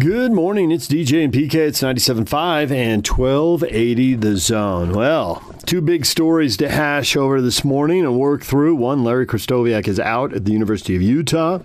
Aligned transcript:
Good 0.00 0.32
morning. 0.32 0.72
It's 0.72 0.88
DJ 0.88 1.24
and 1.24 1.30
PK. 1.30 1.56
It's 1.56 1.82
97.5 1.82 2.70
and 2.70 3.06
1280 3.06 4.14
the 4.14 4.38
zone. 4.38 4.94
Well, 4.94 5.44
two 5.66 5.82
big 5.82 6.06
stories 6.06 6.56
to 6.56 6.70
hash 6.70 7.16
over 7.16 7.42
this 7.42 7.66
morning 7.66 8.06
and 8.06 8.18
work 8.18 8.42
through. 8.42 8.76
One, 8.76 9.04
Larry 9.04 9.26
Krystkowiak 9.26 9.86
is 9.86 10.00
out 10.00 10.32
at 10.32 10.46
the 10.46 10.52
University 10.52 10.96
of 10.96 11.02
Utah. 11.02 11.58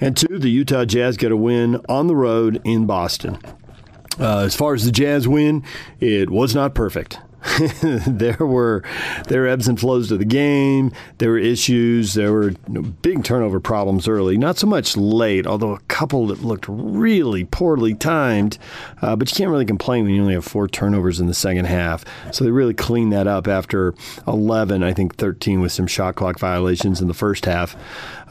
And 0.00 0.16
two, 0.16 0.38
the 0.38 0.48
Utah 0.48 0.84
Jazz 0.84 1.16
get 1.16 1.32
a 1.32 1.36
win 1.36 1.80
on 1.88 2.06
the 2.06 2.14
road 2.14 2.62
in 2.62 2.86
Boston. 2.86 3.36
Uh, 4.20 4.44
as 4.44 4.54
far 4.54 4.72
as 4.74 4.84
the 4.84 4.92
Jazz 4.92 5.26
win, 5.26 5.64
it 5.98 6.30
was 6.30 6.54
not 6.54 6.72
perfect. 6.72 7.18
there 8.06 8.36
were 8.38 8.82
there 9.28 9.42
were 9.42 9.46
ebbs 9.46 9.68
and 9.68 9.78
flows 9.78 10.08
to 10.08 10.16
the 10.16 10.24
game. 10.24 10.92
There 11.18 11.30
were 11.30 11.38
issues. 11.38 12.14
There 12.14 12.32
were 12.32 12.50
you 12.50 12.56
know, 12.68 12.82
big 12.82 13.24
turnover 13.24 13.60
problems 13.60 14.08
early. 14.08 14.36
Not 14.36 14.58
so 14.58 14.66
much 14.66 14.96
late, 14.96 15.46
although 15.46 15.72
a 15.72 15.80
couple 15.88 16.26
that 16.28 16.42
looked 16.42 16.66
really 16.68 17.44
poorly 17.44 17.94
timed. 17.94 18.58
Uh, 19.00 19.16
but 19.16 19.30
you 19.30 19.36
can't 19.36 19.50
really 19.50 19.64
complain 19.64 20.04
when 20.04 20.14
you 20.14 20.20
only 20.20 20.34
have 20.34 20.44
four 20.44 20.68
turnovers 20.68 21.20
in 21.20 21.26
the 21.26 21.34
second 21.34 21.66
half. 21.66 22.04
So 22.32 22.44
they 22.44 22.50
really 22.50 22.74
cleaned 22.74 23.12
that 23.12 23.26
up 23.26 23.48
after 23.48 23.94
11, 24.26 24.82
I 24.82 24.92
think 24.92 25.16
13 25.16 25.60
with 25.60 25.72
some 25.72 25.86
shot 25.86 26.16
clock 26.16 26.38
violations 26.38 27.00
in 27.00 27.08
the 27.08 27.14
first 27.14 27.44
half. 27.44 27.76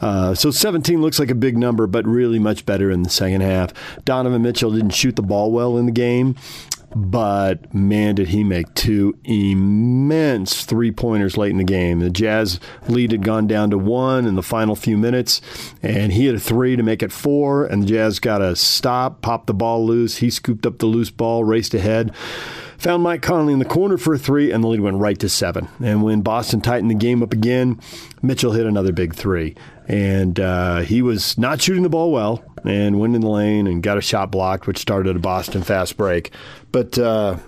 Uh, 0.00 0.34
so 0.34 0.50
17 0.50 1.00
looks 1.00 1.18
like 1.18 1.30
a 1.30 1.34
big 1.34 1.56
number, 1.56 1.86
but 1.86 2.06
really 2.06 2.38
much 2.38 2.66
better 2.66 2.90
in 2.90 3.02
the 3.02 3.10
second 3.10 3.40
half. 3.40 3.72
Donovan 4.04 4.42
Mitchell 4.42 4.70
didn't 4.70 4.90
shoot 4.90 5.16
the 5.16 5.22
ball 5.22 5.50
well 5.50 5.78
in 5.78 5.86
the 5.86 5.92
game 5.92 6.36
but 6.94 7.74
man, 7.74 8.14
did 8.14 8.28
he 8.28 8.44
make 8.44 8.72
two 8.74 9.18
immense 9.24 10.64
three 10.64 10.92
pointers 10.92 11.36
late 11.36 11.50
in 11.50 11.58
the 11.58 11.64
game. 11.64 12.00
The 12.00 12.10
Jazz 12.10 12.60
lead 12.88 13.12
had 13.12 13.22
gone 13.22 13.46
down 13.46 13.70
to 13.70 13.78
one 13.78 14.26
in 14.26 14.34
the 14.34 14.42
final 14.42 14.76
few 14.76 14.96
minutes, 14.96 15.40
and 15.82 16.12
he 16.12 16.26
had 16.26 16.36
a 16.36 16.40
three 16.40 16.76
to 16.76 16.82
make 16.82 17.02
it 17.02 17.12
four, 17.12 17.64
and 17.66 17.82
the 17.82 17.86
Jazz 17.86 18.18
got 18.18 18.40
a 18.40 18.56
stop, 18.56 19.22
popped 19.22 19.46
the 19.46 19.54
ball 19.54 19.84
loose. 19.84 20.18
He 20.18 20.30
scooped 20.30 20.66
up 20.66 20.78
the 20.78 20.86
loose 20.86 21.10
ball, 21.10 21.44
raced 21.44 21.74
ahead. 21.74 22.12
Found 22.78 23.02
Mike 23.02 23.22
Conley 23.22 23.52
in 23.52 23.58
the 23.58 23.64
corner 23.64 23.96
for 23.96 24.14
a 24.14 24.18
three, 24.18 24.52
and 24.52 24.62
the 24.62 24.68
lead 24.68 24.80
went 24.80 24.98
right 24.98 25.18
to 25.18 25.28
seven. 25.28 25.68
And 25.82 26.02
when 26.02 26.20
Boston 26.20 26.60
tightened 26.60 26.90
the 26.90 26.94
game 26.94 27.22
up 27.22 27.32
again, 27.32 27.80
Mitchell 28.22 28.52
hit 28.52 28.66
another 28.66 28.92
big 28.92 29.14
three. 29.14 29.56
And 29.88 30.38
uh, 30.38 30.80
he 30.80 31.00
was 31.00 31.38
not 31.38 31.60
shooting 31.60 31.82
the 31.82 31.88
ball 31.88 32.10
well 32.10 32.44
and 32.64 32.98
went 32.98 33.14
in 33.14 33.20
the 33.20 33.30
lane 33.30 33.66
and 33.66 33.82
got 33.82 33.98
a 33.98 34.02
shot 34.02 34.30
blocked, 34.30 34.66
which 34.66 34.78
started 34.78 35.16
a 35.16 35.20
Boston 35.20 35.62
fast 35.62 35.96
break. 35.96 36.32
But 36.72 36.98
uh, 36.98 37.38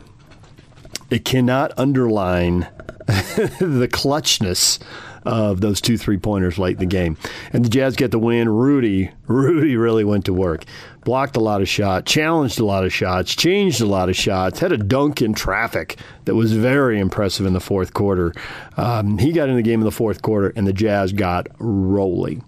it 1.11 1.25
cannot 1.25 1.73
underline 1.77 2.61
the 3.07 3.89
clutchness 3.91 4.79
of 5.25 5.61
those 5.61 5.81
two 5.81 5.99
three 5.99 6.17
pointers 6.17 6.59
late 6.59 6.77
in 6.77 6.81
the 6.81 6.87
game. 6.87 7.17
And 7.53 7.65
the 7.65 7.69
Jazz 7.69 7.97
get 7.97 8.11
the 8.11 8.19
win. 8.19 8.49
Rudy, 8.49 9.11
Rudy 9.27 9.77
really 9.77 10.05
went 10.05 10.25
to 10.27 10.33
work 10.33 10.65
blocked 11.05 11.37
a 11.37 11.41
lot 11.41 11.61
of 11.61 11.69
shots, 11.69 12.11
challenged 12.11 12.59
a 12.59 12.65
lot 12.65 12.85
of 12.85 12.93
shots, 12.93 13.35
changed 13.35 13.81
a 13.81 13.87
lot 13.87 14.09
of 14.09 14.17
shots, 14.17 14.61
had 14.61 14.73
a 14.73 14.77
dunk 14.77 15.23
in 15.23 15.35
traffic 15.35 15.97
that 16.25 16.35
was 16.35 16.53
very 16.53 16.99
impressive 16.99 17.47
in 17.47 17.53
the 17.53 17.61
fourth 17.61 17.95
quarter. 17.95 18.33
Um, 18.77 19.19
he 19.19 19.33
got 19.33 19.49
in 19.49 19.57
the 19.57 19.63
game 19.63 19.81
in 19.81 19.85
the 19.85 19.91
fourth 19.91 20.23
quarter, 20.23 20.53
and 20.57 20.67
the 20.67 20.73
Jazz 20.73 21.13
got 21.13 21.49
rolling. 21.59 22.45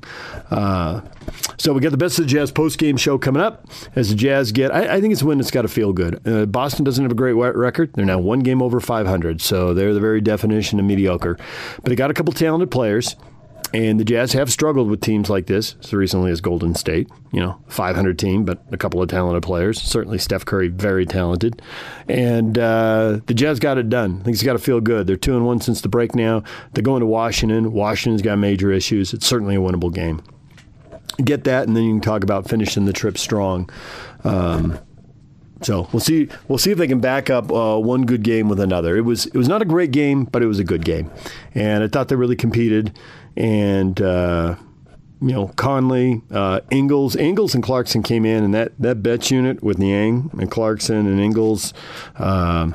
Uh, 0.51 1.01
so 1.59 1.73
we 1.73 1.81
got 1.81 1.91
the 1.91 1.97
best 1.97 2.19
of 2.19 2.27
the 2.27 2.31
Jazz 2.31 2.51
post 2.51 2.79
game 2.79 2.97
show 2.97 3.19
coming 3.19 3.43
up 3.43 3.67
as 3.97 4.11
the 4.11 4.15
Jazz 4.15 4.53
get. 4.53 4.75
I, 4.75 4.97
I 4.97 5.01
think 5.01 5.13
it's 5.13 5.23
a 5.23 5.27
win 5.27 5.39
that's 5.39 5.51
got 5.51 5.63
to 5.63 5.69
feel 5.69 5.93
good. 5.93 6.27
Uh, 6.27 6.47
Boston 6.47 6.85
doesn't 6.85 7.03
have 7.03 7.13
a 7.13 7.17
great 7.17 7.33
record; 7.33 7.93
they're 7.95 8.05
now 8.05 8.19
one 8.19 8.41
game 8.41 8.63
over 8.63 8.81
500, 8.81 9.41
so 9.41 9.75
they're 9.75 9.95
the 9.95 10.01
very 10.01 10.21
definition 10.21 10.79
of 10.79 10.85
mediocre. 10.85 11.37
But 11.77 11.85
they 11.85 11.97
got 11.97 12.11
a 12.11 12.15
couple 12.15 12.33
talented 12.33 12.71
players. 12.71 13.17
And 13.73 14.01
the 14.01 14.05
Jazz 14.05 14.33
have 14.33 14.51
struggled 14.51 14.91
with 14.91 15.01
teams 15.01 15.31
like 15.31 15.47
this 15.47 15.77
as 15.83 15.93
recently 15.93 16.33
as 16.33 16.41
Golden 16.41 16.75
State. 16.75 17.09
You 17.31 17.41
know, 17.41 17.61
500 17.69 18.19
team, 18.19 18.45
but 18.45 18.61
a 18.73 18.77
couple 18.77 19.01
of 19.01 19.09
talented 19.09 19.45
players. 19.45 19.81
Certainly 19.81 20.19
Steph 20.19 20.45
Curry, 20.45 20.69
very 20.69 21.07
talented. 21.07 21.63
And 22.09 22.59
uh, 22.59 23.21
the 23.27 23.35
Jazz 23.35 23.61
got 23.61 23.79
it 23.79 23.89
done. 23.89 24.19
I 24.21 24.25
think 24.25 24.35
it's 24.35 24.43
got 24.43 24.55
to 24.55 24.59
feel 24.59 24.81
good. 24.81 25.07
They're 25.07 25.17
2 25.17 25.37
and 25.37 25.47
1 25.47 25.61
since 25.61 25.81
the 25.81 25.89
break 25.89 26.17
now. 26.17 26.43
They're 26.73 26.83
going 26.83 27.01
to 27.01 27.07
Washington. 27.07 27.73
Washington's 27.73 28.23
got 28.23 28.39
major 28.39 28.73
issues. 28.73 29.15
It's 29.15 29.27
certainly 29.27 29.55
a 29.55 29.61
winnable 29.61 29.95
game. 29.95 30.23
Get 31.23 31.45
that, 31.45 31.69
and 31.69 31.77
then 31.77 31.85
you 31.85 31.93
can 31.93 32.01
talk 32.01 32.25
about 32.25 32.49
finishing 32.49 32.87
the 32.87 32.93
trip 32.93 33.19
strong. 33.19 33.71
Um, 34.25 34.79
so 35.63 35.89
we'll 35.93 36.01
see. 36.01 36.29
We'll 36.49 36.59
see 36.59 36.71
if 36.71 36.79
they 36.79 36.87
can 36.89 37.01
back 37.01 37.29
up 37.29 37.53
uh, 37.53 37.79
one 37.79 38.03
good 38.03 38.23
game 38.23 38.49
with 38.49 38.61
another. 38.61 38.97
It 38.97 39.03
was 39.03 39.27
it 39.27 39.35
was 39.35 39.49
not 39.49 39.61
a 39.61 39.67
great 39.67 39.91
game, 39.91 40.25
but 40.25 40.43
it 40.43 40.47
was 40.47 40.59
a 40.59 40.65
good 40.65 40.85
game, 40.85 41.11
and 41.55 41.85
I 41.85 41.89
thought 41.89 42.09
they 42.09 42.17
really 42.17 42.37
competed 42.37 42.99
and 43.37 44.01
uh, 44.01 44.57
you 45.21 45.33
know 45.33 45.49
Conley, 45.49 46.23
uh, 46.31 46.61
Ingles, 46.71 47.17
Ingles 47.17 47.55
and 47.55 47.63
Clarkson 47.63 48.03
came 48.03 48.25
in, 48.25 48.45
and 48.45 48.55
that 48.55 48.73
that 48.79 49.03
Betts 49.03 49.31
unit 49.31 49.63
with 49.63 49.79
Niang 49.79 50.31
and 50.39 50.51
Clarkson 50.51 51.07
and 51.07 51.21
Ingles. 51.21 51.73
Um, 52.17 52.75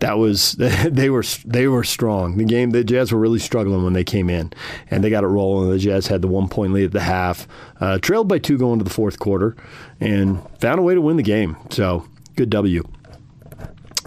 that 0.00 0.18
was 0.18 0.52
they 0.58 1.08
were 1.08 1.24
they 1.44 1.66
were 1.66 1.84
strong. 1.84 2.36
The 2.36 2.44
game 2.44 2.70
the 2.70 2.84
Jazz 2.84 3.12
were 3.12 3.18
really 3.18 3.38
struggling 3.38 3.84
when 3.84 3.92
they 3.92 4.04
came 4.04 4.28
in, 4.28 4.52
and 4.90 5.02
they 5.02 5.10
got 5.10 5.24
it 5.24 5.28
rolling. 5.28 5.70
The 5.70 5.78
Jazz 5.78 6.08
had 6.08 6.22
the 6.22 6.28
one 6.28 6.48
point 6.48 6.72
lead 6.72 6.86
at 6.86 6.92
the 6.92 7.00
half, 7.00 7.48
uh, 7.80 7.98
trailed 7.98 8.28
by 8.28 8.38
two 8.38 8.58
going 8.58 8.78
to 8.78 8.84
the 8.84 8.90
fourth 8.90 9.18
quarter, 9.18 9.56
and 10.00 10.42
found 10.60 10.78
a 10.78 10.82
way 10.82 10.94
to 10.94 11.00
win 11.00 11.16
the 11.16 11.22
game. 11.22 11.56
So 11.70 12.06
good 12.36 12.50
W. 12.50 12.82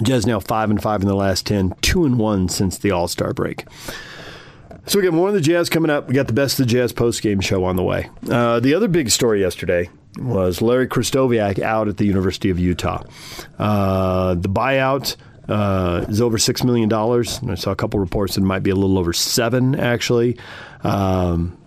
Jazz 0.03 0.28
now 0.28 0.40
five 0.40 0.69
and 0.69 0.81
five 0.81 1.02
in 1.02 1.08
the 1.08 1.16
last 1.16 1.47
ten, 1.47 1.74
two 1.81 2.06
and 2.06 2.19
one 2.19 2.50
since 2.50 2.78
the 2.78 2.91
All 2.91 3.08
Star 3.08 3.34
break. 3.34 3.66
So 4.88 5.00
we 5.00 5.03
got 5.03 5.14
more 5.14 5.28
of 5.28 5.34
the 5.34 5.42
Jazz 5.42 5.70
coming 5.70 5.92
up. 5.92 6.08
We 6.08 6.14
got 6.14 6.28
the 6.28 6.34
best 6.34 6.58
of 6.59 6.66
the 6.66 6.72
Jazz 6.72 6.94
post 6.94 7.22
game 7.22 7.42
show 7.42 7.66
on 7.66 7.75
the 7.75 7.84
way. 7.84 8.09
Uh, 8.31 8.62
the 8.62 8.74
other 8.74 8.88
big 8.88 9.09
story 9.09 9.42
yesterday 9.42 9.90
was 10.18 10.62
Larry 10.62 10.88
Krystkowiak 10.88 11.59
out 11.59 11.90
at 11.90 11.98
the 11.98 12.06
University 12.06 12.50
of 12.50 12.58
Utah. 12.58 13.03
Uh, 13.59 14.36
the 14.36 14.47
buyout 14.47 15.18
uh, 15.50 16.06
is 16.08 16.22
over 16.22 16.38
six 16.38 16.64
million 16.64 16.88
dollars. 16.88 17.42
I 17.46 17.56
saw 17.56 17.72
a 17.72 17.76
couple 17.76 18.00
reports 18.00 18.36
that 18.36 18.42
it 18.42 18.46
might 18.46 18.64
be 18.64 18.70
a 18.70 18.76
little 18.76 18.97
over 18.97 19.12
seven 19.12 19.76
actually. 19.76 20.40
Um, 20.84 21.58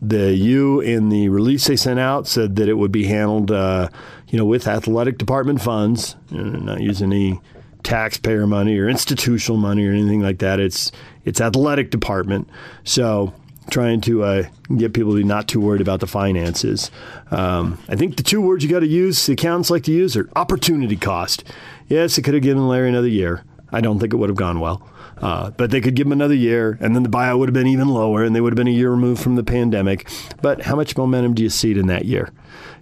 the 0.00 0.32
U 0.32 0.78
in 0.80 1.08
the 1.08 1.30
release 1.30 1.66
they 1.66 1.74
sent 1.74 1.98
out 1.98 2.28
said 2.28 2.54
that 2.56 2.68
it 2.68 2.74
would 2.74 2.92
be 2.92 3.06
handled, 3.06 3.50
uh, 3.50 3.88
you 4.28 4.38
know, 4.38 4.44
with 4.44 4.68
athletic 4.68 5.18
department 5.18 5.60
funds, 5.60 6.14
not 6.30 6.80
using 6.80 7.12
any 7.12 7.40
taxpayer 7.88 8.46
money 8.46 8.78
or 8.78 8.86
institutional 8.86 9.56
money 9.56 9.86
or 9.86 9.92
anything 9.92 10.20
like 10.20 10.38
that. 10.38 10.60
It's 10.60 10.92
it's 11.24 11.40
athletic 11.40 11.90
department. 11.90 12.46
So 12.84 13.32
trying 13.70 14.02
to 14.02 14.22
uh, 14.22 14.42
get 14.76 14.92
people 14.92 15.12
to 15.12 15.16
be 15.16 15.24
not 15.24 15.48
too 15.48 15.58
worried 15.58 15.80
about 15.80 16.00
the 16.00 16.06
finances. 16.06 16.90
Um, 17.30 17.78
I 17.88 17.96
think 17.96 18.16
the 18.16 18.22
two 18.22 18.42
words 18.42 18.62
you 18.62 18.68
got 18.70 18.80
to 18.80 18.86
use, 18.86 19.24
the 19.24 19.32
accountants 19.32 19.70
like 19.70 19.84
to 19.84 19.92
use, 19.92 20.16
are 20.18 20.28
opportunity 20.36 20.96
cost. 20.96 21.44
Yes, 21.86 22.18
it 22.18 22.22
could 22.22 22.34
have 22.34 22.42
given 22.42 22.68
Larry 22.68 22.90
another 22.90 23.08
year. 23.08 23.42
I 23.72 23.80
don't 23.80 23.98
think 23.98 24.12
it 24.12 24.16
would 24.16 24.28
have 24.28 24.36
gone 24.36 24.60
well. 24.60 24.86
Uh, 25.20 25.50
but 25.50 25.70
they 25.70 25.80
could 25.80 25.94
give 25.94 26.06
him 26.06 26.12
another 26.12 26.34
year, 26.34 26.78
and 26.80 26.94
then 26.94 27.02
the 27.02 27.08
buyout 27.08 27.38
would 27.38 27.48
have 27.48 27.54
been 27.54 27.66
even 27.66 27.88
lower, 27.88 28.22
and 28.22 28.36
they 28.36 28.40
would 28.40 28.52
have 28.52 28.56
been 28.56 28.68
a 28.68 28.70
year 28.70 28.90
removed 28.90 29.20
from 29.20 29.34
the 29.34 29.42
pandemic. 29.42 30.08
But 30.40 30.62
how 30.62 30.76
much 30.76 30.96
momentum 30.96 31.34
do 31.34 31.42
you 31.42 31.50
see 31.50 31.72
in 31.72 31.88
that 31.88 32.04
year? 32.04 32.30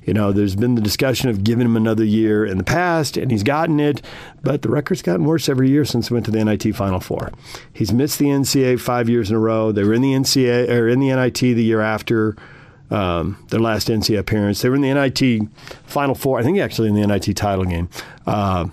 You 0.06 0.14
know, 0.14 0.32
there's 0.32 0.54
been 0.54 0.76
the 0.76 0.80
discussion 0.80 1.28
of 1.28 1.44
giving 1.44 1.66
him 1.66 1.76
another 1.76 2.04
year 2.04 2.46
in 2.46 2.58
the 2.58 2.64
past, 2.64 3.16
and 3.16 3.30
he's 3.30 3.42
gotten 3.42 3.80
it, 3.80 4.02
but 4.42 4.62
the 4.62 4.68
record's 4.68 5.02
gotten 5.02 5.24
worse 5.24 5.48
every 5.48 5.68
year 5.68 5.84
since 5.84 6.08
he 6.08 6.14
went 6.14 6.24
to 6.26 6.30
the 6.30 6.42
NIT 6.42 6.74
Final 6.76 7.00
Four. 7.00 7.32
He's 7.72 7.92
missed 7.92 8.18
the 8.20 8.26
NCAA 8.26 8.80
five 8.80 9.08
years 9.08 9.30
in 9.30 9.36
a 9.36 9.40
row. 9.40 9.72
They 9.72 9.82
were 9.82 9.92
in 9.92 10.02
the 10.02 10.12
NCAA 10.12 10.70
or 10.70 10.88
in 10.88 11.00
the 11.00 11.08
NIT 11.08 11.40
the 11.40 11.62
year 11.62 11.80
after. 11.80 12.36
Um, 12.88 13.44
their 13.48 13.58
last 13.58 13.88
NCAA 13.88 14.20
appearance. 14.20 14.62
They 14.62 14.68
were 14.68 14.76
in 14.76 14.82
the 14.82 14.94
NIT 14.94 15.48
Final 15.86 16.14
Four. 16.14 16.38
I 16.38 16.44
think 16.44 16.60
actually 16.60 16.88
in 16.88 16.94
the 16.94 17.04
NIT 17.04 17.36
title 17.36 17.64
game. 17.64 17.88
Uh, 18.28 18.66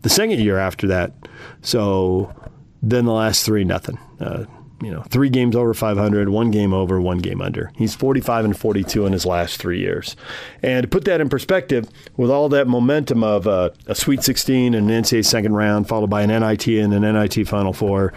the 0.00 0.08
second 0.08 0.40
year 0.40 0.56
after 0.56 0.86
that. 0.86 1.12
So 1.60 2.34
then 2.82 3.04
the 3.04 3.12
last 3.12 3.44
three, 3.44 3.64
nothing. 3.64 3.98
Uh, 4.18 4.44
you 4.84 4.90
know, 4.90 5.02
three 5.02 5.30
games 5.30 5.56
over 5.56 5.72
500, 5.74 6.28
one 6.28 6.50
game 6.50 6.72
over, 6.72 7.00
one 7.00 7.18
game 7.18 7.40
under. 7.40 7.72
He's 7.76 7.94
45 7.94 8.44
and 8.44 8.56
42 8.56 9.06
in 9.06 9.12
his 9.12 9.24
last 9.24 9.60
three 9.60 9.80
years. 9.80 10.16
And 10.62 10.82
to 10.82 10.88
put 10.88 11.04
that 11.06 11.20
in 11.20 11.28
perspective, 11.28 11.88
with 12.16 12.30
all 12.30 12.48
that 12.50 12.68
momentum 12.68 13.24
of 13.24 13.46
uh, 13.46 13.70
a 13.86 13.94
Sweet 13.94 14.22
16 14.22 14.74
and 14.74 14.90
an 14.90 15.02
NCAA 15.02 15.24
second 15.24 15.54
round, 15.54 15.88
followed 15.88 16.10
by 16.10 16.22
an 16.22 16.28
NIT 16.28 16.68
and 16.68 16.92
an 16.92 17.02
NIT 17.02 17.48
Final 17.48 17.72
Four, 17.72 18.12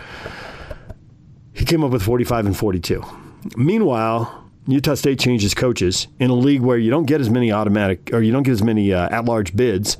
he 1.53 1.65
came 1.65 1.83
up 1.83 1.91
with 1.91 2.03
45 2.03 2.47
and 2.47 2.57
42. 2.57 3.03
Meanwhile, 3.55 4.45
Utah 4.67 4.95
State 4.95 5.19
changes 5.19 5.53
coaches 5.53 6.07
in 6.19 6.29
a 6.29 6.35
league 6.35 6.61
where 6.61 6.77
you 6.77 6.91
don't 6.91 7.05
get 7.05 7.21
as 7.21 7.29
many 7.29 7.51
automatic 7.51 8.09
or 8.13 8.21
you 8.21 8.31
don't 8.31 8.43
get 8.43 8.51
as 8.51 8.63
many 8.63 8.93
uh, 8.93 9.07
at-large 9.09 9.55
bids, 9.55 9.97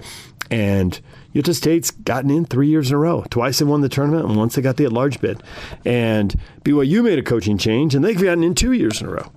and 0.51 0.99
Utah 1.33 1.51
State's 1.51 1.91
gotten 1.91 2.29
in 2.29 2.45
three 2.45 2.67
years 2.67 2.89
in 2.89 2.95
a 2.95 2.99
row. 2.99 3.23
Twice 3.29 3.59
they 3.59 3.65
won 3.65 3.81
the 3.81 3.89
tournament, 3.89 4.25
and 4.25 4.35
once 4.37 4.55
they 4.55 4.61
got 4.61 4.77
the 4.77 4.85
at-large 4.85 5.21
bid. 5.21 5.43
And 5.85 6.35
BYU 6.63 7.03
made 7.03 7.19
a 7.19 7.23
coaching 7.23 7.57
change, 7.57 7.93
and 7.93 8.03
they've 8.03 8.21
gotten 8.21 8.43
in 8.43 8.55
two 8.55 8.71
years 8.71 9.01
in 9.01 9.07
a 9.07 9.11
row. 9.11 9.31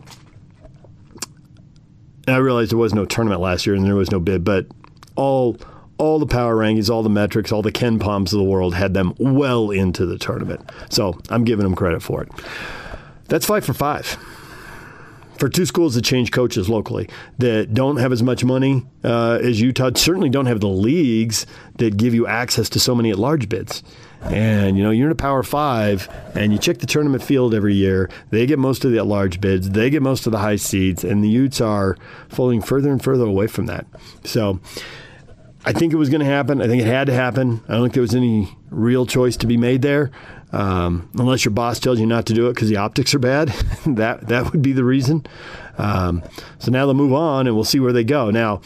And 2.27 2.37
I 2.37 2.39
realized 2.39 2.71
there 2.71 2.79
was 2.79 2.95
no 2.95 3.05
tournament 3.05 3.41
last 3.41 3.67
year, 3.67 3.75
and 3.75 3.85
there 3.85 3.95
was 3.95 4.11
no 4.11 4.21
bid, 4.21 4.45
but 4.45 4.67
all 5.17 5.59
all 5.99 6.19
the 6.19 6.27
power 6.27 6.57
rankings, 6.57 6.89
all 6.89 7.03
the 7.03 7.11
metrics, 7.11 7.53
all 7.53 7.61
the 7.61 7.71
KenPoms 7.71 8.33
of 8.33 8.39
the 8.39 8.43
world 8.43 8.75
had 8.75 8.95
them 8.95 9.13
well 9.19 9.71
into 9.71 10.07
the 10.07 10.17
tournament. 10.17 10.67
So 10.89 11.19
I'm 11.29 11.45
giving 11.45 11.63
them 11.63 11.75
credit 11.75 12.03
for 12.03 12.23
it. 12.23 12.31
That's 13.29 13.45
five 13.45 13.67
for 13.67 13.75
five. 13.75 14.17
For 15.41 15.49
two 15.49 15.65
schools 15.65 15.95
that 15.95 16.03
change 16.03 16.31
coaches 16.31 16.69
locally 16.69 17.09
that 17.39 17.73
don't 17.73 17.97
have 17.97 18.13
as 18.13 18.23
much 18.23 18.45
money 18.45 18.87
uh, 19.03 19.41
as 19.43 19.61
Utah, 19.61 19.91
certainly 19.95 20.29
don't 20.29 20.47
have 20.47 20.61
the 20.61 20.69
leagues 20.69 21.47
that 21.79 21.97
give 21.97 22.15
you 22.15 22.27
access 22.27 22.69
to 22.69 22.79
so 22.79 22.95
many 22.95 23.11
at 23.11 23.19
large 23.19 23.49
bids. 23.49 23.83
And 24.25 24.77
you 24.77 24.85
know 24.85 24.91
you're 24.91 25.07
in 25.07 25.13
a 25.13 25.17
Power 25.17 25.43
Five, 25.43 26.07
and 26.35 26.53
you 26.53 26.59
check 26.59 26.79
the 26.79 26.87
tournament 26.87 27.23
field 27.23 27.55
every 27.55 27.75
year. 27.75 28.11
They 28.29 28.45
get 28.45 28.59
most 28.59 28.85
of 28.85 28.93
the 28.93 28.99
at 28.99 29.07
large 29.07 29.41
bids. 29.41 29.71
They 29.71 29.89
get 29.89 30.03
most 30.03 30.27
of 30.27 30.33
the 30.33 30.39
high 30.39 30.57
seeds, 30.57 31.05
and 31.05 31.25
the 31.25 31.29
Utes 31.31 31.59
are 31.59 31.97
falling 32.29 32.61
further 32.61 32.91
and 32.93 33.03
further 33.03 33.25
away 33.25 33.47
from 33.47 33.65
that. 33.67 33.87
So. 34.25 34.61
I 35.65 35.73
think 35.73 35.93
it 35.93 35.97
was 35.97 36.09
going 36.09 36.21
to 36.21 36.27
happen. 36.27 36.62
I 36.62 36.67
think 36.67 36.83
it 36.83 36.87
had 36.87 37.07
to 37.09 37.15
happen. 37.15 37.62
I 37.69 37.75
don't 37.75 37.83
think 37.83 37.95
there 37.95 38.03
was 38.03 38.15
any 38.15 38.57
real 38.71 39.05
choice 39.05 39.37
to 39.39 39.47
be 39.47 39.59
made 39.59 39.83
there, 39.83 40.11
um, 40.53 41.11
unless 41.19 41.45
your 41.45 41.53
boss 41.53 41.79
tells 41.79 42.01
you 42.01 42.07
not 42.07 42.27
to 42.27 42.35
do 42.35 42.47
it 42.49 42.55
because 42.55 42.69
the 42.69 42.79
optics 42.79 43.15
are 43.15 43.19
bad. 43.19 43.49
that 43.87 44.29
that 44.29 44.53
would 44.53 44.62
be 44.62 44.73
the 44.73 44.85
reason. 44.85 45.27
Um, 45.77 46.23
so 46.59 46.71
now 46.71 46.87
they'll 46.87 46.95
move 46.95 47.12
on, 47.12 47.47
and 47.47 47.55
we'll 47.55 47.65
see 47.65 47.81
where 47.81 47.93
they 47.93 48.05
go. 48.05 48.31
Now, 48.31 48.62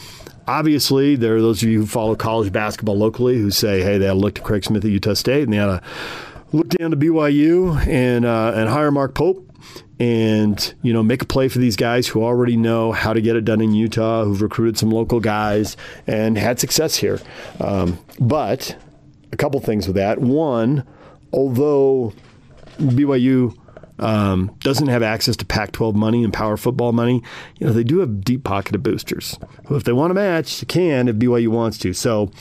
obviously, 0.47 1.15
there 1.15 1.35
are 1.35 1.41
those 1.41 1.61
of 1.61 1.69
you 1.69 1.81
who 1.81 1.85
follow 1.85 2.15
college 2.15 2.51
basketball 2.53 2.97
locally 2.97 3.37
who 3.37 3.51
say, 3.51 3.81
"Hey, 3.81 3.97
they 3.97 4.07
ought 4.07 4.13
to 4.13 4.19
look 4.19 4.35
to 4.35 4.41
Craig 4.41 4.63
Smith 4.63 4.85
at 4.85 4.91
Utah 4.91 5.13
State, 5.13 5.43
and 5.43 5.51
they 5.53 5.59
ought 5.59 5.81
to 5.81 5.81
look 6.53 6.69
down 6.69 6.91
to 6.91 6.97
BYU 6.97 7.85
and 7.87 8.25
uh, 8.25 8.53
and 8.55 8.69
hire 8.69 8.91
Mark 8.91 9.13
Pope." 9.13 9.44
And 9.99 10.73
you 10.81 10.91
know 10.91 11.01
make 11.01 11.21
a 11.21 11.25
play 11.25 11.47
for 11.47 11.59
these 11.59 11.75
guys 11.75 12.07
who 12.07 12.23
already 12.23 12.57
know 12.57 12.91
how 12.91 13.13
to 13.13 13.21
get 13.21 13.35
it 13.35 13.45
done 13.45 13.61
in 13.61 13.73
Utah, 13.73 14.25
who've 14.25 14.41
recruited 14.41 14.77
some 14.77 14.91
local 14.91 15.19
guys 15.19 15.77
and 16.07 16.37
had 16.37 16.59
success 16.59 16.97
here. 16.97 17.21
Um, 17.59 17.99
but 18.19 18.75
a 19.31 19.37
couple 19.37 19.59
things 19.59 19.87
with 19.87 19.95
that. 19.95 20.19
One, 20.19 20.85
although 21.31 22.13
BYU 22.77 23.57
um, 23.99 24.55
doesn't 24.59 24.87
have 24.87 25.01
access 25.01 25.37
to 25.37 25.45
Pac-12 25.45 25.95
money 25.95 26.23
and 26.23 26.33
power 26.33 26.57
football 26.57 26.91
money, 26.91 27.23
you 27.57 27.67
know 27.67 27.73
they 27.73 27.83
do 27.83 27.99
have 27.99 28.21
deep 28.21 28.43
pocketed 28.43 28.83
boosters 28.83 29.39
who, 29.67 29.75
if 29.75 29.85
they 29.85 29.93
want 29.93 30.11
to 30.11 30.15
match, 30.15 30.67
can 30.67 31.07
if 31.07 31.15
BYU 31.15 31.47
wants 31.47 31.77
to. 31.79 31.93
So 31.93 32.31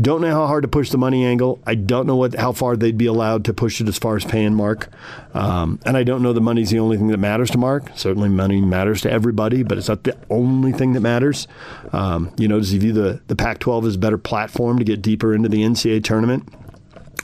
don't 0.00 0.20
know 0.20 0.30
how 0.30 0.46
hard 0.46 0.62
to 0.62 0.68
push 0.68 0.90
the 0.90 0.98
money 0.98 1.24
angle. 1.24 1.62
I 1.66 1.76
don't 1.76 2.06
know 2.06 2.16
what 2.16 2.34
how 2.34 2.52
far 2.52 2.76
they'd 2.76 2.98
be 2.98 3.06
allowed 3.06 3.44
to 3.44 3.54
push 3.54 3.80
it 3.80 3.88
as 3.88 3.96
far 3.96 4.16
as 4.16 4.24
paying 4.24 4.54
Mark, 4.54 4.88
um, 5.34 5.78
and 5.86 5.96
I 5.96 6.02
don't 6.02 6.22
know 6.22 6.32
the 6.32 6.40
money's 6.40 6.70
the 6.70 6.80
only 6.80 6.96
thing 6.96 7.08
that 7.08 7.18
matters 7.18 7.50
to 7.50 7.58
Mark. 7.58 7.90
Certainly, 7.94 8.30
money 8.30 8.60
matters 8.60 9.02
to 9.02 9.10
everybody, 9.10 9.62
but 9.62 9.78
it's 9.78 9.88
not 9.88 10.02
the 10.02 10.16
only 10.30 10.72
thing 10.72 10.94
that 10.94 11.00
matters. 11.00 11.46
Um, 11.92 12.32
you 12.36 12.48
know, 12.48 12.58
does 12.58 12.70
he 12.70 12.78
view 12.78 12.92
the 12.92 13.20
the 13.28 13.36
Pac-12 13.36 13.86
as 13.86 13.94
a 13.94 13.98
better 13.98 14.18
platform 14.18 14.78
to 14.78 14.84
get 14.84 15.00
deeper 15.00 15.32
into 15.32 15.48
the 15.48 15.62
NCAA 15.62 16.02
tournament? 16.02 16.48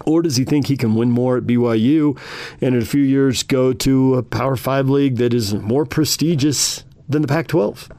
Or 0.07 0.23
does 0.23 0.37
he 0.37 0.45
think 0.45 0.67
he 0.67 0.77
can 0.77 0.95
win 0.95 1.11
more 1.11 1.37
at 1.37 1.43
BYU 1.43 2.19
and 2.63 2.75
in 2.75 2.81
a 2.81 2.87
few 2.87 3.03
years 3.03 3.43
go 3.43 3.73
to 3.75 4.15
a 4.15 4.23
Power 4.23 4.57
Five 4.57 4.89
league 4.89 5.17
that 5.17 5.35
is 5.35 5.55
more 5.55 5.85
prestigious 5.85 6.85
than 7.09 7.23
the 7.23 7.29
Pac 7.29 7.49
12? 7.49 7.91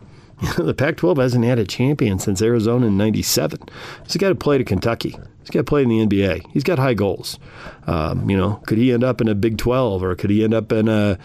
the 0.58 0.74
Pac 0.74 0.98
12 0.98 1.18
hasn't 1.18 1.46
had 1.46 1.60
a 1.60 1.66
champion 1.66 2.20
since 2.20 2.42
Arizona 2.42 2.88
in 2.88 2.98
97. 2.98 3.60
He's 4.04 4.18
got 4.18 4.30
to 4.30 4.36
play 4.36 4.58
to 4.58 4.64
Kentucky. 4.64 5.12
He's 5.40 5.50
got 5.50 5.60
to 5.60 5.64
play 5.64 5.84
in 5.84 5.90
the 5.90 6.06
NBA. 6.06 6.46
He's 6.52 6.64
got 6.64 6.80
high 6.80 6.94
goals. 6.94 7.40
Um, 7.88 8.30
you 8.30 8.38
know, 8.38 8.56
could 8.66 8.78
he 8.78 8.92
end 8.92 9.04
up 9.04 9.22
in 9.22 9.28
a 9.28 9.36
Big 9.36 9.58
12 9.58 10.04
or 10.04 10.16
could 10.16 10.30
he 10.30 10.44
end 10.44 10.54
up 10.54 10.72
in 10.72 10.88
a 10.88 11.18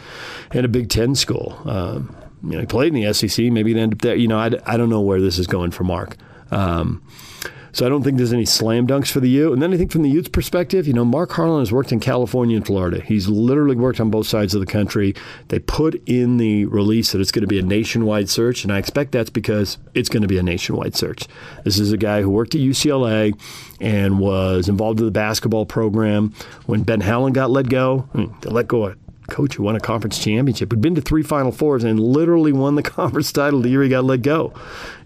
in 0.53 0.65
a 0.65 0.69
Big 0.69 0.89
10 0.89 1.15
school? 1.15 1.59
Um, 1.65 2.15
you 2.43 2.53
know, 2.53 2.61
he 2.61 2.67
played 2.67 2.95
in 2.95 3.03
the 3.03 3.13
SEC. 3.13 3.47
Maybe 3.47 3.73
he'd 3.73 3.81
end 3.81 3.95
up 3.95 4.03
there. 4.03 4.17
You 4.17 4.29
know, 4.29 4.39
I, 4.39 4.51
I 4.67 4.77
don't 4.77 4.91
know 4.91 5.01
where 5.01 5.21
this 5.21 5.39
is 5.39 5.47
going 5.47 5.71
for 5.71 5.85
Mark. 5.85 6.17
Um, 6.51 7.03
so 7.77 7.85
I 7.85 7.91
don't 7.91 8.03
think 8.03 8.17
there's 8.17 8.33
any 8.33 8.47
slam 8.47 8.87
dunks 8.87 9.11
for 9.11 9.21
the 9.21 9.29
U. 9.29 9.53
And 9.53 9.61
then 9.61 9.75
I 9.75 9.77
think 9.77 9.93
from 9.93 10.01
the 10.01 10.09
Utes 10.09 10.31
perspective, 10.31 10.87
you 10.87 10.95
know, 10.95 11.05
Mark 11.05 11.33
Harlan 11.33 11.59
has 11.59 11.71
worked 11.71 11.93
in 11.93 12.01
California 12.01 12.57
and 12.57 12.67
Florida. 12.67 13.03
He's 13.03 13.29
literally 13.29 13.77
worked 13.77 14.01
on 14.01 14.09
both 14.09 14.27
sides 14.27 14.55
of 14.55 14.61
the 14.61 14.67
country. 14.67 15.15
They 15.49 15.59
put 15.59 16.03
in 16.07 16.39
the 16.39 16.65
release 16.65 17.13
that 17.13 17.21
it's 17.21 17.31
going 17.31 17.43
to 17.43 17.47
be 17.47 17.59
a 17.59 17.63
nationwide 17.63 18.31
search, 18.31 18.65
and 18.65 18.73
I 18.73 18.79
expect 18.79 19.13
that's 19.13 19.29
because 19.29 19.77
it's 19.93 20.09
going 20.09 20.23
to 20.23 20.27
be 20.27 20.39
a 20.39 20.43
nationwide 20.43 20.97
search. 20.97 21.27
This 21.65 21.79
is 21.79 21.93
a 21.93 21.99
guy 21.99 22.23
who 22.23 22.31
worked 22.31 22.55
at 22.55 22.63
UCLA 22.63 23.39
and 23.79 24.21
was 24.21 24.71
involved 24.71 25.01
in 25.01 25.05
the 25.05 25.13
basketball 25.13 25.67
program 25.67 26.33
when 26.65 26.83
Ben 26.83 27.03
Howland 27.03 27.35
got 27.35 27.51
let 27.51 27.69
go. 27.69 28.09
Mean, 28.15 28.35
they 28.41 28.49
let 28.49 28.69
go 28.69 28.87
of 28.87 29.06
coach 29.29 29.55
who 29.55 29.63
won 29.63 29.77
a 29.77 29.81
conference 29.81 30.23
championship, 30.23 30.71
who'd 30.71 30.81
been 30.81 30.95
to 30.95 31.01
three 31.01 31.23
Final 31.23 31.53
Fours 31.53 31.85
and 31.85 31.99
literally 31.99 32.53
won 32.53 32.75
the 32.75 32.83
conference 32.97 33.33
title 33.33 33.61
the 33.61 33.69
year 33.69 33.83
he 33.83 33.89
got 33.89 34.05
let 34.05 34.23
go. 34.23 34.53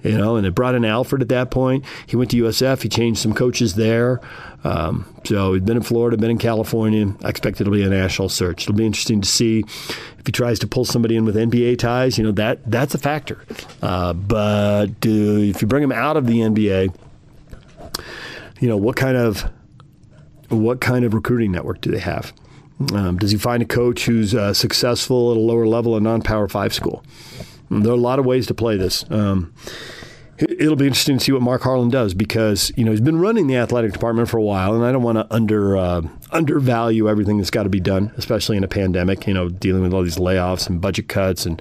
You 0.03 0.17
know, 0.17 0.37
and 0.37 0.47
it 0.47 0.55
brought 0.55 0.75
in 0.75 0.85
Alford 0.85 1.21
at 1.21 1.29
that 1.29 1.51
point. 1.51 1.85
He 2.07 2.17
went 2.17 2.31
to 2.31 2.43
USF. 2.45 2.83
He 2.83 2.89
changed 2.89 3.21
some 3.21 3.35
coaches 3.35 3.75
there. 3.75 4.21
Um, 4.65 5.07
so 5.25 5.55
he's 5.55 5.63
been 5.63 5.77
in 5.77 5.83
Florida, 5.83 6.17
been 6.17 6.31
in 6.31 6.39
California. 6.39 7.15
I 7.23 7.29
expect 7.29 7.61
it'll 7.61 7.73
be 7.73 7.83
a 7.83 7.89
national 7.89 8.29
search. 8.29 8.63
It'll 8.63 8.75
be 8.75 8.87
interesting 8.87 9.21
to 9.21 9.29
see 9.29 9.61
if 9.61 10.27
he 10.27 10.33
tries 10.33 10.59
to 10.61 10.67
pull 10.67 10.85
somebody 10.85 11.17
in 11.17 11.25
with 11.25 11.37
NBA 11.37 11.79
ties. 11.79 12.19
You 12.19 12.25
know 12.25 12.33
that 12.33 12.71
that's 12.71 12.95
a 12.95 12.99
factor. 12.99 13.45
Uh, 13.83 14.13
but 14.13 14.91
if 15.03 15.61
you 15.61 15.69
bring 15.69 15.83
him 15.83 15.93
out 15.93 16.17
of 16.17 16.27
the 16.27 16.41
NBA, 16.41 16.95
you 18.61 18.69
know 18.69 18.77
what 18.77 18.97
kind 18.97 19.17
of 19.17 19.51
what 20.49 20.81
kind 20.81 21.05
of 21.05 21.15
recruiting 21.15 21.53
network 21.53 21.81
do 21.81 21.91
they 21.91 21.99
have? 21.99 22.33
Um, 22.95 23.19
does 23.19 23.31
he 23.31 23.37
find 23.37 23.63
a 23.63 23.67
coach 23.67 24.07
who's 24.07 24.35
uh, 24.35 24.55
successful 24.55 25.33
at 25.33 25.37
a 25.37 25.41
lower 25.41 25.67
level 25.67 25.97
in 25.97 26.03
non-power 26.03 26.49
five 26.49 26.73
school? 26.73 27.05
There 27.71 27.93
are 27.93 27.95
a 27.95 28.01
lot 28.01 28.19
of 28.19 28.27
ways 28.27 28.47
to 28.49 28.55
play 28.55 28.77
this. 28.77 29.05
Um, 29.11 29.53
it'll 30.39 30.77
be 30.77 30.87
interesting 30.87 31.19
to 31.19 31.25
see 31.25 31.33
what 31.33 31.43
Mark 31.43 31.63
Harlan 31.63 31.91
does 31.91 32.15
because 32.15 32.73
you 32.77 32.85
know 32.85 32.91
he's 32.91 33.01
been 33.01 33.21
running 33.21 33.47
the 33.47 33.57
athletic 33.57 33.93
department 33.93 34.29
for 34.29 34.39
a 34.39 34.43
while, 34.43 34.75
and 34.75 34.85
I 34.85 34.93
don't 34.93 35.03
want 35.03 35.19
to 35.19 35.27
under 35.33 35.77
uh, 35.77 36.03
undervalue 36.33 37.09
everything 37.09 37.37
that's 37.37 37.51
got 37.51 37.65
to 37.65 37.69
be 37.69 37.81
done, 37.81 38.13
especially 38.17 38.57
in 38.57 38.65
a 38.65 38.69
pandemic. 38.69 39.27
You 39.27 39.35
know, 39.35 39.49
dealing 39.49 39.83
with 39.83 39.93
all 39.93 40.03
these 40.03 40.17
layoffs 40.17 40.69
and 40.69 40.81
budget 40.81 41.09
cuts 41.09 41.47
and 41.47 41.61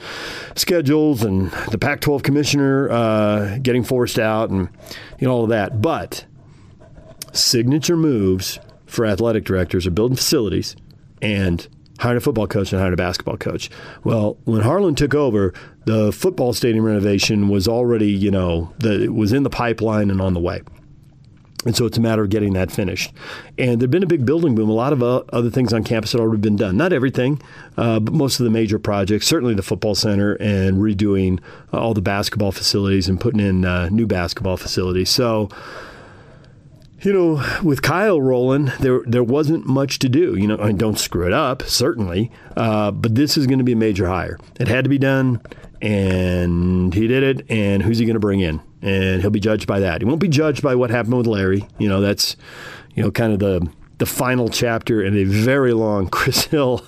schedules, 0.56 1.24
and 1.24 1.51
the 1.69 1.77
Pac-12 1.77 2.24
commissioner 2.24 2.89
uh, 2.89 3.57
getting 3.62 3.83
forced 3.83 4.18
out, 4.18 4.50
and 4.50 4.69
you 5.19 5.27
know 5.27 5.33
all 5.33 5.44
of 5.44 5.50
that. 5.50 5.81
But 5.81 6.25
signature 7.33 7.98
moves 7.98 8.60
for 8.86 9.06
athletic 9.06 9.44
directors 9.44 9.86
are 9.86 9.92
building 9.92 10.16
facilities 10.16 10.75
and 11.21 11.68
hired 12.00 12.18
a 12.18 12.21
football 12.21 12.48
coach 12.48 12.71
and 12.71 12.81
hired 12.81 12.94
a 12.94 12.98
basketball 12.98 13.38
coach. 13.38 13.69
Well, 14.04 14.38
when 14.45 14.62
Harlan 14.62 14.95
took 14.95 15.13
over, 15.13 15.54
the 15.86 16.12
football 16.12 16.54
stadium 16.54 16.86
renovation 16.86 17.50
was 17.50 17.68
already, 17.68 18.12
you 18.12 18.31
know, 18.31 18.74
the, 18.80 19.04
it 19.04 19.13
was 19.13 19.33
in 19.33 19.44
the 19.44 19.50
pipeline 19.50 20.10
and 20.10 20.21
on 20.21 20.33
the 20.33 20.39
way. 20.39 20.62
And 21.66 21.75
so 21.75 21.86
it's 21.86 21.98
a 21.98 22.01
matter 22.01 22.24
of 22.24 22.30
getting 22.30 22.54
that 22.54 22.71
finished. 22.71 23.12
And 23.57 23.81
there'd 23.81 23.92
been 23.92 24.04
a 24.04 24.07
big 24.07 24.25
building 24.25 24.56
boom. 24.56 24.69
A 24.69 24.74
lot 24.74 24.94
of 24.94 25.04
uh, 25.04 25.24
other 25.33 25.50
things 25.50 25.74
on 25.74 25.83
campus 25.83 26.13
had 26.13 26.21
already 26.21 26.39
been 26.39 26.56
done. 26.56 26.77
Not 26.77 26.94
everything, 26.94 27.42
uh, 27.75 28.00
but 28.00 28.13
most 28.13 28.39
of 28.39 28.45
the 28.45 28.50
major 28.50 28.80
projects, 28.80 29.27
certainly 29.27 29.54
the 29.54 29.62
football 29.62 29.94
center 29.94 30.36
and 30.36 30.77
redoing 30.77 31.42
uh, 31.74 31.80
all 31.81 31.94
the 31.94 32.01
basketball 32.01 32.54
facilities 32.54 33.10
and 33.10 33.19
putting 33.19 33.42
in 33.42 33.66
uh, 33.66 33.89
new 33.89 34.07
basketball 34.07 34.56
facilities. 34.56 35.10
So, 35.10 35.50
you 37.01 37.13
know, 37.13 37.44
with 37.64 37.81
Kyle 37.81 38.21
rolling, 38.21 38.71
there 38.80 39.02
there 39.06 39.23
wasn't 39.23 39.66
much 39.66 40.00
to 40.00 40.09
do. 40.09 40.35
You 40.35 40.47
know, 40.47 40.57
I 40.57 40.68
mean, 40.68 40.78
don't 40.78 41.00
screw 41.00 41.26
it 41.26 41.33
up, 41.33 41.64
certainly, 41.64 42.31
uh, 42.57 42.92
but 42.92 43.16
this 43.16 43.38
is 43.38 43.47
going 43.47 43.59
to 43.59 43.64
be 43.64 43.73
a 43.73 43.78
major 43.78 44.07
hire. 44.07 44.38
It 44.59 44.68
had 44.68 44.83
to 44.83 44.90
be 44.90 44.97
done, 44.97 45.42
and 45.81 46.94
he 46.94 47.07
did 47.07 47.23
it. 47.23 47.50
And 47.50 47.81
who's 47.81 48.00
he 48.00 48.06
going 48.06 48.16
to 48.16 48.19
bring 48.19 48.42
in? 48.42 48.62
And 48.81 49.21
he'll 49.21 49.30
be 49.30 49.40
judged 49.40 49.68
by 49.68 49.80
that. 49.81 50.02
He 50.02 50.06
won't 50.06 50.21
be 50.21 50.28
judged 50.28 50.62
by 50.62 50.76
what 50.76 50.90
happened 50.90 51.18
with 51.18 51.28
Larry. 51.28 51.68
You 51.78 51.90
know, 51.90 52.02
that's 52.02 52.35
you 52.95 53.04
know 53.04 53.12
kind 53.12 53.33
of 53.33 53.40
the 53.40 53.69
the 54.00 54.06
final 54.06 54.47
chapter 54.50 55.04
in 55.04 55.16
a 55.18 55.26
very 55.26 55.73
long 55.73 56.07
Chris 56.12 56.45
Hill 56.45 56.83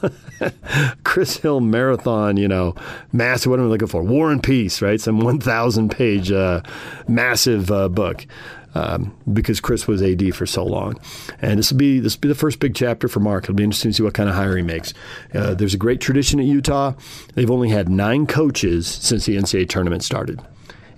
Chris 1.03 1.38
Hill 1.38 1.59
marathon, 1.59 2.38
you 2.38 2.47
know, 2.47 2.75
massive 3.12 3.50
what 3.50 3.59
am 3.59 3.67
I 3.67 3.69
looking 3.69 3.88
for? 3.88 4.01
War 4.03 4.31
and 4.31 4.41
Peace, 4.41 4.81
right? 4.81 5.00
Some 5.00 5.19
1000 5.19 5.89
page 5.91 6.31
uh, 6.31 6.62
massive 7.07 7.71
uh, 7.71 7.89
book 7.89 8.25
um, 8.75 9.15
because 9.31 9.59
Chris 9.59 9.87
was 9.87 10.01
AD 10.01 10.33
for 10.35 10.45
so 10.45 10.63
long. 10.65 10.99
And 11.41 11.59
this 11.59 11.71
will 11.71 11.77
be 11.77 11.99
this 11.99 12.15
will 12.15 12.21
be 12.21 12.27
the 12.27 12.35
first 12.35 12.59
big 12.59 12.75
chapter 12.75 13.07
for 13.07 13.19
Mark. 13.19 13.45
It'll 13.45 13.55
be 13.55 13.63
interesting 13.63 13.91
to 13.91 13.95
see 13.95 14.03
what 14.03 14.13
kind 14.13 14.29
of 14.29 14.35
hire 14.35 14.55
he 14.55 14.63
makes. 14.63 14.93
Uh, 15.33 15.53
there's 15.53 15.73
a 15.73 15.77
great 15.77 16.01
tradition 16.01 16.39
at 16.39 16.45
Utah. 16.45 16.93
They've 17.35 17.51
only 17.51 17.69
had 17.69 17.89
nine 17.89 18.27
coaches 18.27 18.87
since 18.87 19.25
the 19.25 19.37
NCAA 19.37 19.69
tournament 19.69 20.03
started. 20.03 20.41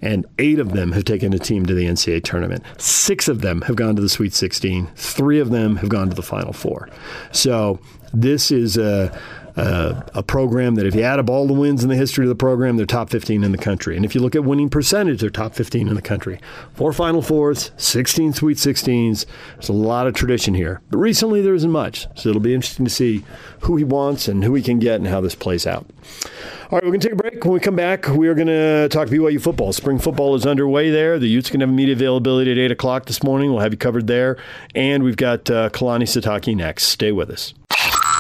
And 0.02 0.26
eight 0.38 0.60
of 0.60 0.74
them 0.74 0.92
have 0.92 1.06
taken 1.06 1.32
a 1.34 1.40
team 1.40 1.66
to 1.66 1.74
the 1.74 1.86
NCAA 1.86 2.26
tournament. 2.26 2.64
Six 2.78 3.30
of 3.30 3.40
them 3.40 3.62
have 3.62 3.78
gone 3.78 3.96
to 3.96 4.02
the 4.02 4.10
Sweet 4.10 4.34
16. 4.34 4.88
Three 4.96 5.40
of 5.40 5.50
them 5.50 5.78
have 5.78 5.88
gone 5.88 6.10
to 6.10 6.16
the 6.16 6.22
Final 6.22 6.52
Four. 6.52 6.90
So 7.32 7.80
this 8.14 8.52
is 8.52 8.76
a 8.76 9.18
uh, 9.56 10.02
a 10.14 10.24
program 10.24 10.76
that 10.76 10.86
if 10.86 10.96
you 10.96 11.02
add 11.02 11.20
up 11.20 11.30
all 11.30 11.48
the 11.48 11.54
wins 11.54 11.84
in 11.84 11.90
the 11.90 11.96
history 11.96 12.26
of 12.26 12.30
the 12.30 12.36
program, 12.36 12.78
they're 12.78 12.86
top 12.86 13.10
15 13.10 13.44
in 13.44 13.52
the 13.52 13.58
country. 13.58 13.96
And 13.96 14.06
if 14.06 14.16
you 14.16 14.22
look 14.22 14.36
at 14.36 14.44
winning 14.44 14.70
percentage, 14.70 15.22
they're 15.22 15.30
top 15.30 15.54
15 15.54 15.88
in 15.88 15.96
the 15.96 16.02
country. 16.02 16.40
Four 16.74 16.94
Final 16.94 17.22
Fours, 17.22 17.72
16 17.78 18.34
Sweet 18.34 18.58
16s. 18.58 19.26
There's 19.56 19.70
a 19.70 19.74
lot 19.74 20.08
of 20.08 20.14
tradition 20.14 20.54
here. 20.54 20.82
But 20.90 20.98
recently 20.98 21.42
there 21.42 21.54
isn't 21.54 21.72
much. 21.72 22.08
So 22.16 22.30
it'll 22.30 22.42
be 22.42 22.54
interesting 22.54 22.86
to 22.86 22.92
see 22.92 23.24
who 23.62 23.78
he 23.78 23.84
wants 23.84 24.28
and 24.28 24.44
who 24.44 24.56
he 24.56 24.64
can 24.64 24.80
get 24.80 24.96
and 24.96 25.08
how 25.08 25.22
this 25.22 25.36
plays 25.36 25.68
out. 25.68 25.86
All 26.72 26.78
right, 26.78 26.84
we're 26.84 26.90
going 26.90 27.02
to 27.02 27.08
take 27.10 27.14
a 27.14 27.22
break. 27.22 27.44
When 27.44 27.54
we 27.54 27.60
come 27.60 27.76
back, 27.76 28.08
we 28.08 28.28
are 28.28 28.34
going 28.34 28.48
to 28.48 28.90
talk 28.90 29.08
BYU 29.08 29.40
football. 29.40 29.74
Spring 29.74 30.00
football 30.00 30.34
is 30.34 30.48
underway 30.48 30.90
there. 30.90 31.20
The 31.20 31.28
Utes 31.28 31.50
going 31.50 31.60
to 31.60 31.68
have 31.68 31.76
media 31.76 31.94
availability 31.94 32.52
at 32.52 32.58
8 32.58 32.72
o'clock 32.72 33.06
this 33.06 33.22
morning. 33.22 33.52
We'll 33.52 33.60
have 33.62 33.74
you 33.74 33.78
covered 33.78 34.08
there. 34.08 34.38
And 34.74 35.04
we've 35.04 35.18
got 35.18 35.50
uh, 35.52 35.70
Kalani 35.70 36.04
Sitake 36.04 36.56
next. 36.56 36.86
Stay 36.86 37.12
with 37.12 37.30
us. 37.30 37.54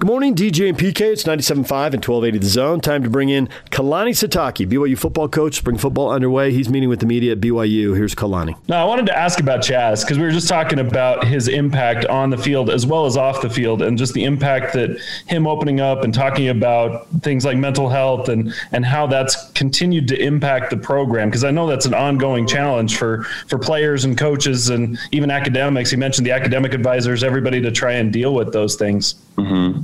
Good 0.00 0.06
morning, 0.06 0.34
DJ 0.34 0.70
and 0.70 0.78
PK. 0.78 1.12
It's 1.12 1.24
97.5 1.24 1.58
and 1.58 2.02
1280 2.02 2.38
The 2.38 2.46
Zone. 2.46 2.80
Time 2.80 3.02
to 3.02 3.10
bring 3.10 3.28
in 3.28 3.50
Kalani 3.70 4.12
Sitake, 4.12 4.66
BYU 4.66 4.96
football 4.96 5.28
coach. 5.28 5.56
Spring 5.56 5.76
football 5.76 6.10
underway. 6.10 6.52
He's 6.52 6.70
meeting 6.70 6.88
with 6.88 7.00
the 7.00 7.06
media 7.06 7.32
at 7.32 7.40
BYU. 7.40 7.94
Here's 7.94 8.14
Kalani. 8.14 8.56
Now, 8.66 8.82
I 8.82 8.88
wanted 8.88 9.04
to 9.08 9.14
ask 9.14 9.40
about 9.40 9.60
Chaz 9.60 10.02
because 10.02 10.16
we 10.16 10.24
were 10.24 10.30
just 10.30 10.48
talking 10.48 10.78
about 10.78 11.26
his 11.26 11.48
impact 11.48 12.06
on 12.06 12.30
the 12.30 12.38
field 12.38 12.70
as 12.70 12.86
well 12.86 13.04
as 13.04 13.18
off 13.18 13.42
the 13.42 13.50
field 13.50 13.82
and 13.82 13.98
just 13.98 14.14
the 14.14 14.24
impact 14.24 14.72
that 14.72 14.98
him 15.26 15.46
opening 15.46 15.80
up 15.80 16.02
and 16.02 16.14
talking 16.14 16.48
about 16.48 17.06
things 17.20 17.44
like 17.44 17.58
mental 17.58 17.90
health 17.90 18.30
and, 18.30 18.54
and 18.72 18.86
how 18.86 19.06
that's 19.06 19.50
continued 19.50 20.08
to 20.08 20.18
impact 20.18 20.70
the 20.70 20.78
program. 20.78 21.28
Because 21.28 21.44
I 21.44 21.50
know 21.50 21.66
that's 21.66 21.84
an 21.84 21.92
ongoing 21.92 22.46
challenge 22.46 22.96
for, 22.96 23.24
for 23.48 23.58
players 23.58 24.06
and 24.06 24.16
coaches 24.16 24.70
and 24.70 24.98
even 25.12 25.30
academics. 25.30 25.90
He 25.90 25.98
mentioned 25.98 26.26
the 26.26 26.32
academic 26.32 26.72
advisors, 26.72 27.22
everybody 27.22 27.60
to 27.60 27.70
try 27.70 27.92
and 27.92 28.10
deal 28.10 28.32
with 28.32 28.54
those 28.54 28.76
things. 28.76 29.16
Mm-hmm. 29.40 29.80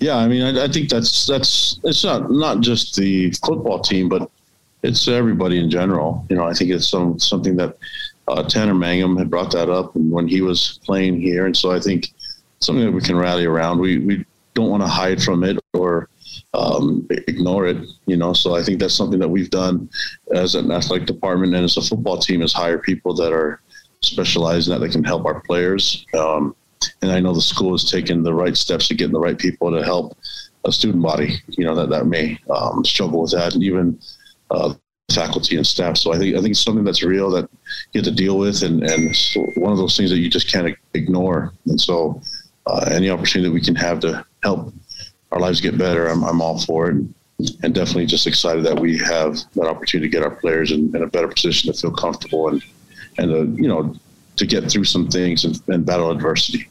Yeah, 0.00 0.16
I 0.16 0.28
mean, 0.28 0.42
I, 0.42 0.64
I, 0.64 0.68
think 0.68 0.88
that's 0.88 1.26
that's 1.26 1.80
it's 1.84 2.04
not 2.04 2.30
not 2.30 2.60
just 2.60 2.96
the 2.96 3.32
football 3.44 3.80
team, 3.80 4.08
but 4.08 4.30
it's 4.82 5.08
everybody 5.08 5.58
in 5.58 5.70
general. 5.70 6.24
You 6.28 6.36
know, 6.36 6.44
I 6.44 6.52
think 6.52 6.70
it's 6.70 6.88
some 6.88 7.18
something 7.18 7.56
that 7.56 7.76
uh, 8.28 8.42
Tanner 8.44 8.74
Mangum 8.74 9.16
had 9.16 9.30
brought 9.30 9.50
that 9.52 9.68
up 9.70 9.94
when 9.96 10.28
he 10.28 10.40
was 10.40 10.78
playing 10.84 11.20
here, 11.20 11.46
and 11.46 11.56
so 11.56 11.72
I 11.72 11.80
think 11.80 12.12
something 12.60 12.84
that 12.84 12.92
we 12.92 13.00
can 13.00 13.16
rally 13.16 13.44
around. 13.44 13.78
We 13.78 13.98
we 13.98 14.24
don't 14.54 14.70
want 14.70 14.82
to 14.82 14.88
hide 14.88 15.22
from 15.22 15.42
it 15.44 15.58
or 15.74 16.08
um, 16.54 17.06
ignore 17.10 17.66
it. 17.66 17.78
You 18.06 18.16
know, 18.16 18.32
so 18.32 18.54
I 18.54 18.62
think 18.62 18.80
that's 18.80 18.94
something 18.94 19.18
that 19.18 19.28
we've 19.28 19.50
done 19.50 19.88
as 20.34 20.54
an 20.54 20.70
athletic 20.70 21.06
department 21.06 21.54
and 21.54 21.64
as 21.64 21.76
a 21.76 21.82
football 21.82 22.18
team 22.18 22.42
is 22.42 22.52
hire 22.52 22.78
people 22.78 23.14
that 23.14 23.32
are 23.32 23.60
specialized 24.02 24.68
in 24.68 24.74
that 24.74 24.80
that 24.80 24.92
can 24.92 25.04
help 25.04 25.24
our 25.24 25.40
players. 25.40 26.06
Um, 26.14 26.54
and 27.02 27.10
I 27.10 27.20
know 27.20 27.34
the 27.34 27.40
school 27.40 27.74
is 27.74 27.90
taking 27.90 28.22
the 28.22 28.34
right 28.34 28.56
steps 28.56 28.88
to 28.88 28.94
getting 28.94 29.12
the 29.12 29.20
right 29.20 29.38
people 29.38 29.70
to 29.70 29.84
help 29.84 30.16
a 30.64 30.72
student 30.72 31.02
body, 31.02 31.36
you 31.48 31.64
know, 31.64 31.74
that, 31.74 31.90
that 31.90 32.06
may 32.06 32.38
um, 32.50 32.84
struggle 32.84 33.22
with 33.22 33.32
that 33.32 33.54
and 33.54 33.62
even 33.62 33.98
uh, 34.50 34.74
faculty 35.12 35.56
and 35.56 35.66
staff. 35.66 35.96
So 35.96 36.12
I 36.12 36.18
think, 36.18 36.36
I 36.36 36.40
think 36.40 36.50
it's 36.50 36.62
something 36.62 36.84
that's 36.84 37.02
real 37.02 37.30
that 37.30 37.48
you 37.92 38.00
have 38.00 38.04
to 38.04 38.14
deal 38.14 38.38
with 38.38 38.62
and, 38.62 38.82
and 38.82 39.14
one 39.56 39.72
of 39.72 39.78
those 39.78 39.96
things 39.96 40.10
that 40.10 40.18
you 40.18 40.28
just 40.28 40.50
can't 40.50 40.76
ignore. 40.94 41.52
And 41.66 41.80
so 41.80 42.20
uh, 42.66 42.88
any 42.90 43.10
opportunity 43.10 43.48
that 43.48 43.54
we 43.54 43.60
can 43.60 43.74
have 43.76 44.00
to 44.00 44.24
help 44.42 44.72
our 45.32 45.40
lives 45.40 45.60
get 45.60 45.78
better, 45.78 46.08
I'm, 46.08 46.22
I'm 46.24 46.40
all 46.40 46.60
for 46.60 46.90
it. 46.90 46.94
And, 46.94 47.14
definitely 47.72 48.06
just 48.06 48.26
excited 48.26 48.64
that 48.64 48.80
we 48.80 48.98
have 48.98 49.38
that 49.54 49.68
opportunity 49.68 50.10
to 50.10 50.12
get 50.12 50.24
our 50.24 50.34
players 50.34 50.72
in, 50.72 50.94
in 50.96 51.02
a 51.04 51.06
better 51.06 51.28
position 51.28 51.72
to 51.72 51.78
feel 51.78 51.92
comfortable 51.92 52.48
and, 52.48 52.60
and, 53.18 53.30
uh, 53.30 53.62
you 53.62 53.68
know, 53.68 53.94
to 54.38 54.46
get 54.46 54.70
through 54.70 54.84
some 54.84 55.08
things 55.08 55.44
and, 55.44 55.60
and 55.68 55.84
battle 55.84 56.10
adversity. 56.10 56.68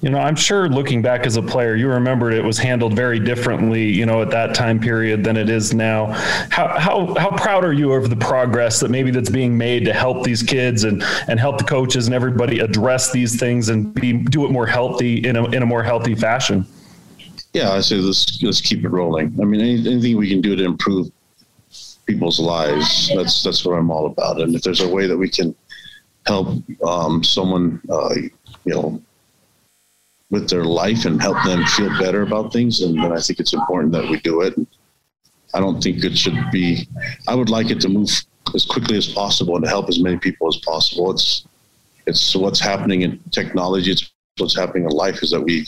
You 0.00 0.10
know, 0.10 0.18
I'm 0.18 0.34
sure 0.34 0.68
looking 0.68 1.00
back 1.00 1.26
as 1.26 1.36
a 1.36 1.42
player, 1.42 1.76
you 1.76 1.88
remembered 1.88 2.34
it 2.34 2.42
was 2.42 2.58
handled 2.58 2.94
very 2.94 3.20
differently, 3.20 3.84
you 3.84 4.04
know, 4.04 4.20
at 4.20 4.30
that 4.30 4.52
time 4.52 4.80
period 4.80 5.22
than 5.22 5.36
it 5.36 5.48
is 5.48 5.72
now. 5.72 6.06
How, 6.50 6.76
how, 6.76 7.14
how 7.14 7.30
proud 7.36 7.64
are 7.64 7.72
you 7.72 7.92
of 7.92 8.10
the 8.10 8.16
progress 8.16 8.80
that 8.80 8.90
maybe 8.90 9.12
that's 9.12 9.30
being 9.30 9.56
made 9.56 9.84
to 9.84 9.92
help 9.92 10.24
these 10.24 10.42
kids 10.42 10.82
and, 10.82 11.04
and 11.28 11.38
help 11.38 11.58
the 11.58 11.64
coaches 11.64 12.06
and 12.06 12.16
everybody 12.16 12.58
address 12.58 13.12
these 13.12 13.38
things 13.38 13.68
and 13.68 13.94
be, 13.94 14.12
do 14.12 14.44
it 14.44 14.50
more 14.50 14.66
healthy 14.66 15.18
in 15.18 15.36
a, 15.36 15.44
in 15.50 15.62
a 15.62 15.66
more 15.66 15.84
healthy 15.84 16.16
fashion? 16.16 16.66
Yeah, 17.52 17.70
I 17.70 17.80
say 17.80 17.96
let's, 17.96 18.42
let's 18.42 18.60
keep 18.60 18.84
it 18.84 18.88
rolling. 18.88 19.38
I 19.40 19.44
mean, 19.44 19.60
anything 19.60 20.16
we 20.16 20.28
can 20.28 20.40
do 20.40 20.56
to 20.56 20.64
improve 20.64 21.12
people's 22.06 22.40
lives, 22.40 23.08
that's, 23.14 23.44
that's 23.44 23.64
what 23.64 23.74
I'm 23.74 23.88
all 23.88 24.06
about. 24.06 24.40
And 24.40 24.52
if 24.56 24.62
there's 24.62 24.80
a 24.80 24.88
way 24.88 25.06
that 25.06 25.16
we 25.16 25.28
can 25.28 25.54
help 26.26 26.48
um, 26.86 27.22
someone, 27.24 27.80
uh, 27.90 28.14
you 28.64 28.74
know, 28.74 29.02
with 30.30 30.48
their 30.48 30.64
life 30.64 31.04
and 31.04 31.20
help 31.20 31.36
them 31.44 31.64
feel 31.66 31.90
better 31.98 32.22
about 32.22 32.52
things, 32.52 32.80
and 32.80 32.96
then 33.02 33.12
I 33.12 33.20
think 33.20 33.38
it's 33.38 33.52
important 33.52 33.92
that 33.92 34.08
we 34.08 34.18
do 34.20 34.40
it. 34.40 34.54
I 35.54 35.60
don't 35.60 35.82
think 35.82 36.02
it 36.02 36.16
should 36.16 36.38
be. 36.50 36.88
I 37.28 37.34
would 37.34 37.50
like 37.50 37.70
it 37.70 37.80
to 37.82 37.88
move 37.88 38.08
as 38.54 38.64
quickly 38.64 38.96
as 38.96 39.08
possible 39.08 39.56
and 39.56 39.64
to 39.64 39.68
help 39.68 39.88
as 39.88 40.00
many 40.00 40.16
people 40.16 40.48
as 40.48 40.56
possible. 40.56 41.10
It's 41.10 41.46
it's 42.06 42.34
what's 42.34 42.60
happening 42.60 43.02
in 43.02 43.20
technology. 43.30 43.92
It's 43.92 44.10
what's 44.38 44.56
happening 44.56 44.84
in 44.84 44.90
life 44.90 45.22
is 45.22 45.30
that 45.30 45.42
we 45.42 45.66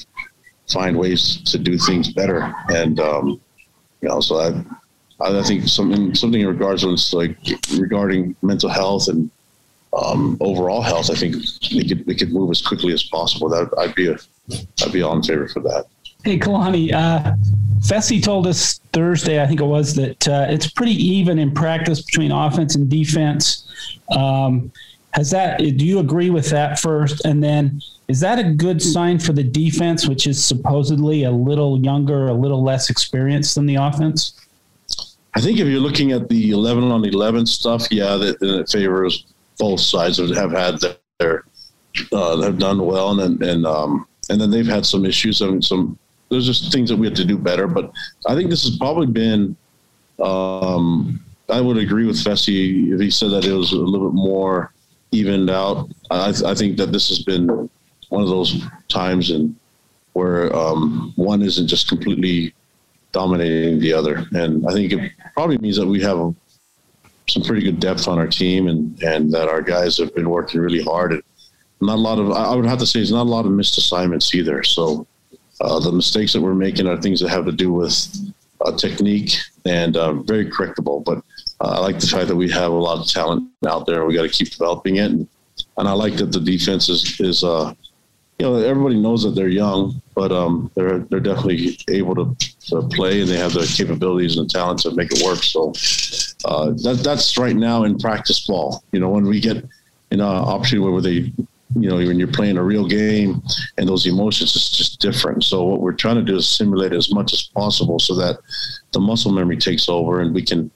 find 0.73 0.99
ways 0.99 1.43
to 1.53 1.59
do 1.59 1.77
things 1.77 2.13
better, 2.13 2.55
and 2.71 2.99
um, 3.01 3.41
you 4.01 4.09
know, 4.09 4.21
so 4.21 4.39
I. 4.41 4.65
I 5.21 5.43
think 5.45 5.69
something 5.69 6.13
something 6.13 6.41
in 6.41 6.49
regards 6.49 6.83
to 6.83 7.17
like 7.17 7.39
regarding 7.79 8.35
mental 8.43 8.69
health 8.69 9.07
and 9.07 9.31
um, 9.97 10.37
overall 10.41 10.83
health, 10.83 11.11
I 11.11 11.15
think 11.15 11.37
we 11.73 11.87
could 11.87 12.07
we 12.07 12.15
could 12.15 12.33
move 12.33 12.51
as 12.51 12.63
quickly 12.63 12.93
as 12.93 13.03
possible. 13.05 13.49
That 13.49 13.71
I'd 13.79 13.95
be 13.95 14.09
a 14.09 14.17
I'd 14.83 14.93
be 14.93 15.03
all 15.03 15.17
in 15.17 15.23
favor 15.23 15.49
for 15.49 15.61
that. 15.61 15.87
Hey, 16.25 16.39
Kalani, 16.39 16.93
uh, 16.93 17.35
Fesi 17.81 18.23
told 18.23 18.47
us 18.47 18.81
Thursday, 18.95 19.43
I 19.43 19.47
think 19.47 19.61
it 19.61 19.67
was, 19.67 19.95
that 19.97 20.27
uh, 20.27 20.47
it's 20.49 20.71
pretty 20.71 20.93
even 20.93 21.39
in 21.39 21.53
practice 21.53 22.01
between 22.01 22.33
offense 22.33 22.77
and 22.77 22.89
defense. 22.89 23.99
Um, 24.11 24.73
has 25.13 25.31
that? 25.31 25.59
Do 25.59 25.85
you 25.85 25.99
agree 25.99 26.31
with 26.31 26.49
that 26.49 26.81
first? 26.81 27.25
And 27.27 27.45
then, 27.45 27.81
is 28.09 28.21
that 28.21 28.39
a 28.39 28.45
good 28.45 28.81
sign 28.81 29.19
for 29.19 29.33
the 29.33 29.45
defense, 29.45 30.09
which 30.09 30.27
is 30.27 30.43
supposedly 30.43 31.25
a 31.25 31.31
little 31.31 31.79
younger, 31.85 32.29
a 32.29 32.35
little 32.35 32.63
less 32.63 32.91
experienced 32.91 33.55
than 33.55 33.67
the 33.67 33.77
offense? 33.77 34.41
I 35.37 35.41
think 35.41 35.59
if 35.59 35.69
you're 35.69 35.81
looking 35.81 36.13
at 36.13 36.29
the 36.29 36.51
11 36.51 36.91
on 36.91 37.05
11 37.05 37.47
stuff, 37.47 37.87
yeah, 37.91 38.17
that, 38.17 38.41
that 38.41 38.71
favors 38.71 39.27
both 39.59 39.81
sides 39.81 40.19
have 40.19 40.53
had 40.53 40.79
their 41.19 41.45
uh, 42.13 42.41
have 42.43 42.59
done 42.59 42.85
well, 42.85 43.21
and 43.21 43.43
and 43.43 43.67
um, 43.67 44.07
and 44.31 44.41
then 44.41 44.51
they've 44.51 44.67
had 44.67 44.87
some 44.87 45.05
issues. 45.05 45.41
and 45.41 45.65
some 45.65 45.99
there's 46.31 46.47
just 46.47 46.73
things 46.73 46.89
that 46.91 46.97
we 46.97 47.07
have 47.07 47.17
to 47.17 47.25
do 47.25 47.39
better. 47.39 47.67
But 47.67 47.93
I 48.27 48.35
think 48.35 48.51
this 48.51 48.65
has 48.65 48.77
probably 48.77 49.07
been. 49.07 49.57
Um, 50.23 51.21
I 51.51 51.61
would 51.61 51.77
agree 51.77 52.07
with 52.07 52.17
Fesi 52.17 52.93
if 52.93 53.01
he 53.01 53.11
said 53.11 53.31
that 53.31 53.45
it 53.45 53.53
was 53.53 53.73
a 53.73 53.77
little 53.77 54.11
bit 54.11 54.15
more 54.15 54.73
evened 55.11 55.51
out. 55.51 55.91
I, 56.11 56.33
I 56.47 56.55
think 56.55 56.77
that 56.79 56.93
this 56.93 57.09
has 57.09 57.23
been 57.23 57.49
one 58.09 58.23
of 58.23 58.29
those 58.29 58.63
times 58.89 59.31
and 59.31 59.55
where 60.15 60.55
um, 60.57 61.13
one 61.17 61.43
isn't 61.43 61.67
just 61.67 61.89
completely 61.89 62.55
dominating 63.13 63.79
the 63.81 63.93
other, 63.93 64.27
and 64.33 64.67
I 64.67 64.73
think 64.73 64.93
it 64.93 65.13
probably 65.35 65.59
means 65.59 65.77
that 65.77 65.87
we 65.87 66.01
have 66.03 66.35
some 67.29 67.43
pretty 67.43 67.63
good 67.63 67.81
depth 67.81 68.07
on 68.09 68.19
our 68.19 68.27
team, 68.29 68.69
and 68.69 69.03
and 69.03 69.33
that 69.33 69.49
our 69.49 69.63
guys 69.63 69.99
have 69.99 70.15
been 70.15 70.29
working 70.29 70.61
really 70.61 70.83
hard. 70.83 71.13
And 71.13 71.23
not 71.81 71.97
a 71.97 72.01
lot 72.01 72.19
of 72.19 72.31
I 72.33 72.55
would 72.55 72.67
have 72.67 72.79
to 72.79 72.87
say 72.87 73.01
it's 73.01 73.11
not 73.11 73.27
a 73.27 73.31
lot 73.31 73.47
of 73.47 73.53
missed 73.53 73.79
assignments 73.79 74.35
either. 74.35 74.63
So 74.63 75.07
uh, 75.61 75.81
the 75.81 75.93
mistakes 75.93 76.33
that 76.33 76.41
we're 76.41 76.55
making 76.55 76.87
are 76.87 77.01
things 77.01 77.21
that 77.21 77.29
have 77.31 77.45
to 77.47 77.53
do 77.53 77.73
with 77.73 78.33
uh, 78.61 78.77
technique 78.77 79.37
and 79.65 79.97
uh, 79.97 80.15
very 80.15 80.51
correctable. 80.51 81.05
But 81.05 81.19
uh, 81.61 81.77
I 81.77 81.79
like 81.79 82.01
the 82.01 82.07
fact 82.07 82.29
that 82.29 82.37
we 82.37 82.51
have 82.51 82.73
a 82.73 82.75
lot 82.75 83.01
of 83.01 83.09
talent 83.09 83.51
out 83.67 83.87
there. 83.87 84.05
We 84.05 84.15
got 84.15 84.23
to 84.23 84.29
keep 84.29 84.51
developing 84.51 84.97
it, 84.97 85.11
and, 85.11 85.29
and 85.79 85.89
I 85.89 85.93
like 85.93 86.17
that 86.17 86.33
the 86.33 86.41
defense 86.41 86.89
is 86.89 87.21
is 87.21 87.45
uh, 87.45 87.75
you 88.39 88.47
know 88.47 88.57
everybody 88.57 89.01
knows 89.01 89.23
that 89.23 89.31
they're 89.31 89.49
young, 89.49 90.01
but 90.15 90.33
um, 90.33 90.71
they're 90.75 91.01
they're 91.11 91.21
definitely 91.21 91.79
able 91.89 92.15
to, 92.17 92.49
to 92.69 92.83
play 92.89 93.21
and 93.21 93.31
they 93.31 93.39
have 93.39 93.53
the 93.53 93.73
capabilities 93.77 94.37
and 94.37 94.49
the 94.49 94.53
talent 94.53 94.81
to 94.81 94.91
make 94.93 95.13
it 95.13 95.25
work. 95.25 95.43
So 95.43 95.73
uh, 96.45 96.71
that, 96.83 97.01
that's 97.03 97.39
right 97.39 97.57
now 97.57 97.85
in 97.85 97.99
practice 97.99 98.47
ball. 98.47 98.83
You 98.93 99.01
know, 99.01 99.09
when 99.09 99.25
we 99.25 99.41
get 99.41 99.65
an 100.11 100.21
uh, 100.21 100.27
opportunity 100.27 100.91
where 100.91 101.01
they, 101.01 101.33
you 101.77 101.89
know, 101.89 101.97
when 101.97 102.19
you're 102.19 102.29
playing 102.29 102.57
a 102.57 102.63
real 102.63 102.87
game 102.87 103.43
and 103.79 103.89
those 103.89 104.07
emotions 104.07 104.55
is 104.55 104.71
just 104.71 105.01
different. 105.01 105.45
So 105.45 105.65
what 105.65 105.81
we're 105.81 105.93
trying 105.93 106.17
to 106.17 106.23
do 106.23 106.37
is 106.37 106.49
simulate 106.49 106.93
as 106.93 107.13
much 107.13 107.33
as 107.33 107.43
possible 107.43 107.99
so 107.99 108.15
that 108.17 108.39
the 108.93 109.01
muscle 109.01 109.33
memory 109.33 109.57
takes 109.57 109.89
over 109.89 110.21
and 110.21 110.35
we 110.35 110.43
can 110.43 110.71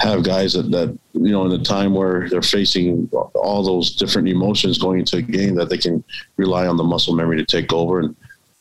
have 0.00 0.24
guys 0.24 0.54
that, 0.54 0.70
that 0.70 0.98
you 1.12 1.30
know 1.30 1.44
in 1.44 1.52
a 1.52 1.62
time 1.62 1.94
where 1.94 2.28
they're 2.28 2.42
facing 2.42 3.08
all 3.34 3.62
those 3.62 3.94
different 3.94 4.28
emotions 4.28 4.78
going 4.78 5.00
into 5.00 5.18
a 5.18 5.22
game 5.22 5.54
that 5.54 5.68
they 5.68 5.78
can 5.78 6.02
rely 6.36 6.66
on 6.66 6.76
the 6.76 6.82
muscle 6.82 7.14
memory 7.14 7.36
to 7.36 7.44
take 7.44 7.72
over 7.72 8.00
and 8.00 8.16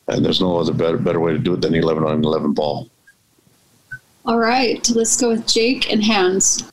and 0.09 0.23
there's 0.23 0.41
no 0.41 0.59
other 0.59 0.73
better 0.73 0.97
better 0.97 1.19
way 1.19 1.31
to 1.31 1.39
do 1.39 1.53
it 1.53 1.61
than 1.61 1.73
11 1.73 2.03
on 2.03 2.23
11 2.23 2.53
ball 2.53 2.89
all 4.25 4.37
right, 4.37 4.87
let's 4.95 5.19
go 5.19 5.29
with 5.29 5.47
Jake 5.47 5.91
and 5.91 6.03
Hans. 6.03 6.63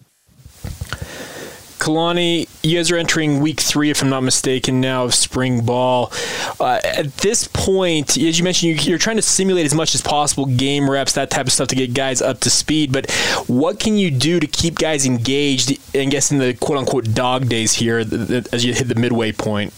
Kalani, 1.80 2.46
you 2.62 2.76
guys 2.76 2.90
are 2.90 2.98
entering 2.98 3.40
week 3.40 3.58
three, 3.58 3.90
if 3.90 4.02
I'm 4.02 4.10
not 4.10 4.20
mistaken, 4.20 4.82
now 4.82 5.04
of 5.04 5.14
spring 5.14 5.64
ball. 5.64 6.12
Uh, 6.60 6.78
at 6.84 7.16
this 7.16 7.48
point, 7.48 8.18
as 8.18 8.38
you 8.38 8.44
mentioned, 8.44 8.84
you're 8.86 8.98
trying 8.98 9.16
to 9.16 9.22
simulate 9.22 9.64
as 9.64 9.74
much 9.74 9.94
as 9.94 10.02
possible 10.02 10.44
game 10.44 10.90
reps, 10.90 11.14
that 11.14 11.30
type 11.30 11.46
of 11.46 11.52
stuff 11.52 11.68
to 11.68 11.74
get 11.74 11.94
guys 11.94 12.20
up 12.20 12.40
to 12.40 12.50
speed. 12.50 12.92
But 12.92 13.10
what 13.46 13.80
can 13.80 13.96
you 13.96 14.10
do 14.10 14.38
to 14.38 14.46
keep 14.46 14.78
guys 14.78 15.06
engaged, 15.06 15.78
I 15.96 16.04
guess, 16.04 16.30
in 16.30 16.36
the 16.36 16.52
quote 16.52 16.78
unquote 16.78 17.14
dog 17.14 17.48
days 17.48 17.72
here 17.72 18.00
as 18.00 18.62
you 18.62 18.74
hit 18.74 18.88
the 18.88 18.94
midway 18.94 19.32
point? 19.32 19.72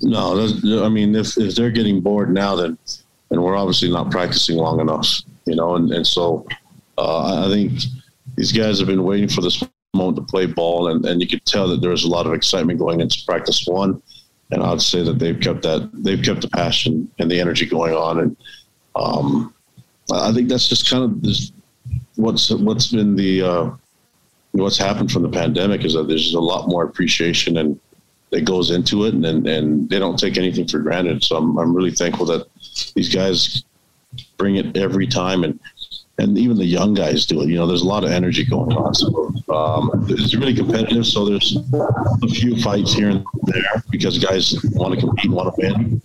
No, 0.00 0.40
I 0.82 0.88
mean, 0.88 1.14
if, 1.14 1.36
if 1.36 1.54
they're 1.54 1.70
getting 1.70 2.00
bored 2.00 2.32
now, 2.32 2.56
then, 2.56 2.78
then 3.28 3.42
we're 3.42 3.56
obviously 3.56 3.90
not 3.90 4.10
practicing 4.10 4.56
long 4.56 4.80
enough, 4.80 5.20
you 5.44 5.54
know, 5.54 5.76
and, 5.76 5.92
and 5.92 6.06
so 6.06 6.46
uh, 6.98 7.46
I 7.46 7.48
think 7.48 7.72
these 8.36 8.52
guys 8.52 8.78
have 8.78 8.88
been 8.88 9.04
waiting 9.04 9.28
for 9.28 9.40
this 9.40 9.62
moment 9.94 10.16
to 10.16 10.22
play 10.22 10.46
ball, 10.46 10.88
and, 10.88 11.04
and 11.06 11.20
you 11.20 11.28
could 11.28 11.44
tell 11.44 11.68
that 11.68 11.80
there 11.80 11.90
was 11.90 12.04
a 12.04 12.08
lot 12.08 12.26
of 12.26 12.32
excitement 12.32 12.78
going 12.78 13.00
into 13.00 13.22
practice 13.26 13.66
one. 13.66 14.02
And 14.50 14.62
I'd 14.62 14.82
say 14.82 15.02
that 15.02 15.18
they've 15.18 15.40
kept 15.40 15.62
that 15.62 15.90
they've 15.94 16.22
kept 16.22 16.42
the 16.42 16.48
passion 16.48 17.10
and 17.18 17.30
the 17.30 17.40
energy 17.40 17.66
going 17.66 17.94
on, 17.94 18.20
and 18.20 18.36
um, 18.94 19.54
I 20.12 20.32
think 20.32 20.48
that's 20.48 20.68
just 20.68 20.88
kind 20.90 21.02
of 21.02 21.22
this, 21.22 21.52
what's 22.16 22.50
what's 22.50 22.88
been 22.88 23.16
the 23.16 23.42
uh, 23.42 23.70
what's 24.52 24.78
happened 24.78 25.10
from 25.10 25.22
the 25.22 25.30
pandemic 25.30 25.84
is 25.84 25.94
that 25.94 26.08
there's 26.08 26.34
a 26.34 26.40
lot 26.40 26.68
more 26.68 26.84
appreciation 26.84 27.56
and 27.56 27.80
that 28.30 28.44
goes 28.44 28.70
into 28.70 29.04
it, 29.04 29.14
and, 29.14 29.24
and 29.24 29.46
and 29.46 29.88
they 29.88 29.98
don't 29.98 30.18
take 30.18 30.36
anything 30.36 30.68
for 30.68 30.78
granted. 30.78 31.24
So 31.24 31.36
I'm 31.36 31.56
I'm 31.58 31.74
really 31.74 31.92
thankful 31.92 32.26
that 32.26 32.46
these 32.94 33.12
guys 33.12 33.64
bring 34.36 34.56
it 34.56 34.76
every 34.76 35.06
time, 35.06 35.44
and 35.44 35.58
and 36.18 36.38
even 36.38 36.56
the 36.56 36.64
young 36.64 36.94
guys 36.94 37.26
do 37.26 37.40
it. 37.42 37.48
You 37.48 37.56
know, 37.56 37.66
there's 37.66 37.82
a 37.82 37.88
lot 37.88 38.04
of 38.04 38.10
energy 38.10 38.44
going 38.44 38.72
on. 38.72 38.94
So 38.94 39.32
um, 39.52 40.06
it's 40.08 40.34
really 40.34 40.54
competitive. 40.54 41.06
So 41.06 41.24
there's 41.24 41.56
a 42.22 42.28
few 42.28 42.60
fights 42.62 42.92
here 42.92 43.10
and 43.10 43.24
there 43.44 43.82
because 43.90 44.18
guys 44.18 44.56
want 44.72 44.94
to 44.94 45.00
compete, 45.00 45.30
want 45.30 45.54
to 45.54 45.60
win. 45.60 46.00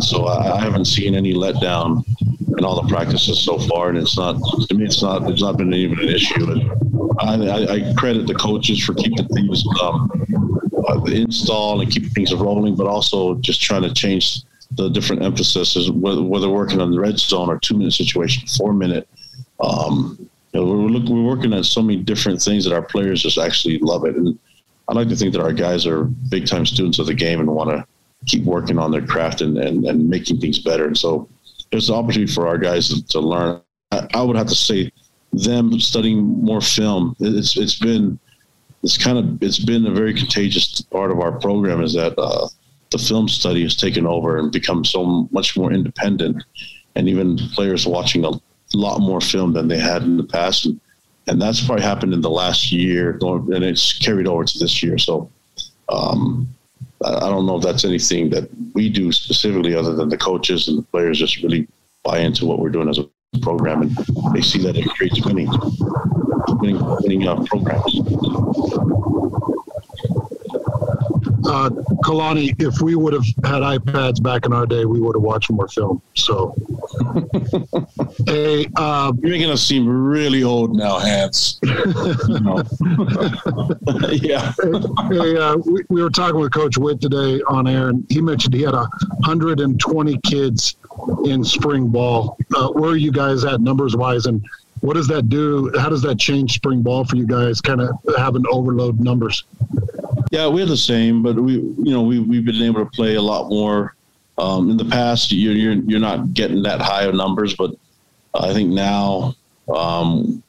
So 0.00 0.26
I, 0.26 0.56
I 0.56 0.60
haven't 0.60 0.84
seen 0.84 1.14
any 1.14 1.32
letdown 1.32 2.04
in 2.58 2.64
all 2.64 2.80
the 2.80 2.88
practices 2.88 3.42
so 3.42 3.58
far, 3.58 3.88
and 3.88 3.98
it's 3.98 4.16
not 4.16 4.36
to 4.68 4.74
me. 4.74 4.84
It's 4.84 5.02
not. 5.02 5.28
It's 5.30 5.42
not 5.42 5.56
been 5.56 5.72
even 5.72 5.98
an 6.00 6.08
issue. 6.08 6.50
And 7.20 7.50
I, 7.50 7.74
I, 7.74 7.94
credit 7.94 8.26
the 8.26 8.34
coaches 8.34 8.84
for 8.84 8.92
keeping 8.94 9.26
things 9.28 9.64
um, 9.82 10.10
uh, 10.86 11.02
install 11.04 11.80
and 11.80 11.90
keeping 11.90 12.10
things 12.10 12.34
rolling, 12.34 12.76
but 12.76 12.86
also 12.86 13.36
just 13.36 13.62
trying 13.62 13.82
to 13.82 13.92
change 13.92 14.42
the 14.72 14.90
different 14.90 15.22
emphasis, 15.22 15.88
whether, 15.90 16.22
whether 16.22 16.50
working 16.50 16.80
on 16.80 16.90
the 16.90 17.00
red 17.00 17.18
zone 17.18 17.48
or 17.48 17.58
two 17.58 17.76
minute 17.76 17.92
situation, 17.92 18.46
four 18.46 18.74
minute 18.74 19.08
um, 19.60 20.16
you 20.52 20.60
know, 20.60 20.66
we're, 20.66 20.88
look, 20.88 21.08
we're 21.08 21.22
working 21.22 21.52
at 21.52 21.64
so 21.64 21.82
many 21.82 22.02
different 22.02 22.40
things 22.40 22.64
that 22.64 22.74
our 22.74 22.82
players 22.82 23.22
just 23.22 23.38
actually 23.38 23.78
love 23.78 24.04
it. 24.04 24.16
And 24.16 24.38
I 24.88 24.94
like 24.94 25.08
to 25.08 25.16
think 25.16 25.32
that 25.32 25.42
our 25.42 25.52
guys 25.52 25.86
are 25.86 26.04
big 26.04 26.46
time 26.46 26.66
students 26.66 26.98
of 26.98 27.06
the 27.06 27.14
game 27.14 27.40
and 27.40 27.48
want 27.48 27.70
to 27.70 27.86
keep 28.26 28.44
working 28.44 28.78
on 28.78 28.90
their 28.90 29.04
craft 29.04 29.40
and, 29.40 29.58
and, 29.58 29.84
and 29.84 30.08
making 30.08 30.40
things 30.40 30.58
better. 30.58 30.86
And 30.86 30.96
so 30.96 31.28
there's 31.70 31.90
an 31.90 31.96
opportunity 31.96 32.32
for 32.32 32.46
our 32.46 32.58
guys 32.58 32.88
to, 32.88 33.06
to 33.08 33.20
learn. 33.20 33.60
I, 33.92 34.06
I, 34.14 34.22
would 34.22 34.36
have 34.36 34.48
to 34.48 34.54
say 34.54 34.90
them 35.32 35.78
studying 35.80 36.22
more 36.22 36.60
film. 36.60 37.14
It's, 37.20 37.56
it's 37.56 37.78
been, 37.78 38.18
it's 38.82 38.96
kind 38.96 39.18
of, 39.18 39.42
it's 39.42 39.58
been 39.58 39.86
a 39.86 39.92
very 39.92 40.14
contagious 40.14 40.80
part 40.80 41.10
of 41.10 41.20
our 41.20 41.32
program 41.38 41.82
is 41.82 41.94
that, 41.94 42.18
uh, 42.18 42.48
the 42.90 42.98
film 42.98 43.28
study 43.28 43.62
has 43.62 43.76
taken 43.76 44.06
over 44.06 44.38
and 44.38 44.52
become 44.52 44.84
so 44.84 45.28
much 45.32 45.56
more 45.56 45.72
independent 45.72 46.42
and 46.94 47.08
even 47.08 47.36
players 47.54 47.86
watching 47.86 48.24
a 48.24 48.30
lot 48.74 49.00
more 49.00 49.20
film 49.20 49.52
than 49.52 49.68
they 49.68 49.78
had 49.78 50.02
in 50.02 50.16
the 50.16 50.24
past. 50.24 50.66
And, 50.66 50.80
and 51.28 51.40
that's 51.40 51.64
probably 51.64 51.84
happened 51.84 52.14
in 52.14 52.20
the 52.20 52.30
last 52.30 52.70
year, 52.72 53.18
and 53.20 53.64
it's 53.64 53.98
carried 53.98 54.26
over 54.26 54.44
to 54.44 54.58
this 54.58 54.82
year. 54.82 54.96
So 54.98 55.30
um, 55.88 56.48
I 57.04 57.28
don't 57.28 57.46
know 57.46 57.56
if 57.56 57.62
that's 57.62 57.84
anything 57.84 58.30
that 58.30 58.48
we 58.74 58.88
do 58.88 59.12
specifically, 59.12 59.74
other 59.74 59.94
than 59.94 60.08
the 60.08 60.16
coaches 60.16 60.68
and 60.68 60.78
the 60.78 60.82
players 60.82 61.18
just 61.18 61.42
really 61.42 61.66
buy 62.04 62.18
into 62.18 62.46
what 62.46 62.60
we're 62.60 62.70
doing 62.70 62.88
as 62.88 62.98
a 62.98 63.38
program, 63.40 63.82
and 63.82 63.96
they 64.34 64.40
see 64.40 64.60
that 64.62 64.76
it 64.76 64.88
creates 64.90 65.24
winning, 65.26 65.50
winning, 66.60 66.78
winning 67.02 67.26
uh, 67.26 67.42
programs 67.44 68.00
uh, 71.46 71.70
Kalani, 72.04 72.54
if 72.60 72.80
we 72.80 72.96
would 72.96 73.12
have 73.12 73.24
had 73.44 73.62
iPads 73.62 74.22
back 74.22 74.46
in 74.46 74.52
our 74.52 74.66
day, 74.66 74.84
we 74.84 75.00
would 75.00 75.14
have 75.14 75.22
watched 75.22 75.50
more 75.50 75.68
film. 75.68 76.02
So, 76.14 76.54
hey, 78.26 78.66
uh, 78.76 79.12
you're 79.20 79.30
making 79.30 79.50
us 79.50 79.62
seem 79.62 79.88
really 79.88 80.42
old 80.42 80.76
now, 80.76 80.98
Hans. 80.98 81.60
yeah. 84.22 84.52
Hey, 85.08 85.36
uh, 85.36 85.56
we, 85.56 85.84
we, 85.88 86.02
were 86.02 86.10
talking 86.10 86.40
with 86.40 86.52
Coach 86.52 86.78
Whitt 86.78 87.00
today 87.00 87.40
on 87.48 87.66
air, 87.66 87.88
and 87.88 88.04
he 88.08 88.20
mentioned 88.20 88.54
he 88.54 88.62
had 88.62 88.74
a 88.74 88.88
120 89.26 90.18
kids 90.24 90.76
in 91.24 91.44
spring 91.44 91.88
ball. 91.88 92.36
Uh, 92.54 92.68
where 92.68 92.90
are 92.90 92.96
you 92.96 93.12
guys 93.12 93.44
at 93.44 93.60
numbers 93.60 93.96
wise, 93.96 94.26
and 94.26 94.44
what 94.80 94.94
does 94.94 95.08
that 95.08 95.28
do? 95.28 95.72
How 95.78 95.88
does 95.88 96.02
that 96.02 96.18
change 96.18 96.54
spring 96.54 96.82
ball 96.82 97.04
for 97.04 97.16
you 97.16 97.26
guys? 97.26 97.60
Kind 97.60 97.80
of 97.80 97.90
having 98.16 98.44
overload 98.50 99.00
numbers. 99.00 99.44
Yeah, 100.30 100.48
we're 100.48 100.66
the 100.66 100.76
same, 100.76 101.22
but 101.22 101.36
we, 101.36 101.54
you 101.54 101.92
know, 101.92 102.02
we 102.02 102.18
we've 102.18 102.44
been 102.44 102.62
able 102.62 102.84
to 102.84 102.90
play 102.90 103.14
a 103.14 103.22
lot 103.22 103.48
more. 103.48 103.94
Um, 104.38 104.70
in 104.70 104.76
the 104.76 104.84
past, 104.84 105.32
you're, 105.32 105.54
you're 105.54 105.82
you're 105.84 106.00
not 106.00 106.34
getting 106.34 106.62
that 106.62 106.80
high 106.80 107.04
of 107.04 107.14
numbers, 107.14 107.54
but 107.54 107.74
I 108.34 108.52
think 108.52 108.70
now, 108.70 109.34
um, 109.74 110.42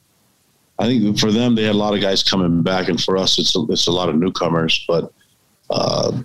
I 0.79 0.87
think 0.87 1.17
for 1.19 1.31
them 1.31 1.55
they 1.55 1.63
had 1.63 1.75
a 1.75 1.77
lot 1.77 1.93
of 1.93 2.01
guys 2.01 2.23
coming 2.23 2.63
back, 2.63 2.89
and 2.89 3.01
for 3.01 3.17
us 3.17 3.39
it's 3.39 3.55
a, 3.55 3.65
it's 3.69 3.87
a 3.87 3.91
lot 3.91 4.09
of 4.09 4.15
newcomers. 4.15 4.83
But 4.87 5.13
uh, 5.69 6.21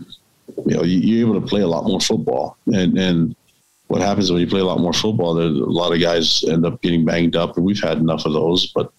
you 0.67 0.77
know, 0.77 0.83
you're 0.83 1.29
able 1.29 1.41
to 1.41 1.47
play 1.47 1.61
a 1.61 1.69
lot 1.69 1.85
more 1.85 2.01
football, 2.01 2.57
and 2.67 2.99
and 2.99 3.37
what 3.89 4.01
happens 4.01 4.33
when 4.33 4.41
you 4.41 4.47
play 4.47 4.61
a 4.61 4.65
lot 4.65 4.81
more 4.81 4.95
football? 4.95 5.35
There's 5.35 5.59
a 5.59 5.65
lot 5.65 5.93
of 5.93 6.01
guys 6.01 6.43
end 6.45 6.65
up 6.65 6.81
getting 6.81 7.05
banged 7.05 7.37
up, 7.37 7.57
and 7.57 7.67
we've 7.67 7.83
had 7.83 7.99
enough 7.99 8.25
of 8.25 8.33
those. 8.33 8.73
But 8.73 8.91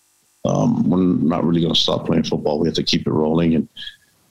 um, 0.45 0.89
we're 0.89 0.99
not 0.99 1.43
really 1.43 1.61
going 1.61 1.73
to 1.73 1.79
stop 1.79 2.05
playing 2.05 2.23
football. 2.23 2.59
We 2.59 2.67
have 2.67 2.75
to 2.75 2.83
keep 2.83 3.07
it 3.07 3.11
rolling, 3.11 3.55
and 3.55 3.67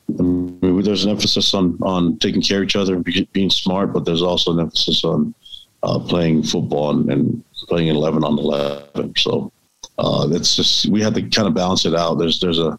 there's 0.08 1.04
an 1.04 1.10
emphasis 1.10 1.54
on 1.54 1.78
on 1.82 2.18
taking 2.18 2.42
care 2.42 2.58
of 2.58 2.64
each 2.64 2.76
other 2.76 2.94
and 2.94 3.32
being 3.32 3.50
smart, 3.50 3.92
but 3.92 4.04
there's 4.04 4.22
also 4.22 4.52
an 4.52 4.60
emphasis 4.60 5.04
on 5.04 5.34
uh, 5.82 5.98
playing 5.98 6.42
football 6.42 6.90
and, 6.90 7.10
and, 7.10 7.44
playing 7.68 7.86
11 7.88 8.24
on 8.24 8.36
11. 8.38 9.14
So 9.16 9.52
uh, 9.96 10.26
just 10.38 10.86
we 10.86 11.00
have 11.00 11.14
to 11.14 11.22
kind 11.22 11.46
of 11.46 11.54
balance 11.54 11.84
it 11.84 11.94
out. 11.94 12.16
There's 12.16 12.40
there's 12.40 12.58
a 12.58 12.76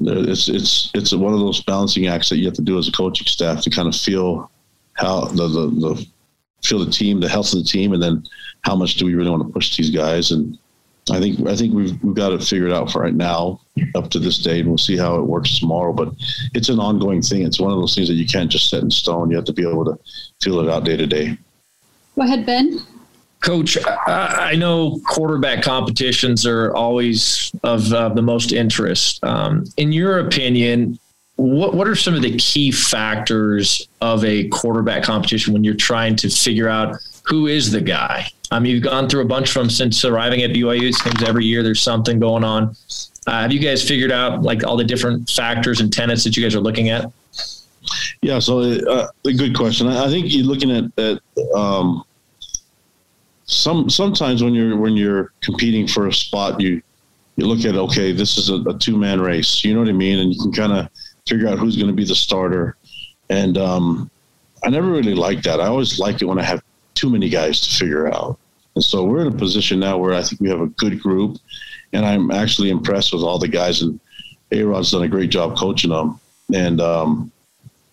it's 0.00 0.48
it's 0.48 0.90
it's 0.94 1.12
one 1.12 1.34
of 1.34 1.40
those 1.40 1.62
balancing 1.62 2.06
acts 2.06 2.28
that 2.28 2.36
you 2.36 2.44
have 2.44 2.54
to 2.54 2.62
do 2.62 2.78
as 2.78 2.86
a 2.86 2.92
coaching 2.92 3.26
staff 3.26 3.62
to 3.62 3.70
kind 3.70 3.88
of 3.88 3.96
feel 3.96 4.50
how 4.92 5.24
the 5.24 5.48
the, 5.48 5.66
the 5.66 6.06
feel 6.62 6.84
the 6.84 6.90
team, 6.90 7.20
the 7.20 7.28
health 7.28 7.52
of 7.52 7.58
the 7.58 7.64
team, 7.64 7.92
and 7.92 8.02
then 8.02 8.22
how 8.62 8.76
much 8.76 8.94
do 8.94 9.06
we 9.06 9.14
really 9.14 9.30
want 9.30 9.44
to 9.46 9.52
push 9.52 9.76
these 9.76 9.90
guys 9.90 10.30
and 10.30 10.56
I 11.10 11.20
think 11.20 11.46
I 11.46 11.54
think 11.54 11.72
we've 11.72 12.02
we've 12.02 12.14
got 12.14 12.32
it 12.32 12.42
figured 12.42 12.72
out 12.72 12.90
for 12.90 13.02
right 13.02 13.14
now 13.14 13.60
up 13.94 14.10
to 14.10 14.18
this 14.18 14.38
date, 14.38 14.60
and 14.60 14.68
we'll 14.68 14.78
see 14.78 14.96
how 14.96 15.16
it 15.16 15.22
works 15.22 15.58
tomorrow. 15.60 15.92
But 15.92 16.12
it's 16.52 16.68
an 16.68 16.80
ongoing 16.80 17.22
thing. 17.22 17.42
It's 17.42 17.60
one 17.60 17.72
of 17.72 17.78
those 17.78 17.94
things 17.94 18.08
that 18.08 18.14
you 18.14 18.26
can't 18.26 18.50
just 18.50 18.68
set 18.70 18.82
in 18.82 18.90
stone. 18.90 19.30
You 19.30 19.36
have 19.36 19.44
to 19.44 19.52
be 19.52 19.68
able 19.68 19.84
to 19.84 19.98
feel 20.40 20.58
it 20.60 20.68
out 20.68 20.84
day 20.84 20.96
to 20.96 21.06
day. 21.06 21.38
Go 22.16 22.22
ahead, 22.22 22.44
Ben. 22.44 22.80
Coach, 23.40 23.78
I 23.86 24.56
know 24.56 24.98
quarterback 25.06 25.62
competitions 25.62 26.46
are 26.46 26.74
always 26.74 27.52
of 27.62 27.92
uh, 27.92 28.08
the 28.08 28.22
most 28.22 28.52
interest. 28.52 29.22
Um, 29.22 29.64
in 29.76 29.92
your 29.92 30.18
opinion, 30.18 30.98
what 31.36 31.74
what 31.74 31.86
are 31.86 31.94
some 31.94 32.14
of 32.14 32.22
the 32.22 32.36
key 32.38 32.72
factors 32.72 33.86
of 34.00 34.24
a 34.24 34.48
quarterback 34.48 35.04
competition 35.04 35.52
when 35.52 35.62
you're 35.62 35.74
trying 35.74 36.16
to 36.16 36.30
figure 36.30 36.68
out 36.68 36.96
who 37.24 37.46
is 37.46 37.70
the 37.70 37.80
guy? 37.80 38.26
Um, 38.50 38.64
you've 38.64 38.82
gone 38.82 39.08
through 39.08 39.22
a 39.22 39.26
bunch 39.26 39.48
of 39.50 39.54
them 39.54 39.70
since 39.70 40.04
arriving 40.04 40.42
at 40.42 40.50
BYU. 40.50 40.88
It 40.88 40.94
seems 40.94 41.22
every 41.22 41.44
year 41.44 41.62
there's 41.62 41.82
something 41.82 42.18
going 42.18 42.44
on. 42.44 42.76
Uh, 43.26 43.42
have 43.42 43.52
you 43.52 43.58
guys 43.58 43.86
figured 43.86 44.12
out 44.12 44.42
like 44.42 44.64
all 44.64 44.76
the 44.76 44.84
different 44.84 45.28
factors 45.28 45.80
and 45.80 45.92
tenets 45.92 46.22
that 46.24 46.36
you 46.36 46.42
guys 46.42 46.54
are 46.54 46.60
looking 46.60 46.90
at? 46.90 47.10
Yeah, 48.22 48.38
so 48.38 48.60
uh, 48.60 49.08
a 49.24 49.32
good 49.32 49.56
question. 49.56 49.88
I 49.88 50.08
think 50.08 50.32
you're 50.32 50.44
looking 50.44 50.70
at, 50.70 50.84
at 50.98 51.20
um, 51.54 52.04
some 53.46 53.88
sometimes 53.90 54.42
when 54.42 54.54
you're 54.54 54.76
when 54.76 54.96
you're 54.96 55.32
competing 55.40 55.86
for 55.86 56.08
a 56.08 56.12
spot, 56.12 56.60
you 56.60 56.82
you 57.36 57.46
look 57.46 57.64
at 57.64 57.76
okay, 57.76 58.12
this 58.12 58.38
is 58.38 58.48
a, 58.50 58.56
a 58.68 58.78
two 58.78 58.96
man 58.96 59.20
race. 59.20 59.64
You 59.64 59.74
know 59.74 59.80
what 59.80 59.88
I 59.88 59.92
mean, 59.92 60.18
and 60.18 60.32
you 60.32 60.40
can 60.40 60.52
kind 60.52 60.72
of 60.72 60.88
figure 61.28 61.48
out 61.48 61.58
who's 61.58 61.76
going 61.76 61.88
to 61.88 61.92
be 61.92 62.04
the 62.04 62.14
starter. 62.14 62.76
And 63.28 63.58
um, 63.58 64.10
I 64.64 64.70
never 64.70 64.88
really 64.88 65.14
liked 65.14 65.44
that. 65.44 65.60
I 65.60 65.66
always 65.66 65.98
like 65.98 66.22
it 66.22 66.24
when 66.24 66.38
I 66.38 66.44
have 66.44 66.62
too 66.96 67.10
many 67.10 67.28
guys 67.28 67.60
to 67.60 67.70
figure 67.70 68.12
out. 68.12 68.38
And 68.74 68.84
so 68.84 69.04
we're 69.04 69.22
in 69.22 69.32
a 69.32 69.36
position 69.36 69.80
now 69.80 69.96
where 69.98 70.12
I 70.12 70.22
think 70.22 70.40
we 70.40 70.50
have 70.50 70.60
a 70.60 70.66
good 70.66 71.00
group, 71.00 71.38
and 71.92 72.04
I'm 72.04 72.30
actually 72.30 72.70
impressed 72.70 73.12
with 73.12 73.22
all 73.22 73.38
the 73.38 73.48
guys. 73.48 73.82
And 73.82 73.98
A 74.52 74.62
Rod's 74.62 74.90
done 74.90 75.02
a 75.02 75.08
great 75.08 75.30
job 75.30 75.56
coaching 75.56 75.90
them, 75.90 76.20
and 76.52 76.80
um, 76.80 77.32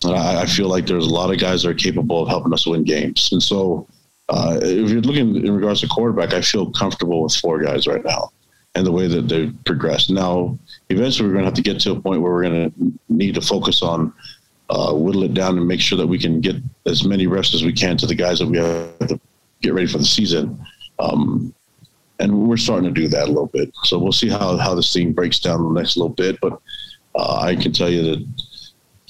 I, 0.04 0.42
I, 0.42 0.46
feel 0.46 0.68
like 0.68 0.86
there's 0.86 1.06
a 1.06 1.14
lot 1.14 1.32
of 1.32 1.40
guys 1.40 1.62
that 1.62 1.70
are 1.70 1.74
capable 1.74 2.22
of 2.22 2.28
helping 2.28 2.52
us 2.52 2.66
win 2.66 2.84
games. 2.84 3.30
And 3.32 3.42
so, 3.42 3.86
uh, 4.28 4.58
if 4.62 4.90
you're 4.90 5.00
looking 5.00 5.36
in 5.36 5.54
regards 5.54 5.80
to 5.80 5.88
quarterback, 5.88 6.34
I 6.34 6.42
feel 6.42 6.70
comfortable 6.70 7.22
with 7.22 7.34
four 7.34 7.62
guys 7.62 7.86
right 7.86 8.04
now. 8.04 8.30
and 8.74 8.84
the 8.84 8.92
way 8.92 9.06
that 9.06 9.28
they've 9.28 9.54
progressed. 9.64 10.10
Now, 10.10 10.58
eventually, 10.90 11.28
we're 11.28 11.34
going 11.34 11.44
to 11.44 11.50
have 11.50 11.54
to 11.54 11.62
get 11.62 11.80
to 11.80 11.92
a 11.92 12.00
point 12.00 12.20
where 12.20 12.32
we're 12.32 12.42
going 12.42 12.70
to 12.70 12.92
need 13.08 13.36
to 13.36 13.40
focus 13.40 13.82
on 13.82 14.12
uh, 14.74 14.92
whittle 14.92 15.22
it 15.22 15.34
down 15.34 15.56
and 15.56 15.68
make 15.68 15.80
sure 15.80 15.96
that 15.96 16.06
we 16.06 16.18
can 16.18 16.40
get 16.40 16.56
as 16.86 17.04
many 17.04 17.26
reps 17.28 17.54
as 17.54 17.62
we 17.62 17.72
can 17.72 17.96
to 17.96 18.06
the 18.06 18.14
guys 18.14 18.40
that 18.40 18.48
we 18.48 18.58
have 18.58 18.98
to 19.08 19.20
get 19.62 19.72
ready 19.72 19.86
for 19.86 19.98
the 19.98 20.04
season. 20.04 20.58
Um, 20.98 21.54
and 22.18 22.48
we're 22.48 22.56
starting 22.56 22.92
to 22.92 23.00
do 23.00 23.08
that 23.08 23.24
a 23.24 23.32
little 23.32 23.46
bit. 23.46 23.72
So 23.84 23.98
we'll 23.98 24.12
see 24.12 24.28
how, 24.28 24.56
how 24.56 24.74
this 24.74 24.92
thing 24.92 25.12
breaks 25.12 25.38
down 25.38 25.62
the 25.62 25.80
next 25.80 25.96
little 25.96 26.14
bit. 26.14 26.40
But 26.40 26.60
uh, 27.14 27.40
I 27.40 27.54
can 27.54 27.72
tell 27.72 27.88
you 27.88 28.02
that 28.02 28.26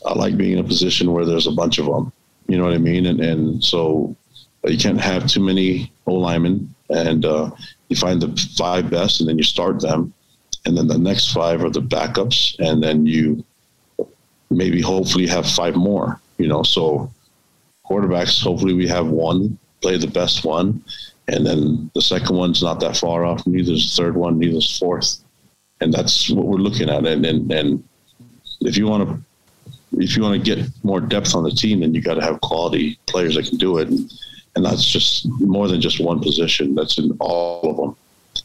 I 0.06 0.12
like 0.12 0.36
being 0.36 0.52
in 0.52 0.64
a 0.64 0.68
position 0.68 1.12
where 1.12 1.24
there's 1.24 1.46
a 1.46 1.52
bunch 1.52 1.78
of 1.78 1.86
them. 1.86 2.12
You 2.46 2.58
know 2.58 2.64
what 2.64 2.74
I 2.74 2.78
mean? 2.78 3.06
And, 3.06 3.20
and 3.20 3.64
so 3.64 4.14
you 4.64 4.76
can't 4.76 5.00
have 5.00 5.26
too 5.26 5.42
many 5.42 5.92
O 6.06 6.14
linemen. 6.14 6.74
And 6.90 7.24
uh, 7.24 7.50
you 7.88 7.96
find 7.96 8.20
the 8.20 8.28
five 8.58 8.90
best, 8.90 9.20
and 9.20 9.28
then 9.28 9.38
you 9.38 9.44
start 9.44 9.80
them. 9.80 10.12
And 10.66 10.76
then 10.76 10.88
the 10.88 10.98
next 10.98 11.32
five 11.32 11.64
are 11.64 11.70
the 11.70 11.80
backups. 11.80 12.58
And 12.58 12.82
then 12.82 13.06
you 13.06 13.44
maybe 14.50 14.80
hopefully 14.80 15.26
have 15.26 15.48
five 15.48 15.76
more, 15.76 16.20
you 16.38 16.46
know. 16.46 16.62
So 16.62 17.12
quarterbacks, 17.86 18.42
hopefully 18.42 18.74
we 18.74 18.88
have 18.88 19.06
one, 19.06 19.58
play 19.82 19.96
the 19.96 20.06
best 20.06 20.44
one. 20.44 20.82
And 21.28 21.46
then 21.46 21.90
the 21.94 22.02
second 22.02 22.36
one's 22.36 22.62
not 22.62 22.80
that 22.80 22.96
far 22.96 23.24
off. 23.24 23.46
Neither 23.46 23.72
is 23.72 23.96
the 23.96 24.02
third 24.02 24.14
one, 24.14 24.38
neither 24.38 24.58
is 24.58 24.78
fourth. 24.78 25.18
And 25.80 25.92
that's 25.92 26.30
what 26.30 26.46
we're 26.46 26.58
looking 26.58 26.90
at. 26.90 27.06
And, 27.06 27.24
and, 27.24 27.50
and 27.50 27.84
if 28.60 28.76
you 28.76 28.86
want 28.86 29.08
to 29.08 29.22
if 29.98 30.16
you 30.16 30.22
want 30.22 30.42
to 30.42 30.54
get 30.54 30.66
more 30.82 31.00
depth 31.00 31.34
on 31.34 31.44
the 31.44 31.50
team, 31.50 31.80
then 31.80 31.94
you 31.94 32.00
got 32.00 32.14
to 32.14 32.22
have 32.22 32.40
quality 32.40 32.98
players 33.06 33.36
that 33.36 33.46
can 33.46 33.58
do 33.58 33.78
it. 33.78 33.88
And, 33.88 34.12
and 34.56 34.64
that's 34.64 34.84
just 34.84 35.26
more 35.40 35.68
than 35.68 35.80
just 35.80 36.00
one 36.00 36.20
position. 36.20 36.74
That's 36.74 36.98
in 36.98 37.16
all 37.20 37.70
of 37.70 37.76
them. 37.76 37.96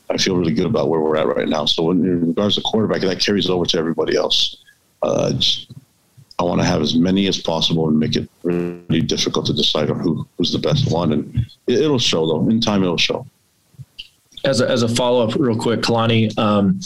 I 0.09 0.17
feel 0.17 0.35
really 0.35 0.53
good 0.53 0.65
about 0.65 0.89
where 0.89 0.99
we're 0.99 1.17
at 1.17 1.27
right 1.27 1.47
now. 1.47 1.65
So 1.65 1.91
in 1.91 2.27
regards 2.27 2.55
to 2.55 2.61
quarterback, 2.61 3.01
that 3.01 3.19
carries 3.19 3.49
over 3.49 3.65
to 3.65 3.77
everybody 3.77 4.15
else. 4.15 4.57
Uh, 5.01 5.33
I 6.39 6.43
want 6.43 6.61
to 6.61 6.65
have 6.65 6.81
as 6.81 6.95
many 6.95 7.27
as 7.27 7.37
possible 7.37 7.89
and 7.89 7.99
make 7.99 8.15
it 8.15 8.29
really 8.43 9.01
difficult 9.01 9.45
to 9.47 9.53
decide 9.53 9.91
on 9.91 9.99
who, 9.99 10.25
who's 10.37 10.53
the 10.53 10.59
best 10.59 10.89
one. 10.89 11.11
And 11.11 11.45
it, 11.67 11.89
will 11.89 11.99
show 11.99 12.25
though. 12.25 12.49
In 12.49 12.61
time, 12.61 12.81
it'll 12.81 12.97
show. 12.97 13.27
As 14.45 14.61
a, 14.61 14.69
as 14.69 14.81
a 14.81 14.87
follow 14.87 15.27
up, 15.27 15.35
real 15.35 15.57
quick, 15.57 15.81
Kalani, 15.81 16.37
um, 16.39 16.79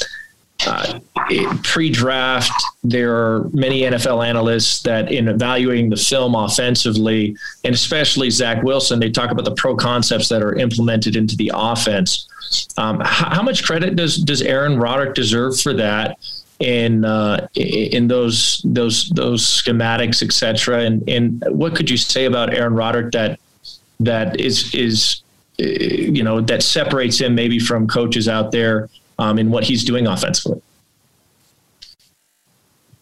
uh, 0.65 0.99
pre-draft, 1.61 2.51
there 2.83 3.15
are 3.15 3.49
many 3.53 3.81
NFL 3.81 4.25
analysts 4.25 4.81
that, 4.83 5.11
in 5.11 5.27
evaluating 5.27 5.91
the 5.91 5.97
film 5.97 6.33
offensively, 6.33 7.35
and 7.63 7.75
especially 7.75 8.31
Zach 8.31 8.63
Wilson, 8.63 8.99
they 8.99 9.11
talk 9.11 9.29
about 9.29 9.45
the 9.45 9.53
pro 9.53 9.75
concepts 9.75 10.29
that 10.29 10.41
are 10.41 10.55
implemented 10.55 11.15
into 11.15 11.35
the 11.35 11.51
offense. 11.53 12.27
Um, 12.77 13.01
how, 13.01 13.35
how, 13.35 13.43
much 13.43 13.63
credit 13.63 13.95
does 13.95 14.17
does 14.17 14.41
Aaron 14.41 14.77
Roderick 14.77 15.15
deserve 15.15 15.59
for 15.59 15.73
that? 15.73 16.17
In 16.63 17.03
uh, 17.03 17.45
in 17.55 18.07
those 18.07 18.61
those 18.63 19.09
those 19.09 19.45
schematics, 19.45 20.23
etc. 20.23 20.83
And 20.83 21.07
and 21.09 21.43
what 21.49 21.75
could 21.75 21.89
you 21.89 21.97
say 21.97 22.23
about 22.23 22.53
Aaron 22.53 22.73
Roderick 22.73 23.11
that 23.11 23.37
that 23.99 24.39
is 24.39 24.73
is 24.73 25.23
you 25.57 26.23
know 26.23 26.39
that 26.39 26.63
separates 26.63 27.19
him 27.19 27.35
maybe 27.35 27.59
from 27.59 27.85
coaches 27.85 28.29
out 28.29 28.53
there 28.53 28.89
um, 29.19 29.37
in 29.39 29.51
what 29.51 29.65
he's 29.65 29.83
doing 29.83 30.07
offensively. 30.07 30.61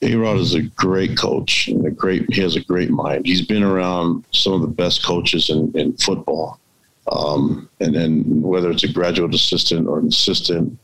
A 0.02 0.16
Rod 0.16 0.38
is 0.38 0.56
a 0.56 0.64
great 0.64 1.16
coach 1.16 1.68
and 1.68 1.86
a 1.86 1.92
great. 1.92 2.26
He 2.34 2.42
has 2.42 2.56
a 2.56 2.62
great 2.62 2.90
mind. 2.90 3.28
He's 3.28 3.46
been 3.46 3.62
around 3.62 4.26
some 4.32 4.54
of 4.54 4.62
the 4.62 4.68
best 4.68 5.06
coaches 5.06 5.52
in, 5.52 5.72
in 5.78 5.94
football, 5.98 6.60
um, 7.12 7.70
and 7.80 7.94
then 7.94 8.42
whether 8.42 8.72
it's 8.72 8.84
a 8.84 8.92
graduate 8.92 9.36
assistant 9.36 9.88
or 9.88 10.00
an 10.00 10.08
assistant 10.08 10.76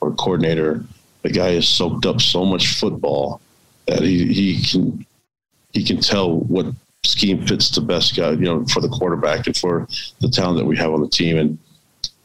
or 0.00 0.12
coordinator, 0.12 0.84
the 1.22 1.30
guy 1.30 1.52
has 1.52 1.68
soaked 1.68 2.06
up 2.06 2.20
so 2.20 2.44
much 2.44 2.78
football 2.78 3.40
that 3.86 4.00
he, 4.00 4.32
he 4.32 4.62
can 4.62 5.06
he 5.72 5.84
can 5.84 6.00
tell 6.00 6.40
what 6.40 6.66
scheme 7.04 7.46
fits 7.46 7.70
the 7.70 7.80
best 7.80 8.16
guy, 8.16 8.30
you 8.32 8.38
know, 8.38 8.64
for 8.66 8.80
the 8.80 8.88
quarterback 8.88 9.46
and 9.46 9.56
for 9.56 9.86
the 10.20 10.28
talent 10.28 10.58
that 10.58 10.64
we 10.64 10.76
have 10.76 10.92
on 10.92 11.00
the 11.00 11.08
team. 11.08 11.38
And 11.38 11.58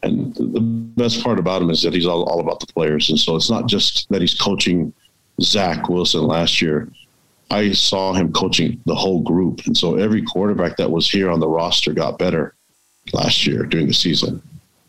and 0.04 0.36
the 0.36 0.62
best 0.62 1.24
part 1.24 1.40
about 1.40 1.62
him 1.62 1.72
is 1.72 1.82
that 1.82 1.94
he's 1.94 2.06
all, 2.06 2.24
all 2.26 2.40
about 2.40 2.60
the 2.60 2.68
players. 2.68 3.10
And 3.10 3.20
so 3.20 3.36
it's 3.36 3.50
not 3.50 3.68
just 3.68 4.08
that 4.10 4.22
he's 4.22 4.36
coaching 4.36 4.94
Zach 5.42 5.90
Wilson 5.90 6.22
last 6.22 6.62
year. 6.62 6.90
I 7.50 7.72
saw 7.72 8.14
him 8.14 8.32
coaching 8.32 8.80
the 8.86 8.94
whole 8.94 9.22
group. 9.22 9.66
And 9.66 9.76
so 9.76 9.96
every 9.96 10.22
quarterback 10.22 10.78
that 10.78 10.92
was 10.92 11.10
here 11.10 11.32
on 11.32 11.40
the 11.40 11.48
roster 11.48 11.92
got 11.92 12.20
better 12.20 12.54
last 13.14 13.48
year 13.48 13.64
during 13.64 13.88
the 13.88 13.94
season. 13.94 14.42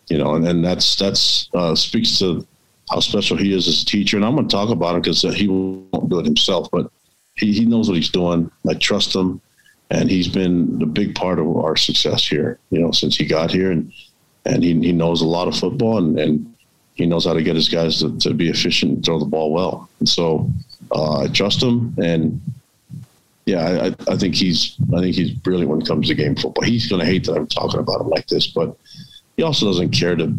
You 0.08 0.18
know, 0.18 0.34
and, 0.34 0.44
then 0.44 0.62
that's 0.62 0.96
that's 0.96 1.48
uh, 1.54 1.74
speaks 1.74 2.18
to 2.18 2.46
how 2.90 3.00
special 3.00 3.36
he 3.36 3.52
is 3.52 3.68
as 3.68 3.82
a 3.82 3.86
teacher. 3.86 4.16
And 4.16 4.24
I'm 4.24 4.34
going 4.34 4.48
to 4.48 4.54
talk 4.54 4.70
about 4.70 4.94
him 4.94 5.02
because 5.02 5.24
uh, 5.24 5.30
he 5.30 5.48
won't 5.48 6.08
do 6.08 6.18
it 6.18 6.26
himself, 6.26 6.68
but 6.70 6.90
he, 7.34 7.52
he 7.52 7.64
knows 7.64 7.88
what 7.88 7.96
he's 7.96 8.10
doing. 8.10 8.50
I 8.68 8.74
trust 8.74 9.14
him. 9.14 9.40
And 9.88 10.10
he's 10.10 10.26
been 10.26 10.80
the 10.80 10.86
big 10.86 11.14
part 11.14 11.38
of 11.38 11.46
our 11.58 11.76
success 11.76 12.26
here, 12.26 12.58
you 12.70 12.80
know, 12.80 12.90
since 12.90 13.16
he 13.16 13.24
got 13.24 13.52
here. 13.52 13.70
And 13.70 13.92
and 14.44 14.62
he, 14.62 14.74
he 14.80 14.92
knows 14.92 15.22
a 15.22 15.26
lot 15.26 15.48
of 15.48 15.56
football 15.56 15.98
and, 15.98 16.18
and 16.18 16.54
he 16.94 17.04
knows 17.04 17.26
how 17.26 17.34
to 17.34 17.42
get 17.42 17.56
his 17.56 17.68
guys 17.68 18.00
to, 18.00 18.16
to 18.18 18.32
be 18.32 18.48
efficient 18.48 18.92
and 18.92 19.04
throw 19.04 19.18
the 19.18 19.24
ball 19.24 19.52
well. 19.52 19.88
And 19.98 20.08
so 20.08 20.48
uh, 20.92 21.20
I 21.20 21.28
trust 21.28 21.62
him. 21.62 21.94
And 21.98 22.40
yeah, 23.44 23.90
I, 24.08 24.12
I 24.12 24.16
think 24.16 24.34
he's 24.34 24.76
I 24.94 25.00
think 25.00 25.14
he's 25.14 25.30
brilliant 25.30 25.70
when 25.70 25.82
it 25.82 25.86
comes 25.86 26.08
to 26.08 26.14
game 26.14 26.36
football. 26.36 26.64
He's 26.64 26.88
going 26.88 27.00
to 27.00 27.06
hate 27.06 27.24
that 27.26 27.36
I'm 27.36 27.46
talking 27.46 27.80
about 27.80 28.00
him 28.00 28.08
like 28.08 28.26
this, 28.28 28.46
but 28.46 28.76
he 29.36 29.42
also 29.42 29.66
doesn't 29.66 29.90
care 29.90 30.16
to 30.16 30.34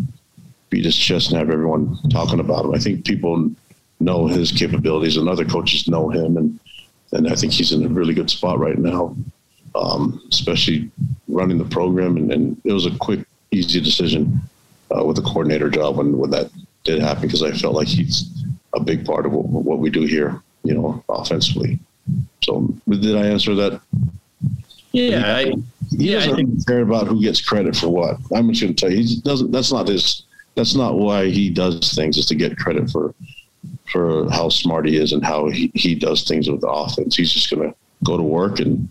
beat 0.69 0.85
his 0.85 0.95
chest 0.95 1.29
and 1.29 1.37
have 1.37 1.49
everyone 1.49 1.97
talking 2.09 2.39
about 2.39 2.65
him. 2.65 2.73
I 2.73 2.79
think 2.79 3.05
people 3.05 3.51
know 3.99 4.27
his 4.27 4.51
capabilities, 4.51 5.17
and 5.17 5.27
other 5.27 5.45
coaches 5.45 5.87
know 5.87 6.09
him, 6.09 6.37
and 6.37 6.59
and 7.11 7.29
I 7.29 7.35
think 7.35 7.53
he's 7.53 7.71
in 7.71 7.85
a 7.85 7.89
really 7.89 8.13
good 8.13 8.29
spot 8.29 8.59
right 8.59 8.77
now, 8.77 9.15
um, 9.75 10.21
especially 10.31 10.91
running 11.27 11.57
the 11.57 11.65
program. 11.65 12.17
And, 12.17 12.31
and 12.31 12.61
it 12.65 12.73
was 12.73 12.85
a 12.85 12.97
quick 12.97 13.25
easy 13.51 13.79
decision 13.79 14.41
uh, 14.95 15.03
with 15.05 15.15
the 15.15 15.21
coordinator 15.21 15.69
job 15.69 15.97
when, 15.97 16.17
when 16.17 16.31
that 16.31 16.51
did 16.83 17.01
happen 17.01 17.23
because 17.23 17.43
I 17.43 17.51
felt 17.51 17.75
like 17.75 17.87
he's 17.87 18.29
a 18.75 18.79
big 18.79 19.05
part 19.05 19.25
of 19.25 19.31
what, 19.31 19.45
what 19.45 19.79
we 19.79 19.89
do 19.89 20.01
here, 20.01 20.41
you 20.63 20.73
know, 20.73 21.03
offensively. 21.09 21.79
So 22.43 22.73
did 22.89 23.15
I 23.15 23.27
answer 23.27 23.55
that? 23.55 23.81
Yeah, 24.91 25.35
I, 25.35 25.43
he 25.45 26.11
yeah, 26.11 26.15
doesn't 26.15 26.33
I 26.33 26.35
think, 26.35 26.67
care 26.67 26.81
about 26.81 27.07
who 27.07 27.21
gets 27.21 27.41
credit 27.41 27.75
for 27.75 27.89
what. 27.89 28.17
I'm 28.33 28.49
just 28.49 28.61
going 28.61 28.73
to 28.73 28.79
tell 28.79 28.91
you, 28.91 29.03
he 29.03 29.21
doesn't. 29.21 29.51
That's 29.51 29.71
not 29.71 29.87
his. 29.87 30.23
That's 30.57 30.75
not 30.75 30.97
why 30.97 31.29
he 31.29 31.49
does 31.49 31.93
things. 31.93 32.17
Is 32.17 32.25
to 32.25 32.35
get 32.35 32.57
credit 32.57 32.89
for 32.89 33.13
for 33.91 34.29
how 34.31 34.49
smart 34.49 34.87
he 34.87 34.97
is 34.97 35.13
and 35.13 35.23
how 35.23 35.47
he, 35.49 35.71
he 35.73 35.95
does 35.95 36.23
things 36.23 36.49
with 36.49 36.61
the 36.61 36.67
offense. 36.67 37.15
He's 37.15 37.31
just 37.31 37.49
going 37.49 37.69
to 37.69 37.75
go 38.03 38.17
to 38.17 38.23
work 38.23 38.59
and 38.59 38.89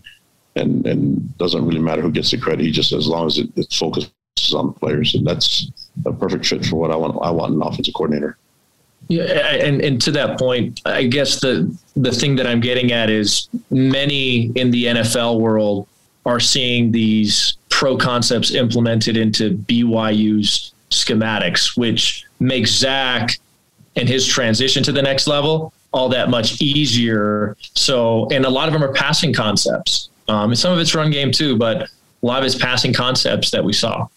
and 0.55 0.87
and 0.87 1.37
doesn't 1.37 1.65
really 1.65 1.81
matter 1.81 2.01
who 2.01 2.11
gets 2.11 2.31
the 2.31 2.37
credit. 2.37 2.63
He 2.63 2.71
just 2.71 2.93
as 2.93 3.07
long 3.07 3.27
as 3.27 3.37
it, 3.37 3.49
it's 3.55 3.77
focused 3.77 4.11
on 4.55 4.73
players, 4.73 5.13
and 5.13 5.27
that's 5.27 5.69
a 6.05 6.13
perfect 6.13 6.45
fit 6.45 6.65
for 6.65 6.77
what 6.77 6.91
I 6.91 6.95
want. 6.95 7.17
I 7.21 7.31
want 7.31 7.53
an 7.53 7.61
offensive 7.61 7.93
coordinator. 7.93 8.37
Yeah, 9.09 9.23
and 9.23 9.81
and 9.81 10.01
to 10.01 10.11
that 10.11 10.39
point, 10.39 10.81
I 10.85 11.03
guess 11.03 11.41
the 11.41 11.75
the 11.95 12.11
thing 12.11 12.35
that 12.37 12.47
I'm 12.47 12.59
getting 12.59 12.91
at 12.91 13.09
is 13.09 13.49
many 13.69 14.51
in 14.55 14.71
the 14.71 14.85
NFL 14.85 15.39
world 15.39 15.87
are 16.25 16.39
seeing 16.39 16.91
these 16.91 17.57
pro 17.69 17.97
concepts 17.97 18.53
implemented 18.53 19.15
into 19.15 19.57
BYU's 19.57 20.73
schematics, 20.89 21.77
which 21.77 22.25
makes 22.39 22.71
Zach 22.71 23.37
and 23.95 24.07
his 24.07 24.25
transition 24.25 24.83
to 24.83 24.91
the 24.91 25.01
next 25.01 25.27
level 25.27 25.73
all 25.93 26.09
that 26.09 26.29
much 26.29 26.61
easier. 26.61 27.55
So, 27.75 28.27
and 28.29 28.45
a 28.45 28.49
lot 28.49 28.67
of 28.67 28.73
them 28.73 28.83
are 28.83 28.93
passing 28.93 29.33
concepts. 29.33 30.09
Um, 30.27 30.51
and 30.51 30.59
some 30.59 30.73
of 30.73 30.79
it's 30.79 30.93
run 30.93 31.11
game 31.11 31.31
too, 31.31 31.57
but 31.57 31.83
a 31.83 32.25
lot 32.25 32.39
of 32.39 32.45
it's 32.45 32.55
passing 32.55 32.93
concepts 32.93 33.51
that 33.51 33.63
we 33.63 33.73
saw. 33.73 34.07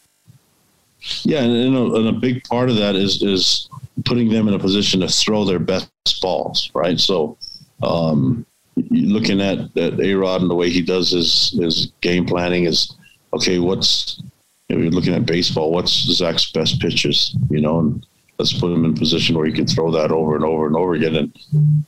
Yeah, 1.23 1.43
and, 1.43 1.53
and, 1.53 1.77
a, 1.77 1.95
and 1.95 2.09
a 2.09 2.13
big 2.13 2.45
part 2.45 2.69
of 2.69 2.77
that 2.77 2.95
is 2.95 3.23
is 3.23 3.69
putting 4.05 4.29
them 4.29 4.49
in 4.49 4.55
a 4.55 4.59
position 4.59 5.01
to 5.01 5.09
throw 5.09 5.45
their 5.45 5.59
best 5.59 5.91
balls, 6.21 6.71
right? 6.75 7.01
So, 7.01 7.39
um, 7.83 8.45
looking 8.91 9.41
at 9.41 9.77
at 9.77 9.99
A 10.01 10.15
Rod 10.15 10.43
and 10.43 10.51
the 10.51 10.55
way 10.55 10.69
he 10.69 10.83
does 10.83 11.11
his 11.11 11.57
his 11.59 11.93
game 12.03 12.27
planning 12.27 12.65
is 12.65 12.95
okay. 13.33 13.59
What's 13.59 14.21
you 14.71 14.77
know, 14.77 14.83
you're 14.83 14.93
looking 14.93 15.15
at 15.15 15.27
baseball. 15.27 15.73
What's 15.73 15.93
Zach's 15.93 16.51
best 16.51 16.81
pitches? 16.81 17.37
You 17.51 17.61
know, 17.61 17.81
and 17.81 18.07
let's 18.39 18.53
put 18.53 18.73
him 18.73 18.85
in 18.85 18.95
position 18.95 19.37
where 19.37 19.47
he 19.47 19.53
can 19.53 19.67
throw 19.67 19.91
that 19.91 20.11
over 20.13 20.37
and 20.37 20.45
over 20.45 20.67
and 20.67 20.77
over 20.77 20.95
again, 20.95 21.17
and 21.17 21.39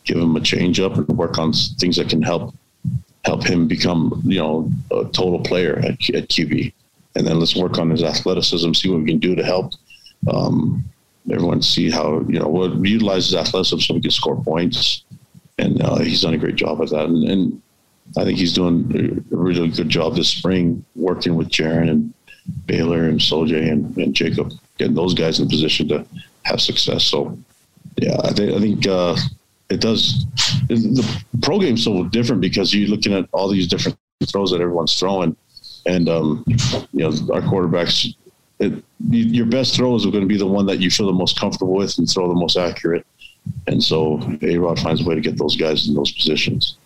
give 0.04 0.18
him 0.18 0.36
a 0.36 0.40
changeup 0.40 0.96
and 0.96 1.08
work 1.16 1.38
on 1.38 1.52
things 1.52 1.96
that 1.96 2.08
can 2.08 2.22
help 2.22 2.54
help 3.24 3.44
him 3.44 3.68
become 3.68 4.20
you 4.24 4.38
know 4.38 4.70
a 4.90 5.04
total 5.04 5.38
player 5.40 5.78
at, 5.78 5.92
at 6.10 6.28
QB 6.28 6.72
and 7.14 7.26
then 7.26 7.38
let's 7.38 7.56
work 7.56 7.78
on 7.78 7.90
his 7.90 8.02
athleticism, 8.02 8.72
see 8.72 8.88
what 8.88 9.00
we 9.00 9.06
can 9.06 9.18
do 9.18 9.34
to 9.34 9.44
help 9.44 9.72
um, 10.32 10.84
everyone 11.30 11.62
see 11.62 11.90
how 11.90 12.20
you 12.28 12.38
know 12.38 12.48
what 12.48 12.74
utilize 12.84 13.26
his 13.26 13.34
athleticism 13.34 13.80
so 13.80 13.94
we 13.94 14.00
can 14.00 14.10
score 14.10 14.42
points. 14.42 15.04
And 15.58 15.82
uh, 15.82 15.98
he's 15.98 16.22
done 16.22 16.34
a 16.34 16.38
great 16.38 16.56
job 16.56 16.80
at 16.80 16.90
that, 16.90 17.04
and, 17.06 17.24
and, 17.28 17.62
I 18.18 18.24
think 18.24 18.36
he's 18.36 18.52
doing 18.52 19.24
a 19.32 19.36
really 19.36 19.68
good 19.68 19.88
job 19.88 20.16
this 20.16 20.28
spring 20.28 20.84
working 20.96 21.36
with 21.36 21.48
Jaren 21.48 21.88
and 21.88 22.12
Baylor 22.66 23.08
and 23.08 23.20
Sol-Jay 23.20 23.68
and, 23.68 23.96
and 23.96 24.14
Jacob, 24.14 24.52
getting 24.78 24.94
those 24.94 25.14
guys 25.14 25.40
in 25.40 25.48
position 25.48 25.88
to 25.88 26.06
have 26.44 26.60
success. 26.60 27.04
So, 27.04 27.38
yeah, 27.96 28.16
I 28.24 28.32
think 28.32 28.54
I 28.54 28.60
think 28.60 28.86
uh, 28.86 29.16
it 29.68 29.80
does. 29.80 30.26
The 30.68 31.24
pro 31.42 31.58
game's 31.58 31.84
so 31.84 32.04
different 32.04 32.40
because 32.40 32.74
you're 32.74 32.88
looking 32.88 33.12
at 33.12 33.28
all 33.32 33.48
these 33.48 33.66
different 33.66 33.98
throws 34.26 34.50
that 34.50 34.60
everyone's 34.60 34.98
throwing, 34.98 35.36
and 35.86 36.08
um, 36.08 36.44
you 36.92 37.00
know 37.00 37.10
our 37.32 37.42
quarterbacks. 37.42 38.14
It, 38.58 38.84
your 39.10 39.46
best 39.46 39.74
throws 39.74 40.06
are 40.06 40.10
going 40.12 40.22
to 40.22 40.28
be 40.28 40.38
the 40.38 40.46
one 40.46 40.66
that 40.66 40.78
you 40.78 40.88
feel 40.88 41.06
the 41.06 41.12
most 41.12 41.38
comfortable 41.38 41.74
with 41.74 41.98
and 41.98 42.08
throw 42.08 42.28
the 42.28 42.34
most 42.34 42.56
accurate. 42.56 43.04
And 43.66 43.82
so 43.82 44.22
A 44.42 44.56
Rod 44.56 44.78
finds 44.78 45.04
a 45.04 45.04
way 45.04 45.16
to 45.16 45.20
get 45.20 45.36
those 45.36 45.56
guys 45.56 45.88
in 45.88 45.94
those 45.94 46.12
positions. 46.12 46.76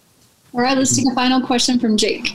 All 0.55 0.63
right, 0.63 0.77
let's 0.77 0.97
take 0.97 1.07
a 1.07 1.15
final 1.15 1.43
question 1.43 1.79
from 1.79 1.99
Jake. 1.99 2.35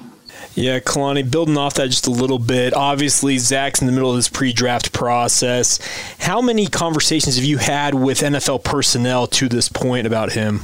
Yeah, 0.56 0.80
Kalani, 0.80 1.30
building 1.30 1.58
off 1.58 1.76
that 1.76 1.88
just 1.88 2.08
a 2.08 2.12
little 2.12 2.40
bit. 2.40 2.74
Obviously, 2.74 3.38
Zach's 3.38 3.82
in 3.82 3.88
the 3.88 3.94
middle 3.94 4.10
of 4.10 4.16
this 4.18 4.30
pre 4.30 4.52
draft 4.52 4.92
process. 4.92 5.80
How 6.20 6.42
many 6.42 6.68
conversations 6.68 7.36
have 7.38 7.46
you 7.46 7.58
had 7.58 7.94
with 7.94 8.20
NFL 8.20 8.64
personnel 8.64 9.28
to 9.28 9.48
this 9.48 9.70
point 9.70 10.06
about 10.06 10.34
him? 10.34 10.60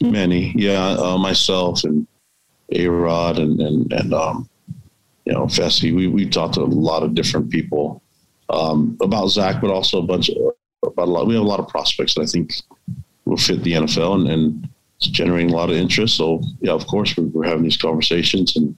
Many, 0.00 0.52
yeah. 0.56 0.96
Uh, 0.98 1.18
myself 1.18 1.84
and 1.84 2.06
A 2.72 2.88
Rod 2.88 3.38
and, 3.38 3.60
and, 3.60 3.92
and 3.92 4.12
um, 4.12 4.48
you 5.24 5.32
know, 5.32 5.46
Fesi. 5.46 5.94
We, 5.94 6.08
we 6.08 6.28
talked 6.28 6.54
to 6.54 6.62
a 6.62 6.64
lot 6.64 7.02
of 7.02 7.14
different 7.14 7.50
people 7.50 8.02
um, 8.50 8.96
about 9.00 9.28
Zach, 9.28 9.60
but 9.60 9.70
also 9.70 9.98
a 9.98 10.06
bunch 10.06 10.28
of, 10.28 10.36
about 10.82 11.08
a 11.08 11.10
lot. 11.10 11.26
We 11.26 11.34
have 11.34 11.42
a 11.42 11.46
lot 11.46 11.60
of 11.60 11.68
prospects 11.68 12.14
that 12.14 12.22
I 12.22 12.26
think 12.26 12.54
will 13.24 13.36
fit 13.36 13.62
the 13.62 13.72
NFL 13.72 14.14
and, 14.14 14.28
and 14.28 14.68
it's 14.96 15.08
generating 15.08 15.50
a 15.50 15.56
lot 15.56 15.70
of 15.70 15.76
interest. 15.76 16.16
So, 16.16 16.42
yeah, 16.60 16.72
of 16.72 16.86
course, 16.86 17.16
we're, 17.16 17.24
we're 17.24 17.46
having 17.46 17.62
these 17.62 17.76
conversations 17.76 18.56
and, 18.56 18.76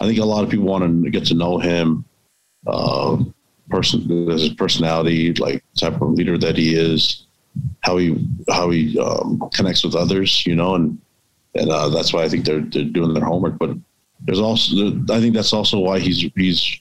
I 0.00 0.06
think 0.06 0.18
a 0.18 0.24
lot 0.24 0.44
of 0.44 0.50
people 0.50 0.66
want 0.66 1.04
to 1.04 1.10
get 1.10 1.26
to 1.26 1.34
know 1.34 1.58
him, 1.58 2.04
uh, 2.66 3.22
person, 3.68 4.08
his 4.28 4.50
personality, 4.50 5.32
like 5.34 5.64
type 5.78 6.00
of 6.00 6.10
leader 6.10 6.38
that 6.38 6.56
he 6.56 6.74
is, 6.74 7.26
how 7.80 7.96
he 7.96 8.28
how 8.48 8.70
he 8.70 8.98
um, 8.98 9.42
connects 9.52 9.84
with 9.84 9.94
others, 9.94 10.46
you 10.46 10.54
know, 10.54 10.74
and 10.74 10.98
and 11.54 11.70
uh, 11.70 11.88
that's 11.88 12.12
why 12.12 12.22
I 12.22 12.28
think 12.28 12.44
they're 12.44 12.60
they're 12.60 12.84
doing 12.84 13.14
their 13.14 13.24
homework. 13.24 13.58
But 13.58 13.76
there's 14.20 14.40
also 14.40 14.98
I 15.10 15.20
think 15.20 15.34
that's 15.34 15.52
also 15.52 15.78
why 15.78 15.98
he's 15.98 16.20
he's 16.36 16.80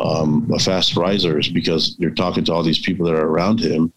um, 0.00 0.50
a 0.52 0.58
fast 0.58 0.96
riser 0.96 1.38
is 1.38 1.48
because 1.48 1.96
you're 1.98 2.10
talking 2.10 2.44
to 2.44 2.52
all 2.52 2.62
these 2.62 2.80
people 2.80 3.06
that 3.06 3.14
are 3.14 3.28
around 3.28 3.60
him, 3.60 3.92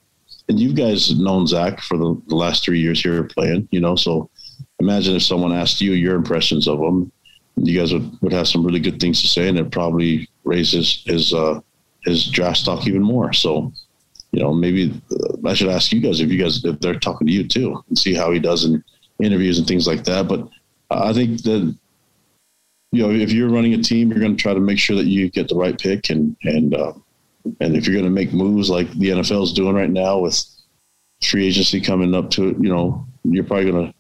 and 0.48 0.60
you 0.60 0.74
guys 0.74 1.18
known 1.20 1.48
Zach 1.48 1.82
for 1.82 1.98
the, 1.98 2.22
the 2.28 2.36
last 2.36 2.64
three 2.64 2.80
years 2.80 3.02
here 3.02 3.24
playing, 3.24 3.68
you 3.72 3.80
know, 3.80 3.96
so 3.96 4.30
imagine 4.80 5.16
if 5.16 5.24
someone 5.24 5.52
asked 5.52 5.82
you 5.82 5.94
your 5.94 6.16
impressions 6.16 6.68
of 6.68 6.80
him 6.80 7.12
you 7.58 7.80
guys 7.80 7.94
would, 7.94 8.22
would 8.22 8.34
have 8.34 8.48
some 8.48 8.66
really 8.66 8.80
good 8.80 9.00
things 9.00 9.22
to 9.22 9.28
say, 9.28 9.48
and 9.48 9.58
it 9.58 9.72
probably 9.72 10.30
raises 10.44 11.04
his 11.06 11.34
uh, 11.34 11.60
his 12.04 12.28
draft 12.28 12.58
stock 12.58 12.88
even 12.88 13.02
more. 13.02 13.34
So, 13.34 13.74
you 14.32 14.42
know, 14.42 14.54
maybe 14.54 15.02
uh, 15.12 15.48
I 15.48 15.54
should 15.54 15.70
ask 15.70 15.92
you 15.92 16.00
guys 16.00 16.20
if 16.20 16.30
you 16.30 16.42
guys 16.42 16.64
if 16.64 16.80
they're 16.80 17.00
talking 17.00 17.28
to 17.28 17.34
you 17.34 17.48
too, 17.48 17.84
and 17.90 17.98
see 17.98 18.14
how 18.14 18.32
he 18.32 18.40
does 18.40 18.66
in 18.66 18.84
interviews 19.22 19.58
and 19.58 19.68
things 19.68 19.88
like 19.88 20.04
that. 20.04 20.28
But 20.28 20.48
I 20.92 21.14
think 21.14 21.42
that 21.44 21.76
you 22.92 23.04
know, 23.04 23.12
if 23.12 23.32
you're 23.32 23.50
running 23.50 23.74
a 23.74 23.82
team, 23.82 24.10
you're 24.10 24.20
going 24.20 24.36
to 24.36 24.42
try 24.42 24.54
to 24.54 24.60
make 24.60 24.80
sure 24.80 24.96
that 24.96 25.06
you 25.06 25.30
get 25.30 25.50
the 25.50 25.56
right 25.56 25.78
pick, 25.78 26.10
and 26.10 26.36
and 26.44 26.76
uh, 26.76 26.94
and 27.60 27.76
if 27.76 27.86
you're 27.88 27.96
going 27.96 28.06
to 28.06 28.12
make 28.12 28.34
moves 28.34 28.70
like 28.70 28.90
the 28.92 29.10
NFL 29.10 29.44
is 29.44 29.54
doing 29.54 29.76
right 29.76 29.90
now 29.90 30.20
with 30.20 30.44
free 31.24 31.48
agency 31.48 31.82
coming 31.82 32.14
up 32.14 32.30
to 32.32 32.50
it, 32.50 32.58
you 32.62 32.70
know, 32.70 33.06
you're 33.24 33.44
probably 33.44 33.72
going 33.72 33.88
to 33.88 33.97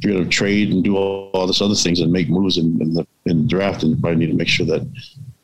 you're 0.00 0.14
going 0.14 0.24
to 0.24 0.30
trade 0.30 0.70
and 0.72 0.82
do 0.82 0.96
all, 0.96 1.30
all 1.34 1.46
this 1.46 1.60
other 1.60 1.74
things 1.74 2.00
and 2.00 2.12
make 2.12 2.28
moves 2.28 2.58
in, 2.58 2.80
in 2.80 2.94
the 2.94 3.06
in 3.26 3.46
draft, 3.46 3.82
and 3.82 3.92
you 3.92 4.00
probably 4.00 4.18
need 4.18 4.32
to 4.32 4.36
make 4.36 4.48
sure 4.48 4.66
that 4.66 4.86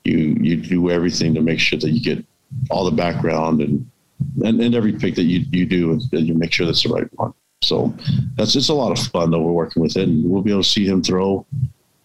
you 0.05 0.37
you 0.41 0.57
do 0.57 0.91
everything 0.91 1.35
to 1.35 1.41
make 1.41 1.61
sure 1.61 1.79
that 1.79 1.91
you 1.91 2.01
get 2.01 2.25
all 2.71 2.85
the 2.85 2.91
background 2.91 3.61
and 3.61 3.89
and, 4.43 4.61
and 4.61 4.75
every 4.75 4.93
pick 4.93 5.15
that 5.15 5.25
you 5.25 5.45
you 5.51 5.67
do, 5.67 5.93
and 5.93 6.27
you 6.27 6.35
make 6.35 6.53
sure 6.53 6.67
that's 6.67 6.83
the 6.83 6.89
right 6.89 7.09
one. 7.15 7.33
So 7.63 7.95
that's 8.37 8.57
it's 8.57 8.69
a 8.69 8.75
lot 8.75 8.93
of 8.93 8.99
fun 9.07 9.31
that 9.31 9.39
We're 9.39 9.53
working 9.53 9.83
with 9.83 9.97
it, 9.97 10.09
and 10.09 10.29
we'll 10.29 10.43
be 10.43 10.51
able 10.51 10.63
to 10.63 10.69
see 10.69 10.87
him 10.87 11.03
throw 11.03 11.47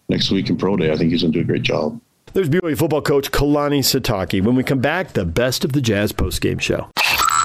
next 0.08 0.30
week 0.30 0.50
in 0.50 0.56
pro 0.56 0.76
day. 0.76 0.92
I 0.92 0.96
think 0.96 1.12
he's 1.12 1.22
going 1.22 1.32
to 1.32 1.38
do 1.38 1.44
a 1.44 1.46
great 1.46 1.62
job. 1.62 2.00
There's 2.32 2.48
BYU 2.48 2.78
football 2.78 3.02
coach 3.02 3.32
Kalani 3.32 3.80
Sitake. 3.80 4.42
When 4.42 4.54
we 4.54 4.62
come 4.62 4.78
back, 4.78 5.14
the 5.14 5.24
best 5.24 5.64
of 5.64 5.72
the 5.72 5.80
Jazz 5.80 6.12
postgame 6.12 6.60
show. 6.60 6.88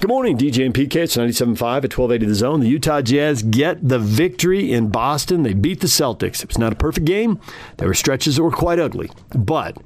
Good 0.00 0.08
morning, 0.08 0.38
DJ 0.38 0.64
and 0.64 0.72
PK. 0.72 0.96
It's 0.96 1.18
97.5 1.18 1.60
at 1.60 1.98
1280 1.98 2.24
The 2.24 2.34
Zone. 2.34 2.60
The 2.60 2.68
Utah 2.68 3.02
Jazz 3.02 3.42
get 3.42 3.86
the 3.86 3.98
victory 3.98 4.72
in 4.72 4.88
Boston. 4.88 5.42
They 5.42 5.52
beat 5.52 5.80
the 5.80 5.88
Celtics. 5.88 6.42
It 6.42 6.48
was 6.48 6.56
not 6.56 6.72
a 6.72 6.76
perfect 6.76 7.06
game. 7.06 7.38
There 7.76 7.86
were 7.86 7.92
stretches 7.92 8.36
that 8.36 8.42
were 8.42 8.50
quite 8.50 8.78
ugly. 8.78 9.10
But 9.36 9.76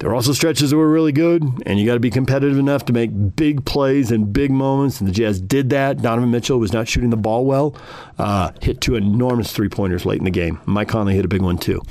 there 0.00 0.10
are 0.10 0.14
also 0.14 0.32
stretches 0.32 0.70
that 0.70 0.76
were 0.76 0.90
really 0.90 1.12
good, 1.12 1.42
and 1.66 1.78
you 1.78 1.86
got 1.86 1.94
to 1.94 2.00
be 2.00 2.10
competitive 2.10 2.58
enough 2.58 2.84
to 2.86 2.92
make 2.92 3.10
big 3.36 3.64
plays 3.64 4.10
and 4.10 4.32
big 4.32 4.50
moments. 4.50 5.00
And 5.00 5.08
the 5.08 5.12
Jazz 5.12 5.40
did 5.40 5.70
that. 5.70 6.00
Donovan 6.02 6.30
Mitchell 6.30 6.58
was 6.58 6.72
not 6.72 6.86
shooting 6.86 7.10
the 7.10 7.16
ball 7.16 7.44
well, 7.44 7.76
uh, 8.18 8.52
hit 8.62 8.80
two 8.80 8.94
enormous 8.94 9.52
three 9.52 9.68
pointers 9.68 10.06
late 10.06 10.18
in 10.18 10.24
the 10.24 10.30
game. 10.30 10.60
Mike 10.66 10.88
Conley 10.88 11.14
hit 11.14 11.24
a 11.24 11.28
big 11.28 11.42
one 11.42 11.58
too, 11.58 11.82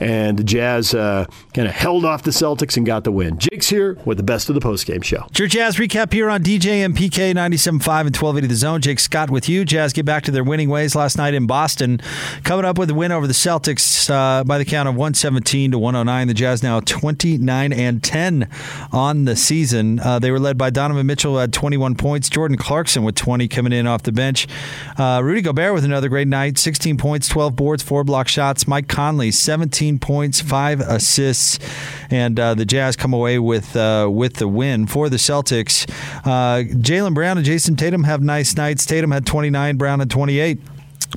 and 0.00 0.38
the 0.38 0.44
Jazz 0.44 0.94
uh, 0.94 1.26
kind 1.54 1.66
of 1.66 1.74
held 1.74 2.04
off 2.04 2.22
the 2.22 2.30
Celtics 2.30 2.76
and 2.76 2.84
got 2.84 3.04
the 3.04 3.12
win. 3.12 3.38
Jake's 3.38 3.68
here 3.68 3.98
with 4.04 4.18
the 4.18 4.22
best 4.22 4.48
of 4.48 4.54
the 4.54 4.60
postgame 4.60 5.02
show. 5.02 5.24
It's 5.30 5.38
your 5.38 5.48
Jazz 5.48 5.76
recap 5.76 6.12
here 6.12 6.28
on 6.28 6.42
DJ 6.42 6.84
and 6.84 6.94
PK 6.94 7.32
97.5 7.32 7.66
and 7.70 8.16
1280 8.16 8.46
The 8.46 8.54
Zone. 8.54 8.80
Jake 8.80 9.00
Scott 9.00 9.30
with 9.30 9.48
you. 9.48 9.64
Jazz 9.64 9.92
get 9.92 10.04
back 10.04 10.24
to 10.24 10.30
their 10.30 10.44
winning 10.44 10.68
ways 10.68 10.94
last 10.94 11.16
night 11.16 11.34
in 11.34 11.46
Boston, 11.46 12.00
coming 12.42 12.64
up 12.64 12.76
with 12.78 12.90
a 12.90 12.94
win 12.94 13.12
over 13.12 13.26
the 13.26 13.32
Celtics 13.32 14.10
uh, 14.10 14.44
by 14.44 14.58
the 14.58 14.64
count 14.64 14.88
of 14.88 14.94
117 14.94 15.70
to 15.70 15.78
109. 15.78 16.28
The 16.28 16.34
Jazz 16.34 16.62
now 16.62 16.80
29 16.80 17.53
and 17.72 18.02
10 18.02 18.48
on 18.92 19.24
the 19.24 19.36
season. 19.36 20.00
Uh, 20.00 20.18
they 20.18 20.30
were 20.30 20.40
led 20.40 20.58
by 20.58 20.70
Donovan 20.70 21.06
Mitchell 21.06 21.38
at 21.38 21.52
21 21.52 21.94
points, 21.94 22.28
Jordan 22.28 22.56
Clarkson 22.56 23.04
with 23.04 23.14
20 23.14 23.48
coming 23.48 23.72
in 23.72 23.86
off 23.86 24.02
the 24.02 24.12
bench, 24.12 24.46
uh, 24.98 25.20
Rudy 25.22 25.42
Gobert 25.42 25.74
with 25.74 25.84
another 25.84 26.08
great 26.08 26.28
night, 26.28 26.58
16 26.58 26.96
points, 26.96 27.28
12 27.28 27.56
boards, 27.56 27.82
four 27.82 28.04
block 28.04 28.28
shots. 28.28 28.66
Mike 28.66 28.88
Conley 28.88 29.30
17 29.30 29.98
points, 29.98 30.40
five 30.40 30.80
assists, 30.80 31.58
and 32.10 32.38
uh, 32.38 32.54
the 32.54 32.64
Jazz 32.64 32.96
come 32.96 33.12
away 33.12 33.38
with 33.38 33.76
uh, 33.76 34.08
with 34.10 34.34
the 34.34 34.48
win 34.48 34.86
for 34.86 35.08
the 35.08 35.16
Celtics. 35.16 35.88
Uh, 36.24 36.62
Jaylen 36.74 37.14
Brown 37.14 37.38
and 37.38 37.46
Jayson 37.46 37.76
Tatum 37.76 38.04
have 38.04 38.22
nice 38.22 38.56
nights. 38.56 38.84
Tatum 38.84 39.10
had 39.10 39.26
29, 39.26 39.76
Brown 39.76 39.98
had 40.00 40.10
28. 40.10 40.58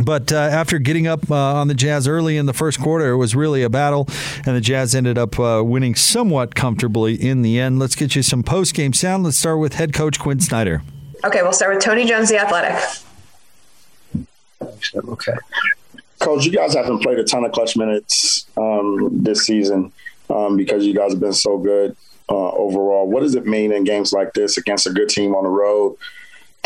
But 0.02 0.32
uh, 0.32 0.38
after 0.38 0.80
getting 0.80 1.08
up 1.08 1.30
uh, 1.32 1.36
on 1.36 1.68
the 1.68 1.74
Jazz 1.74 2.08
early 2.08 2.38
in 2.38 2.46
the 2.46 2.54
first 2.54 2.80
quarter, 2.80 3.10
it 3.10 3.18
was 3.18 3.36
really 3.36 3.64
a 3.64 3.70
battle, 3.70 4.08
and 4.46 4.56
the 4.56 4.62
Jazz 4.62 4.94
ended 4.94 5.18
up 5.18 5.40
uh, 5.40 5.64
winning 5.66 5.96
somewhat 5.96 6.56
comfortably 6.56 7.16
in 7.16 7.42
the 7.42 7.60
end. 7.60 7.80
Let's 7.80 7.96
get 7.96 8.16
you 8.16 8.22
some 8.22 8.44
post 8.44 8.74
game 8.76 8.94
sound. 8.94 9.24
Let's 9.24 9.38
start 9.38 9.60
with 9.60 9.74
head 9.74 9.94
coach 9.94 10.20
Quin 10.20 10.40
Snyder. 10.40 10.84
Okay, 11.26 11.42
we'll 11.42 11.54
start 11.54 11.74
with 11.74 11.84
Tony 11.84 12.06
Jones, 12.06 12.30
the 12.30 12.40
athletic. 12.40 12.76
Okay. 14.96 15.34
Coach, 16.20 16.46
you 16.46 16.52
guys 16.52 16.74
haven't 16.74 17.00
played 17.00 17.20
a 17.20 17.24
ton 17.24 17.46
of 17.46 17.52
clutch 17.52 17.76
minutes 17.76 18.46
um, 18.58 19.10
this 19.12 19.46
season 19.46 19.92
um, 20.30 20.58
because 20.58 20.86
you 20.86 20.94
guys 20.94 21.12
have 21.12 21.20
been 21.20 21.34
so 21.34 21.58
good 21.58 21.96
uh, 22.30 22.50
overall. 22.52 23.08
What 23.08 23.22
does 23.22 23.36
it 23.36 23.46
mean 23.46 23.72
in 23.72 23.84
games 23.84 24.14
like 24.14 24.34
this 24.34 24.58
against 24.58 24.88
a 24.88 24.92
good 24.92 25.10
team 25.10 25.36
on 25.36 25.44
the 25.44 25.50
road 25.50 25.98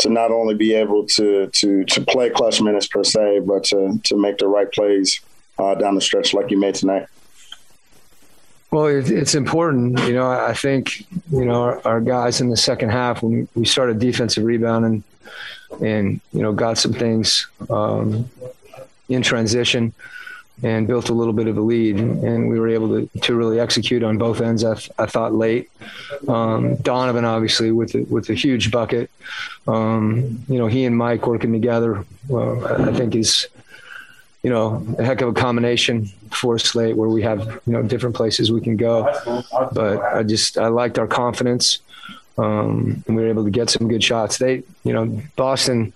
to 0.02 0.10
not 0.10 0.30
only 0.30 0.54
be 0.54 0.74
able 0.74 1.06
to 1.06 1.46
to 1.48 1.84
to 1.84 2.00
play 2.02 2.30
clutch 2.30 2.60
minutes 2.60 2.86
per 2.86 3.04
se, 3.04 3.40
but 3.40 3.64
to 3.64 3.98
to 4.04 4.16
make 4.16 4.38
the 4.38 4.48
right 4.48 4.70
plays 4.72 5.20
uh, 5.58 5.74
down 5.74 5.94
the 5.94 6.00
stretch 6.00 6.34
like 6.34 6.50
you 6.50 6.58
made 6.58 6.74
tonight. 6.74 7.06
Well, 8.70 8.86
it's 8.86 9.34
important. 9.34 9.98
You 10.00 10.14
know, 10.14 10.30
I 10.30 10.54
think 10.54 11.06
you 11.30 11.44
know 11.44 11.62
our, 11.62 11.86
our 11.86 12.00
guys 12.00 12.40
in 12.40 12.48
the 12.48 12.56
second 12.56 12.90
half 12.90 13.22
when 13.22 13.48
we 13.54 13.64
started 13.64 13.98
defensive 13.98 14.44
rebounding 14.44 15.04
and 15.80 16.20
you 16.32 16.42
know 16.42 16.52
got 16.52 16.78
some 16.78 16.92
things 16.92 17.46
um, 17.70 18.28
in 19.08 19.22
transition 19.22 19.92
and 20.62 20.86
built 20.86 21.08
a 21.08 21.12
little 21.12 21.32
bit 21.32 21.48
of 21.48 21.56
a 21.56 21.60
lead, 21.60 21.98
and 21.98 22.48
we 22.48 22.58
were 22.58 22.68
able 22.68 22.88
to, 22.88 23.18
to 23.20 23.34
really 23.34 23.58
execute 23.58 24.02
on 24.02 24.18
both 24.18 24.40
ends. 24.40 24.64
I, 24.64 24.72
I 24.98 25.06
thought 25.06 25.34
late. 25.34 25.70
Um, 26.28 26.76
Donovan 26.76 27.24
obviously 27.24 27.72
with 27.72 27.94
a, 27.94 28.02
with 28.04 28.30
a 28.30 28.34
huge 28.34 28.70
bucket. 28.70 29.10
Um, 29.66 30.44
you 30.48 30.58
know, 30.58 30.68
he 30.68 30.84
and 30.84 30.96
Mike 30.96 31.26
working 31.26 31.52
together, 31.52 32.04
I 32.32 32.92
think 32.92 33.14
is 33.14 33.48
you 34.42 34.50
know, 34.50 34.84
a 34.98 35.04
heck 35.04 35.20
of 35.20 35.28
a 35.28 35.32
combination 35.32 36.06
for 36.30 36.56
a 36.56 36.60
slate 36.60 36.96
where 36.96 37.08
we 37.08 37.22
have, 37.22 37.60
you 37.64 37.72
know, 37.72 37.82
different 37.82 38.16
places 38.16 38.50
we 38.50 38.60
can 38.60 38.76
go. 38.76 39.12
But 39.72 40.02
I 40.02 40.24
just, 40.24 40.58
I 40.58 40.66
liked 40.66 40.98
our 40.98 41.06
confidence. 41.06 41.78
Um, 42.38 43.04
and 43.06 43.14
we 43.16 43.22
were 43.22 43.28
able 43.28 43.44
to 43.44 43.50
get 43.50 43.70
some 43.70 43.88
good 43.88 44.02
shots. 44.02 44.38
They, 44.38 44.64
you 44.84 44.92
know, 44.92 45.22
Boston 45.36 45.92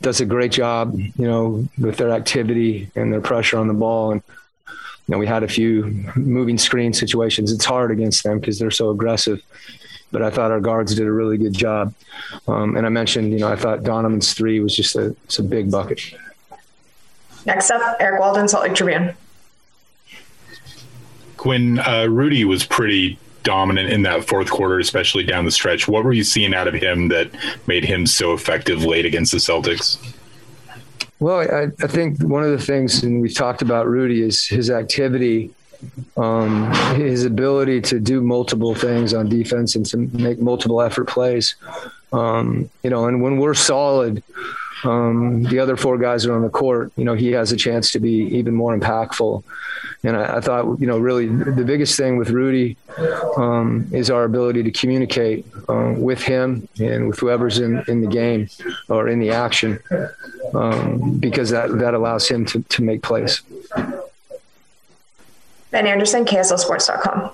does 0.00 0.20
a 0.20 0.24
great 0.24 0.52
job, 0.52 0.94
you 0.94 1.26
know, 1.26 1.68
with 1.78 1.96
their 1.98 2.10
activity 2.10 2.90
and 2.94 3.12
their 3.12 3.20
pressure 3.20 3.58
on 3.58 3.68
the 3.68 3.74
ball. 3.74 4.12
And, 4.12 4.22
you 4.68 5.12
know, 5.12 5.18
we 5.18 5.26
had 5.26 5.42
a 5.42 5.48
few 5.48 5.84
moving 6.16 6.58
screen 6.58 6.92
situations. 6.92 7.52
It's 7.52 7.64
hard 7.64 7.90
against 7.90 8.22
them 8.22 8.38
because 8.38 8.58
they're 8.58 8.70
so 8.70 8.90
aggressive. 8.90 9.42
But 10.12 10.22
I 10.22 10.30
thought 10.30 10.50
our 10.50 10.60
guards 10.60 10.94
did 10.94 11.06
a 11.06 11.12
really 11.12 11.38
good 11.38 11.52
job. 11.52 11.94
Um, 12.48 12.76
and 12.76 12.86
I 12.86 12.88
mentioned, 12.88 13.32
you 13.32 13.38
know, 13.38 13.48
I 13.48 13.56
thought 13.56 13.82
Donovan's 13.82 14.32
three 14.32 14.58
was 14.60 14.74
just 14.74 14.96
a, 14.96 15.14
it's 15.24 15.38
a 15.38 15.42
big 15.42 15.70
bucket. 15.70 16.00
Next 17.46 17.70
up, 17.70 17.96
Eric 18.00 18.20
Walden, 18.20 18.48
Salt 18.48 18.64
Lake 18.64 18.74
Tribune. 18.74 19.14
Quin, 21.36 21.78
uh, 21.78 22.06
Rudy 22.06 22.44
was 22.44 22.66
pretty 22.66 23.18
dominant 23.42 23.90
in 23.90 24.02
that 24.02 24.24
fourth 24.24 24.50
quarter, 24.50 24.78
especially 24.78 25.24
down 25.24 25.44
the 25.44 25.50
stretch. 25.50 25.88
What 25.88 26.04
were 26.04 26.12
you 26.12 26.24
seeing 26.24 26.54
out 26.54 26.68
of 26.68 26.74
him 26.74 27.08
that 27.08 27.30
made 27.66 27.84
him 27.84 28.06
so 28.06 28.32
effective 28.32 28.84
late 28.84 29.06
against 29.06 29.32
the 29.32 29.38
Celtics? 29.38 29.98
Well, 31.18 31.40
I, 31.40 31.68
I 31.82 31.86
think 31.86 32.22
one 32.22 32.42
of 32.42 32.50
the 32.50 32.64
things, 32.64 33.02
and 33.02 33.20
we've 33.20 33.34
talked 33.34 33.60
about 33.60 33.86
Rudy, 33.86 34.22
is 34.22 34.46
his 34.46 34.70
activity, 34.70 35.50
um, 36.16 36.72
his 36.94 37.24
ability 37.24 37.82
to 37.82 38.00
do 38.00 38.22
multiple 38.22 38.74
things 38.74 39.12
on 39.12 39.28
defense 39.28 39.74
and 39.74 39.84
to 39.86 39.98
make 39.98 40.40
multiple 40.40 40.80
effort 40.80 41.08
plays. 41.08 41.56
Um, 42.12 42.70
you 42.82 42.90
know, 42.90 43.06
and 43.06 43.22
when 43.22 43.36
we're 43.36 43.54
solid, 43.54 44.22
um, 44.84 45.42
the 45.44 45.58
other 45.58 45.76
four 45.76 45.98
guys 45.98 46.26
are 46.26 46.34
on 46.34 46.42
the 46.42 46.48
court. 46.48 46.92
You 46.96 47.04
know, 47.04 47.14
he 47.14 47.32
has 47.32 47.52
a 47.52 47.56
chance 47.56 47.92
to 47.92 48.00
be 48.00 48.24
even 48.36 48.54
more 48.54 48.76
impactful. 48.76 49.42
And 50.02 50.16
I, 50.16 50.36
I 50.36 50.40
thought, 50.40 50.80
you 50.80 50.86
know, 50.86 50.98
really 50.98 51.26
the 51.26 51.64
biggest 51.64 51.96
thing 51.96 52.16
with 52.16 52.30
Rudy 52.30 52.76
um, 53.36 53.86
is 53.92 54.10
our 54.10 54.24
ability 54.24 54.62
to 54.62 54.70
communicate 54.70 55.44
uh, 55.68 55.94
with 55.96 56.22
him 56.22 56.68
and 56.78 57.08
with 57.08 57.18
whoever's 57.18 57.58
in, 57.58 57.82
in 57.88 58.00
the 58.00 58.06
game 58.06 58.48
or 58.88 59.08
in 59.08 59.20
the 59.20 59.30
action, 59.30 59.78
um, 60.54 61.18
because 61.18 61.50
that, 61.50 61.78
that 61.78 61.94
allows 61.94 62.28
him 62.28 62.44
to, 62.46 62.62
to 62.62 62.82
make 62.82 63.02
plays. 63.02 63.42
Ben 65.70 65.86
Anderson, 65.86 66.24
KSLSports.com 66.24 67.30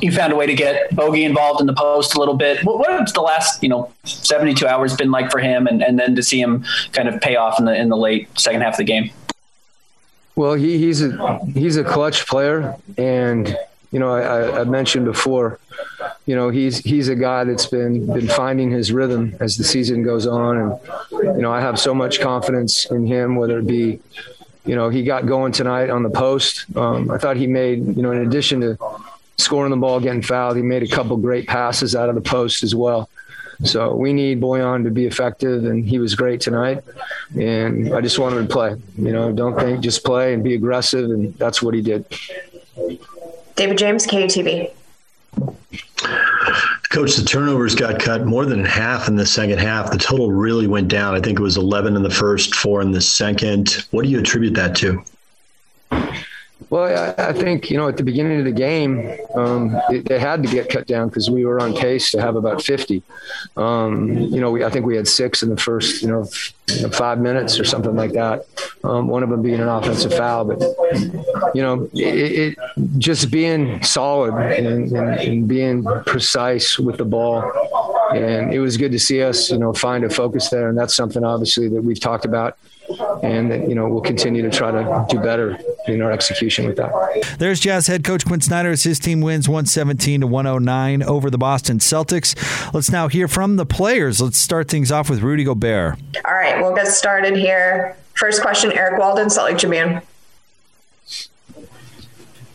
you 0.00 0.12
found 0.12 0.32
a 0.32 0.36
way 0.36 0.46
to 0.46 0.54
get 0.54 0.94
Bogey 0.94 1.24
involved 1.24 1.60
in 1.60 1.66
the 1.66 1.72
post 1.72 2.14
a 2.14 2.18
little 2.18 2.34
bit. 2.34 2.64
What, 2.64 2.78
what's 2.78 3.12
the 3.12 3.20
last, 3.20 3.62
you 3.62 3.68
know, 3.68 3.92
72 4.04 4.66
hours 4.66 4.94
been 4.96 5.10
like 5.10 5.30
for 5.30 5.38
him 5.38 5.66
and, 5.66 5.82
and 5.82 5.98
then 5.98 6.14
to 6.16 6.22
see 6.22 6.40
him 6.40 6.64
kind 6.92 7.08
of 7.08 7.20
pay 7.20 7.36
off 7.36 7.58
in 7.58 7.64
the 7.64 7.74
in 7.74 7.88
the 7.88 7.96
late 7.96 8.28
second 8.38 8.62
half 8.62 8.74
of 8.74 8.78
the 8.78 8.84
game? 8.84 9.10
Well, 10.36 10.54
he, 10.54 10.78
he's 10.78 11.02
a 11.02 11.38
he's 11.54 11.76
a 11.76 11.84
clutch 11.84 12.26
player 12.26 12.76
and 12.98 13.56
you 13.92 14.00
know, 14.00 14.12
I, 14.12 14.62
I 14.62 14.64
mentioned 14.64 15.04
before, 15.04 15.60
you 16.26 16.34
know, 16.34 16.48
he's 16.48 16.78
he's 16.78 17.08
a 17.08 17.14
guy 17.14 17.44
that's 17.44 17.66
been 17.66 18.06
been 18.06 18.26
finding 18.26 18.70
his 18.70 18.90
rhythm 18.90 19.36
as 19.38 19.56
the 19.56 19.64
season 19.64 20.02
goes 20.02 20.26
on 20.26 20.56
and 20.56 20.80
you 21.12 21.42
know, 21.42 21.52
I 21.52 21.60
have 21.60 21.78
so 21.78 21.94
much 21.94 22.20
confidence 22.20 22.90
in 22.90 23.06
him 23.06 23.36
whether 23.36 23.58
it 23.58 23.66
be 23.66 24.00
you 24.66 24.74
know, 24.74 24.88
he 24.88 25.02
got 25.02 25.26
going 25.26 25.52
tonight 25.52 25.90
on 25.90 26.02
the 26.02 26.10
post. 26.10 26.64
Um, 26.74 27.10
I 27.10 27.18
thought 27.18 27.36
he 27.36 27.46
made, 27.46 27.96
you 27.96 28.02
know, 28.02 28.12
in 28.12 28.26
addition 28.26 28.62
to 28.62 28.78
scoring 29.38 29.70
the 29.70 29.76
ball, 29.76 30.00
getting 30.00 30.22
fouled. 30.22 30.56
He 30.56 30.62
made 30.62 30.82
a 30.82 30.88
couple 30.88 31.16
great 31.16 31.46
passes 31.46 31.94
out 31.94 32.08
of 32.08 32.14
the 32.14 32.20
post 32.20 32.62
as 32.62 32.74
well. 32.74 33.08
So 33.62 33.94
we 33.94 34.12
need 34.12 34.40
Bojan 34.40 34.84
to 34.84 34.90
be 34.90 35.06
effective, 35.06 35.64
and 35.64 35.84
he 35.84 35.98
was 35.98 36.14
great 36.14 36.40
tonight. 36.40 36.82
And 37.38 37.94
I 37.94 38.00
just 38.00 38.18
want 38.18 38.34
him 38.34 38.46
to 38.46 38.52
play. 38.52 38.76
You 38.98 39.12
know, 39.12 39.32
don't 39.32 39.58
think, 39.58 39.80
just 39.80 40.04
play 40.04 40.34
and 40.34 40.42
be 40.42 40.54
aggressive, 40.54 41.10
and 41.10 41.34
that's 41.34 41.62
what 41.62 41.74
he 41.74 41.80
did. 41.80 42.04
David 43.54 43.78
James, 43.78 44.06
KUTV. 44.06 44.72
Coach, 46.90 47.16
the 47.16 47.24
turnovers 47.24 47.74
got 47.74 48.00
cut 48.00 48.24
more 48.24 48.44
than 48.44 48.64
half 48.64 49.08
in 49.08 49.16
the 49.16 49.26
second 49.26 49.58
half. 49.58 49.90
The 49.90 49.98
total 49.98 50.30
really 50.30 50.66
went 50.66 50.88
down. 50.88 51.14
I 51.14 51.20
think 51.20 51.38
it 51.38 51.42
was 51.42 51.56
11 51.56 51.96
in 51.96 52.02
the 52.02 52.10
first, 52.10 52.54
four 52.54 52.82
in 52.82 52.92
the 52.92 53.00
second. 53.00 53.84
What 53.90 54.04
do 54.04 54.10
you 54.10 54.20
attribute 54.20 54.54
that 54.54 54.76
to? 54.76 55.02
Well, 56.70 57.14
I, 57.18 57.28
I, 57.28 57.32
think 57.32 57.70
you 57.70 57.76
know 57.76 57.88
at 57.88 57.96
the 57.96 58.02
beginning 58.02 58.38
of 58.38 58.44
the 58.44 58.52
game, 58.52 59.16
um, 59.34 59.76
it, 59.90 60.08
they 60.08 60.18
had 60.18 60.42
to 60.42 60.48
get 60.48 60.68
cut 60.68 60.86
down 60.86 61.08
because 61.08 61.30
we 61.30 61.44
were 61.44 61.60
on 61.60 61.74
pace 61.74 62.10
to 62.12 62.20
have 62.20 62.36
about 62.36 62.62
50. 62.62 63.02
Um, 63.56 64.10
you 64.10 64.40
know, 64.40 64.50
we, 64.50 64.64
I 64.64 64.70
think 64.70 64.86
we 64.86 64.96
had 64.96 65.06
six 65.06 65.42
in 65.42 65.50
the 65.50 65.56
first, 65.56 66.02
you 66.02 66.08
know, 66.08 66.24
five 66.90 67.20
minutes 67.20 67.58
or 67.60 67.64
something 67.64 67.94
like 67.94 68.12
that. 68.12 68.46
Um, 68.82 69.08
one 69.08 69.22
of 69.22 69.30
them 69.30 69.42
being 69.42 69.60
an 69.60 69.68
offensive 69.68 70.14
foul, 70.14 70.44
but 70.44 70.60
you 71.54 71.62
know, 71.62 71.88
it, 71.92 72.56
it 72.56 72.58
just 72.98 73.30
being 73.30 73.82
solid 73.82 74.34
and, 74.34 74.90
and, 74.92 75.20
and 75.20 75.48
being 75.48 75.84
precise 76.06 76.78
with 76.78 76.98
the 76.98 77.04
ball 77.04 77.42
and 78.14 78.52
it 78.52 78.60
was 78.60 78.76
good 78.76 78.92
to 78.92 78.98
see 78.98 79.22
us, 79.22 79.50
you 79.50 79.58
know, 79.58 79.72
find 79.72 80.04
a 80.04 80.10
focus 80.10 80.48
there. 80.48 80.68
And 80.68 80.78
that's 80.78 80.94
something 80.94 81.24
obviously 81.24 81.68
that 81.68 81.82
we've 81.82 82.00
talked 82.00 82.24
about 82.24 82.58
and 83.22 83.50
that, 83.50 83.68
you 83.68 83.74
know 83.74 83.88
we'll 83.88 84.02
continue 84.02 84.42
to 84.42 84.50
try 84.50 84.70
to 84.70 85.06
do 85.08 85.18
better 85.18 85.58
in 85.86 86.02
our 86.02 86.12
execution 86.12 86.66
with 86.66 86.76
that. 86.76 86.92
There's 87.38 87.60
Jazz 87.60 87.86
head 87.86 88.04
coach 88.04 88.26
Quin 88.26 88.40
Snyder 88.40 88.70
as 88.70 88.82
his 88.82 88.98
team 88.98 89.20
wins 89.20 89.48
117 89.48 90.20
to 90.20 90.26
109 90.26 91.02
over 91.02 91.30
the 91.30 91.38
Boston 91.38 91.78
Celtics. 91.78 92.34
Let's 92.74 92.90
now 92.90 93.08
hear 93.08 93.28
from 93.28 93.56
the 93.56 93.66
players. 93.66 94.20
Let's 94.20 94.38
start 94.38 94.68
things 94.68 94.92
off 94.92 95.08
with 95.08 95.20
Rudy 95.20 95.44
Gobert. 95.44 95.98
All 96.24 96.34
right, 96.34 96.60
we'll 96.60 96.74
get 96.74 96.88
started 96.88 97.36
here. 97.36 97.96
First 98.14 98.42
question, 98.42 98.70
Eric 98.72 98.98
Walden, 98.98 99.30
Salt 99.30 99.50
Lake 99.50 99.58
Tribune. 99.58 100.02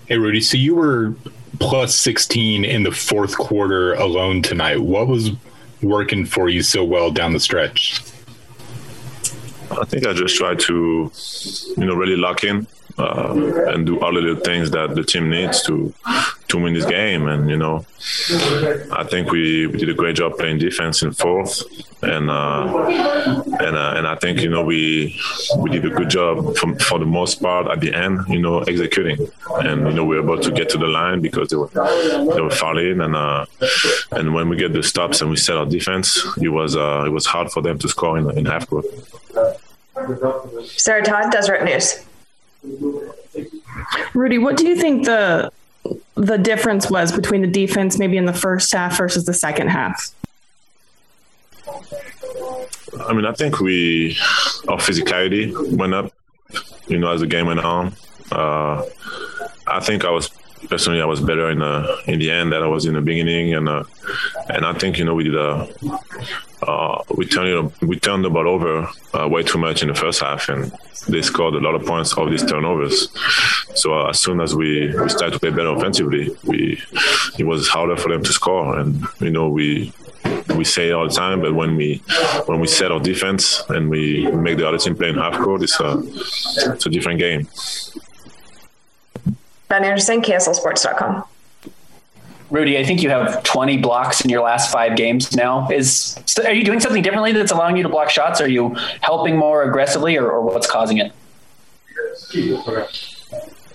Hey 0.06 0.18
Rudy, 0.18 0.42
so 0.42 0.58
you 0.58 0.76
were 0.76 1.16
plus 1.60 2.00
16 2.00 2.66
in 2.66 2.84
the 2.84 2.92
fourth 2.92 3.38
quarter 3.38 3.94
alone 3.96 4.42
tonight. 4.42 4.80
What 4.80 5.08
was 5.08 5.32
working 5.82 6.26
for 6.26 6.50
you 6.50 6.62
so 6.62 6.84
well 6.84 7.12
down 7.12 7.34
the 7.34 7.40
stretch? 7.40 8.02
I 9.72 9.86
think 9.86 10.06
I 10.06 10.14
just 10.14 10.36
try 10.36 10.56
to, 10.56 11.12
you 11.78 11.86
know, 11.86 11.94
really 11.94 12.16
lock 12.16 12.44
in 12.44 12.68
uh, 12.98 13.34
and 13.68 13.86
do 13.86 14.00
all 14.00 14.14
the 14.14 14.20
little 14.20 14.44
things 14.44 14.72
that 14.72 14.96
the 14.96 15.04
team 15.04 15.30
needs 15.30 15.62
to 15.64 15.94
to 16.50 16.58
win 16.58 16.74
this 16.74 16.86
game. 16.86 17.28
And 17.28 17.50
you 17.50 17.58
know, 17.58 17.86
I 18.92 19.06
think 19.10 19.32
we, 19.32 19.68
we 19.68 19.78
did 19.78 19.90
a 19.90 19.94
great 19.94 20.16
job 20.16 20.38
playing 20.38 20.60
defense 20.60 21.02
in 21.02 21.14
fourth, 21.14 21.64
and 22.04 22.30
uh, 22.30 22.86
and 23.60 23.76
uh, 23.76 23.94
and 23.96 24.08
I 24.08 24.16
think 24.16 24.42
you 24.42 24.50
know 24.50 24.64
we 24.64 25.20
we 25.58 25.70
did 25.70 25.86
a 25.86 25.90
good 25.90 26.10
job 26.10 26.56
for, 26.58 26.76
for 26.80 27.00
the 27.00 27.06
most 27.06 27.42
part 27.42 27.68
at 27.68 27.80
the 27.80 27.94
end. 27.94 28.22
You 28.28 28.40
know, 28.40 28.60
executing, 28.60 29.28
and 29.62 29.88
you 29.88 29.94
know 29.94 30.06
we 30.06 30.20
were 30.20 30.24
able 30.24 30.40
to 30.40 30.52
get 30.52 30.70
to 30.70 30.78
the 30.78 30.88
line 30.88 31.22
because 31.22 31.50
they 31.50 31.56
were 31.56 31.70
they 31.70 32.42
were 32.42 32.52
fouling, 32.52 33.02
and 33.02 33.16
uh, 33.16 33.46
and 34.12 34.34
when 34.34 34.50
we 34.50 34.58
get 34.58 34.74
the 34.74 34.84
stops 34.84 35.22
and 35.22 35.30
we 35.30 35.38
set 35.38 35.56
our 35.56 35.66
defense, 35.66 36.26
it 36.42 36.50
was 36.50 36.76
uh, 36.76 37.04
it 37.06 37.12
was 37.12 37.26
hard 37.26 37.52
for 37.52 37.62
them 37.62 37.78
to 37.80 37.88
score 37.88 38.18
in, 38.18 38.30
in 38.38 38.46
half 38.46 38.68
court. 38.68 38.86
Sarah 40.66 41.04
Todd, 41.04 41.32
Deseret 41.32 41.64
News. 41.64 42.06
Rudy, 44.14 44.38
what 44.38 44.58
do 44.58 44.68
you 44.68 44.76
think 44.76 45.06
the 45.06 45.52
the 46.20 46.38
difference 46.38 46.90
was 46.90 47.14
between 47.14 47.42
the 47.42 47.48
defense 47.48 47.98
maybe 47.98 48.18
in 48.18 48.26
the 48.26 48.34
first 48.34 48.72
half 48.74 48.98
versus 48.98 49.24
the 49.26 49.34
second 49.34 49.70
half? 49.70 50.12
I 53.08 53.14
mean, 53.14 53.26
I 53.26 53.32
think 53.32 53.62
we 53.62 54.18
our 54.68 54.78
physicality 54.78 55.56
went 55.78 55.94
up, 55.94 56.12
you 56.88 56.98
know, 56.98 57.12
as 57.12 57.22
the 57.22 57.28
game 57.28 57.48
went 57.48 57.62
on. 57.62 57.94
Uh, 58.32 58.86
I 59.66 59.80
think 59.80 60.04
I 60.04 60.12
was 60.12 60.30
personally 60.68 61.02
I 61.02 61.06
was 61.06 61.22
better 61.22 61.50
in 61.50 61.60
the 61.60 62.02
in 62.08 62.20
the 62.20 62.32
end 62.32 62.52
than 62.52 62.62
I 62.62 62.68
was 62.68 62.86
in 62.86 62.94
the 62.94 63.02
beginning, 63.02 63.54
and 63.54 63.70
uh, 63.70 63.84
and 64.50 64.66
I 64.66 64.74
think 64.74 64.98
you 64.98 65.06
know 65.06 65.16
we 65.16 65.24
did 65.24 65.36
a 65.36 65.68
uh, 66.62 67.04
we 67.16 67.26
turned 67.26 67.72
we 67.82 68.00
turned 68.00 68.26
the 68.26 68.30
ball 68.30 68.48
over 68.48 68.88
uh, 69.14 69.28
way 69.28 69.44
too 69.44 69.58
much 69.58 69.82
in 69.82 69.88
the 69.88 69.96
first 69.96 70.22
half, 70.22 70.50
and 70.50 70.72
they 71.08 71.22
scored 71.22 71.56
a 71.56 71.60
lot 71.60 71.76
of 71.76 71.86
points 71.86 72.14
off 72.14 72.30
these 72.30 72.46
turnovers. 72.46 73.10
So 73.76 73.94
uh, 73.94 74.10
as 74.10 74.20
soon 74.20 74.42
as 74.42 74.56
we, 74.56 74.94
we 74.96 75.10
started 75.10 75.34
to 75.34 75.40
play 75.40 75.52
better 75.52 75.70
offensively, 75.70 76.36
we 76.44 76.82
it 77.38 77.46
was 77.46 77.68
harder 77.68 77.96
for 77.96 78.10
them 78.10 78.24
to 78.24 78.34
score, 78.34 78.78
and 78.78 79.06
you 79.20 79.30
know 79.30 79.50
we 79.50 79.94
we 80.56 80.66
say 80.66 80.92
all 80.92 81.08
the 81.08 81.14
time, 81.14 81.42
but 81.42 81.54
when 81.54 81.76
we 81.76 82.02
when 82.46 82.60
we 82.60 82.68
set 82.68 82.92
our 82.92 83.00
defense 83.00 83.64
and 83.70 83.90
we 83.90 84.30
make 84.32 84.58
the 84.58 84.68
other 84.68 84.78
team 84.78 84.96
play 84.96 85.10
in 85.10 85.16
half 85.16 85.40
court, 85.40 85.64
it's 85.64 85.80
a 85.80 86.02
it's 86.74 86.86
a 86.86 86.90
different 86.90 87.20
game. 87.20 87.48
Ben 89.70 89.86
Anderson, 89.86 90.22
KSLSports.com. 90.22 91.24
Rudy, 92.50 92.80
I 92.80 92.84
think 92.84 93.04
you 93.04 93.10
have 93.10 93.44
20 93.44 93.78
blocks 93.78 94.22
in 94.22 94.30
your 94.32 94.42
last 94.42 94.72
five 94.72 94.98
games 94.98 95.36
now. 95.36 95.70
Is 95.70 96.18
are 96.44 96.52
you 96.52 96.64
doing 96.64 96.80
something 96.80 97.04
differently 97.04 97.32
that's 97.32 97.52
allowing 97.52 97.78
you 97.78 97.84
to 97.84 97.90
block 97.90 98.10
shots? 98.10 98.42
Are 98.42 98.48
you 98.48 98.76
helping 99.02 99.38
more 99.38 99.62
aggressively, 99.64 100.18
or, 100.18 100.28
or 100.32 100.42
what's 100.42 100.70
causing 100.70 100.98
it? 100.98 101.12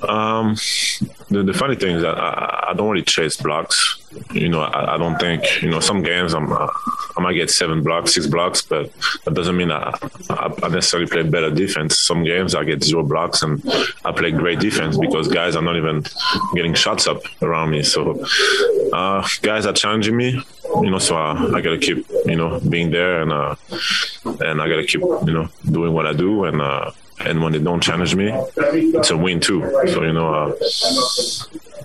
Um, 0.03 0.57
the, 1.31 1.45
the 1.45 1.55
funny 1.55 1.77
thing 1.77 1.97
is 1.97 2.03
that 2.03 2.19
I, 2.19 2.71
I 2.71 2.75
don't 2.75 2.91
really 2.91 3.05
chase 3.05 3.37
blocks. 3.37 4.04
You 4.33 4.49
know, 4.49 4.63
I, 4.63 4.95
I, 4.95 4.99
don't 4.99 5.19
think 5.19 5.63
you 5.63 5.71
know 5.71 5.81
some 5.81 6.03
games 6.03 6.35
I'm 6.35 6.53
uh, 6.53 6.69
I 7.17 7.21
might 7.21 7.35
get 7.35 7.51
seven 7.51 7.83
blocks, 7.83 8.15
six 8.15 8.27
blocks, 8.27 8.63
but 8.63 8.93
that 9.25 9.35
doesn't 9.35 9.57
mean 9.57 9.71
I, 9.71 9.95
I, 10.31 10.69
necessarily 10.69 11.09
play 11.09 11.23
better 11.23 11.51
defense. 11.51 11.99
Some 11.99 12.25
games 12.25 12.55
I 12.55 12.65
get 12.65 12.83
zero 12.83 13.03
blocks 13.03 13.43
and 13.43 13.63
I 14.05 14.13
play 14.13 14.31
great 14.31 14.61
defense 14.61 14.99
because 14.99 15.29
guys 15.29 15.57
are 15.57 15.63
not 15.63 15.77
even 15.77 16.05
getting 16.55 16.75
shots 16.75 17.07
up 17.07 17.23
around 17.43 17.71
me. 17.71 17.83
So 17.83 18.25
uh, 18.93 19.27
guys 19.43 19.67
are 19.67 19.73
challenging 19.73 20.17
me, 20.17 20.43
you 20.83 20.91
know. 20.91 20.99
So 20.99 21.17
uh, 21.17 21.53
I 21.55 21.61
gotta 21.61 21.79
keep 21.79 22.07
you 22.27 22.37
know 22.37 22.61
being 22.61 22.91
there 22.91 23.23
and 23.23 23.33
uh, 23.33 23.55
and 24.41 24.61
I 24.61 24.69
gotta 24.69 24.85
keep 24.85 25.01
you 25.01 25.33
know 25.33 25.49
doing 25.71 25.93
what 25.93 26.07
I 26.07 26.13
do 26.13 26.45
and. 26.45 26.61
Uh, 26.61 26.91
and 27.21 27.43
when 27.43 27.53
they 27.53 27.59
don't 27.59 27.83
challenge 27.83 28.15
me, 28.15 28.31
it's 28.57 29.11
a 29.11 29.17
win 29.17 29.41
too. 29.41 29.61
So 29.89 30.03
you 30.03 30.13
know, 30.13 30.35
uh, 30.35 30.55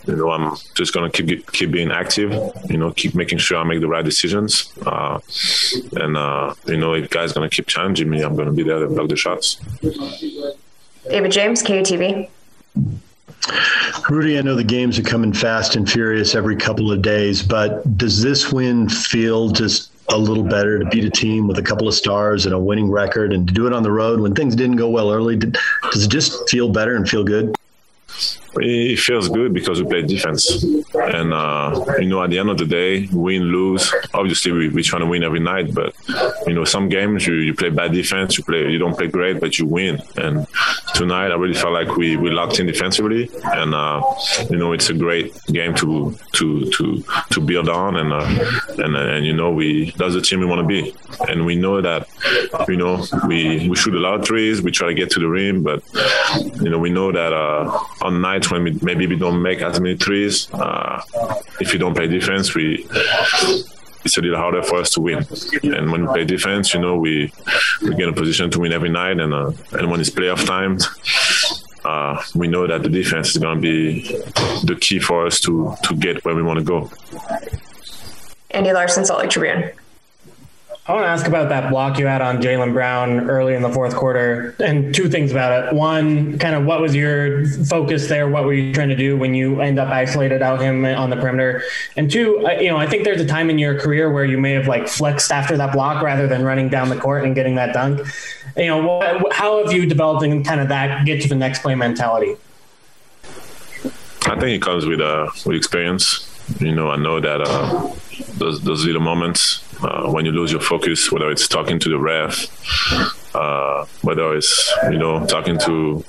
you 0.06 0.16
know, 0.16 0.32
I'm 0.32 0.58
just 0.76 0.94
gonna 0.94 1.10
keep 1.10 1.52
keep 1.52 1.72
being 1.72 1.92
active. 1.92 2.32
You 2.70 2.78
know, 2.78 2.92
keep 2.92 3.16
making 3.16 3.40
sure 3.40 3.58
I 3.58 3.64
make 3.64 3.82
the 3.82 3.88
right 3.88 4.04
decisions. 4.04 4.72
Uh, 4.86 5.20
and 5.94 6.18
uh, 6.18 6.54
you 6.66 6.78
know, 6.78 6.94
if 6.94 7.10
guys 7.10 7.34
gonna 7.34 7.50
keep 7.50 7.68
challenging 7.68 8.10
me, 8.10 8.22
I'm 8.22 8.36
gonna 8.36 8.52
be 8.52 8.64
there 8.64 8.80
to 8.80 8.88
block 8.88 9.10
the 9.10 9.16
shots. 9.16 9.56
David 11.10 11.32
James, 11.32 11.64
KUTV. 11.64 12.30
Rudy, 14.10 14.38
I 14.38 14.42
know 14.42 14.56
the 14.56 14.64
games 14.64 15.00
are 15.00 15.04
coming 15.04 15.34
fast 15.34 15.76
and 15.76 15.90
furious 15.90 16.36
every 16.36 16.56
couple 16.56 16.92
of 16.92 17.02
days, 17.02 17.42
but 17.42 17.98
does 17.98 18.22
this 18.22 18.52
win 18.52 18.90
feel 18.90 19.50
just 19.50 19.89
a 20.12 20.18
little 20.18 20.44
better 20.44 20.80
to 20.80 20.86
beat 20.86 21.06
a 21.06 21.10
team 21.10 21.48
with 21.48 21.58
a 21.60 21.62
couple 21.62 21.88
of 21.88 21.94
stars 21.94 22.46
and 22.46 22.56
a 22.56 22.60
winning 22.60 22.90
record 22.90 23.34
and 23.34 23.48
to 23.48 23.54
do 23.54 23.68
it 23.68 23.74
on 23.74 23.84
the 23.84 23.92
road 23.92 24.20
when 24.20 24.34
things 24.34 24.56
didn't 24.56 24.78
go 24.78 24.90
well 24.90 25.12
early? 25.12 25.36
Does 25.36 26.06
it 26.06 26.10
just 26.10 26.50
feel 26.50 26.70
better 26.70 26.96
and 26.96 27.08
feel 27.08 27.24
good? 27.24 27.56
It 28.56 29.00
feels 29.00 29.30
good 29.30 29.54
because 29.54 29.82
we 29.82 29.90
play 29.90 30.02
defense. 30.02 30.64
And, 30.94 31.34
uh, 31.34 31.86
you 32.00 32.08
know, 32.08 32.24
at 32.24 32.30
the 32.30 32.40
end 32.40 32.50
of 32.50 32.58
the 32.58 32.66
day, 32.66 33.08
win, 33.12 33.44
lose, 33.44 33.94
obviously 34.14 34.52
we, 34.52 34.70
we're 34.70 34.84
trying 34.84 35.02
to 35.02 35.08
win 35.08 35.24
every 35.24 35.40
night. 35.40 35.74
But, 35.74 35.96
you 36.48 36.54
know, 36.54 36.66
some 36.66 36.90
games 36.90 37.28
you, 37.28 37.36
you 37.36 37.54
play 37.54 37.70
bad 37.70 37.92
defense, 37.92 38.38
you 38.38 38.44
play, 38.44 38.70
you 38.70 38.78
don't 38.78 38.98
play 38.98 39.08
great, 39.08 39.40
but 39.40 39.60
you 39.60 39.66
win. 39.66 40.02
And 40.18 40.48
tonight 40.96 41.32
I 41.32 41.36
really 41.36 41.54
felt 41.54 41.74
like 41.74 41.96
we, 41.96 42.18
we 42.18 42.32
locked 42.32 42.60
in 42.60 42.68
defensively. 42.68 43.30
And, 43.44 43.74
uh, 43.74 44.02
you 44.50 44.58
know, 44.58 44.74
it's 44.74 44.90
a 44.90 44.94
great 44.94 45.34
game 45.48 45.74
to, 45.76 46.18
to, 46.34 46.70
to, 46.72 47.04
to 47.32 47.42
build 47.42 47.70
on. 47.70 47.96
And, 47.96 48.14
uh, 48.14 48.84
and, 48.84 48.96
and, 48.96 49.26
you 49.26 49.34
know, 49.34 49.52
we, 49.52 49.92
that's 49.98 50.14
the 50.14 50.22
team 50.22 50.40
we 50.40 50.46
want 50.46 50.62
to 50.62 50.68
be. 50.68 50.96
And 51.28 51.46
we 51.46 51.56
know 51.56 51.82
that, 51.82 52.08
you 52.68 52.78
know, 52.78 53.06
we, 53.28 53.68
we 53.68 53.76
shoot 53.76 53.94
a 53.94 54.00
lot 54.00 54.20
of 54.20 54.26
threes, 54.26 54.62
we 54.62 54.72
try 54.72 54.88
to 54.88 54.94
get 54.94 55.10
to 55.12 55.20
the 55.20 55.28
rim, 55.28 55.64
but, 55.64 55.84
you 56.62 56.70
know, 56.70 56.80
we 56.80 56.90
know 56.90 57.12
that, 57.12 57.34
uh, 57.34 57.84
on 58.02 58.22
when 58.48 58.64
we, 58.64 58.80
maybe 58.82 59.08
we 59.08 59.16
don't 59.16 59.42
make 59.42 59.62
as 59.62 59.80
many 59.80 59.98
threes. 59.98 60.52
Uh, 60.54 61.02
if 61.60 61.74
you 61.74 61.80
don't 61.80 61.96
play 61.96 62.08
defense, 62.08 62.56
we 62.56 62.88
it's 64.06 64.18
a 64.18 64.22
little 64.22 64.38
harder 64.38 64.64
for 64.64 64.78
us 64.78 64.92
to 64.92 65.02
win. 65.02 65.26
And 65.64 65.92
when 65.92 66.02
we 66.02 66.08
play 66.08 66.26
defense, 66.26 66.74
you 66.74 66.80
know, 66.80 66.98
we 66.98 67.32
we 67.82 67.96
get 67.96 68.10
a 68.10 68.14
position 68.14 68.50
to 68.52 68.60
win 68.60 68.74
every 68.74 68.90
night. 68.90 69.20
And 69.20 69.34
uh, 69.34 69.52
and 69.74 69.92
when 69.92 70.00
it's 70.00 70.10
playoff 70.10 70.46
time, 70.46 70.78
uh, 71.86 72.22
we 72.36 72.48
know 72.48 72.68
that 72.68 72.84
the 72.84 72.90
defense 72.90 73.32
is 73.32 73.38
going 73.38 73.56
to 73.56 73.62
be 73.62 74.02
the 74.64 74.78
key 74.80 75.00
for 75.00 75.26
us 75.26 75.40
to 75.42 75.76
to 75.84 75.96
get 75.96 76.24
where 76.26 76.36
we 76.36 76.44
want 76.44 76.60
to 76.60 76.66
go. 76.66 76.90
Andy 78.52 78.72
Larsen, 78.72 79.06
Salt 79.06 79.20
Lake 79.22 79.30
Tribune. 79.30 79.72
I 80.86 80.94
want 80.94 81.04
to 81.04 81.10
ask 81.10 81.28
about 81.28 81.50
that 81.50 81.70
block 81.70 82.00
you 82.00 82.08
had 82.08 82.24
on 82.24 82.42
Jaylen 82.42 82.74
Brown 82.74 83.30
early 83.30 83.54
in 83.54 83.62
the 83.62 83.70
fourth 83.70 83.96
quarter, 83.96 84.56
and 84.60 84.94
two 84.94 85.08
things 85.08 85.30
about 85.30 85.68
it. 85.68 85.76
One, 85.76 86.40
kind 86.40 86.56
of 86.56 86.66
what 86.66 86.82
was 86.82 86.96
your 86.96 87.46
focus 87.46 88.08
there? 88.08 88.28
What 88.28 88.44
were 88.46 88.54
you 88.54 88.74
trying 88.74 88.90
to 88.90 88.96
do 88.96 89.16
when 89.16 89.36
you 89.36 89.62
end 89.62 89.78
up 89.78 89.90
isolated 89.90 90.42
out 90.42 90.60
him 90.60 90.86
on 90.86 91.12
the 91.12 91.16
perimeter? 91.16 91.62
And 91.96 92.10
two, 92.10 92.44
you 92.60 92.70
know, 92.70 92.78
I 92.78 92.88
think 92.88 93.04
there's 93.04 93.22
a 93.22 93.28
time 93.28 93.52
in 93.52 93.60
your 93.60 93.80
career 93.80 94.12
where 94.12 94.26
you 94.26 94.40
may 94.40 94.54
have 94.54 94.68
like 94.68 94.88
flexed 94.88 95.32
after 95.32 95.56
that 95.58 95.74
block 95.74 96.02
rather 96.02 96.28
than 96.28 96.44
running 96.44 96.70
down 96.70 96.90
the 96.90 96.98
court 96.98 97.24
and 97.24 97.36
getting 97.36 97.54
that 97.56 97.72
dunk. 97.72 98.02
You 98.58 98.68
know, 98.68 99.24
how 99.32 99.64
have 99.64 99.72
you 99.72 99.86
developed 99.86 100.24
in 100.24 100.44
kind 100.44 100.60
of 100.60 100.70
that 100.70 101.06
get 101.06 101.22
to 101.22 101.30
the 101.30 101.36
next 101.36 101.62
play 101.62 101.76
mentality? 101.76 102.36
I 104.26 104.40
think 104.40 104.50
it 104.50 104.62
comes 104.64 104.88
with 104.88 105.02
uh, 105.02 105.30
with 105.46 105.56
experience. 105.56 106.26
You 106.60 106.74
know, 106.74 106.90
I 106.90 106.96
know 106.96 107.20
that 107.20 107.42
uh, 107.42 107.92
those 108.40 108.62
those 108.64 108.86
little 108.86 109.02
moments 109.02 109.64
uh, 109.82 110.10
when 110.12 110.26
you 110.26 110.32
lose 110.32 110.52
your 110.52 110.62
focus, 110.62 111.12
whether 111.12 111.30
it's 111.30 111.48
talking 111.48 111.80
to 111.80 111.90
the 111.90 112.00
ref, 112.00 113.36
uh, 113.36 113.86
whether 114.02 114.36
it's 114.36 114.74
you 114.92 114.98
know 114.98 115.26
talking 115.26 115.58
to 115.60 116.04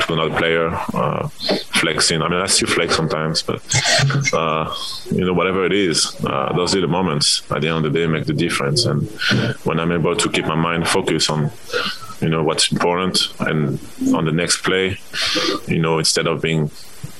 to 0.00 0.12
another 0.12 0.36
player, 0.36 0.68
uh, 0.94 1.28
flexing. 1.80 2.22
I 2.22 2.28
mean, 2.28 2.40
I 2.40 2.46
still 2.46 2.68
flex 2.68 2.96
sometimes, 2.96 3.42
but 3.42 3.62
uh, 4.32 4.74
you 5.10 5.24
know, 5.24 5.32
whatever 5.32 5.64
it 5.64 5.72
is, 5.72 6.14
uh, 6.24 6.52
those 6.54 6.72
the 6.72 6.86
moments 6.86 7.42
at 7.50 7.62
the 7.62 7.68
end 7.68 7.86
of 7.86 7.92
the 7.92 7.98
day 7.98 8.06
make 8.06 8.26
the 8.26 8.34
difference. 8.34 8.84
And 8.84 9.08
when 9.64 9.80
I'm 9.80 9.92
able 9.92 10.14
to 10.16 10.28
keep 10.28 10.46
my 10.46 10.54
mind 10.54 10.88
focused 10.88 11.30
on 11.30 11.50
you 12.20 12.28
know 12.28 12.42
what's 12.42 12.72
important 12.72 13.28
and 13.40 13.78
on 14.14 14.24
the 14.24 14.32
next 14.32 14.62
play 14.62 14.98
you 15.66 15.78
know 15.78 15.98
instead 15.98 16.26
of 16.26 16.40
being 16.40 16.70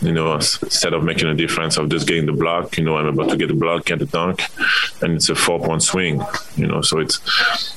you 0.01 0.13
know, 0.13 0.35
instead 0.35 0.93
of 0.93 1.03
making 1.03 1.29
a 1.29 1.35
difference 1.35 1.77
of 1.77 1.89
just 1.89 2.07
getting 2.07 2.27
the 2.27 2.33
block, 2.33 2.77
you 2.77 2.85
know, 2.85 2.97
I'm 2.97 3.07
about 3.07 3.31
to 3.31 3.37
get 3.37 3.49
the 3.49 3.55
block, 3.55 3.87
get 3.87 3.99
the 3.99 4.07
dunk, 4.07 4.43
and 5.03 5.15
it's 5.15 5.29
a 5.29 5.35
four 5.35 5.59
point 5.59 5.83
swing, 5.83 6.23
you 6.57 6.67
know. 6.67 6.83
So 6.83 7.01
it's 7.01 7.19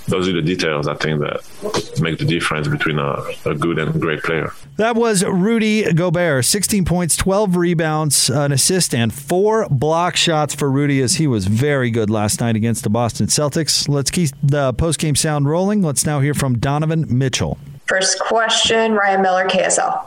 those 0.06 0.28
are 0.28 0.34
the 0.34 0.42
details 0.42 0.88
I 0.88 0.96
think 0.96 1.22
that 1.22 2.00
make 2.02 2.18
the 2.18 2.26
difference 2.26 2.68
between 2.68 3.00
a, 3.00 3.24
a 3.46 3.56
good 3.56 3.80
and 3.80 4.00
great 4.02 4.24
player. 4.24 4.54
That 4.78 4.96
was 4.96 5.24
Rudy 5.24 5.92
Gobert, 5.94 6.46
16 6.46 6.86
points, 6.86 7.16
12 7.18 7.56
rebounds, 7.56 8.30
an 8.30 8.52
assist, 8.52 8.94
and 8.94 9.14
four 9.14 9.68
block 9.70 10.16
shots 10.16 10.54
for 10.54 10.70
Rudy 10.70 11.02
as 11.02 11.16
he 11.16 11.28
was 11.28 11.48
very 11.48 11.92
good 11.92 12.10
last 12.10 12.42
night 12.42 12.56
against 12.56 12.84
the 12.84 12.90
Boston 12.90 13.28
Celtics. 13.28 13.88
Let's 13.88 14.12
keep 14.12 14.30
the 14.44 14.74
post 14.74 15.00
game 15.00 15.16
sound 15.16 15.48
rolling. 15.48 15.82
Let's 15.82 16.06
now 16.06 16.20
hear 16.20 16.34
from 16.34 16.60
Donovan 16.60 17.06
Mitchell. 17.10 17.58
First 17.88 18.20
question, 18.20 18.94
Ryan 18.94 19.22
Miller, 19.22 19.46
KSL. 19.46 20.06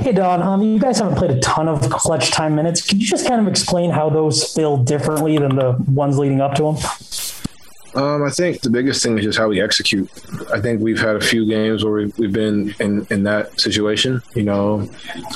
Hey, 0.00 0.12
Don, 0.12 0.42
um, 0.42 0.62
you 0.62 0.78
guys 0.78 0.98
haven't 0.98 1.16
played 1.16 1.30
a 1.30 1.40
ton 1.40 1.68
of 1.68 1.82
clutch 1.90 2.30
time 2.30 2.54
minutes. 2.54 2.80
Can 2.80 2.98
you 2.98 3.06
just 3.06 3.28
kind 3.28 3.38
of 3.38 3.46
explain 3.46 3.90
how 3.90 4.08
those 4.08 4.50
feel 4.54 4.78
differently 4.78 5.36
than 5.36 5.56
the 5.56 5.72
ones 5.88 6.16
leading 6.16 6.40
up 6.40 6.54
to 6.54 6.62
them? 6.62 6.76
Um, 7.94 8.22
I 8.22 8.30
think 8.30 8.60
the 8.60 8.70
biggest 8.70 9.02
thing 9.02 9.18
is 9.18 9.24
just 9.24 9.36
how 9.36 9.48
we 9.48 9.60
execute. 9.60 10.08
I 10.52 10.60
think 10.60 10.80
we've 10.80 11.00
had 11.00 11.16
a 11.16 11.20
few 11.20 11.44
games 11.44 11.84
where 11.84 11.92
we've, 11.92 12.18
we've 12.18 12.32
been 12.32 12.72
in, 12.78 13.04
in 13.10 13.24
that 13.24 13.60
situation, 13.60 14.22
you 14.34 14.44
know, 14.44 14.88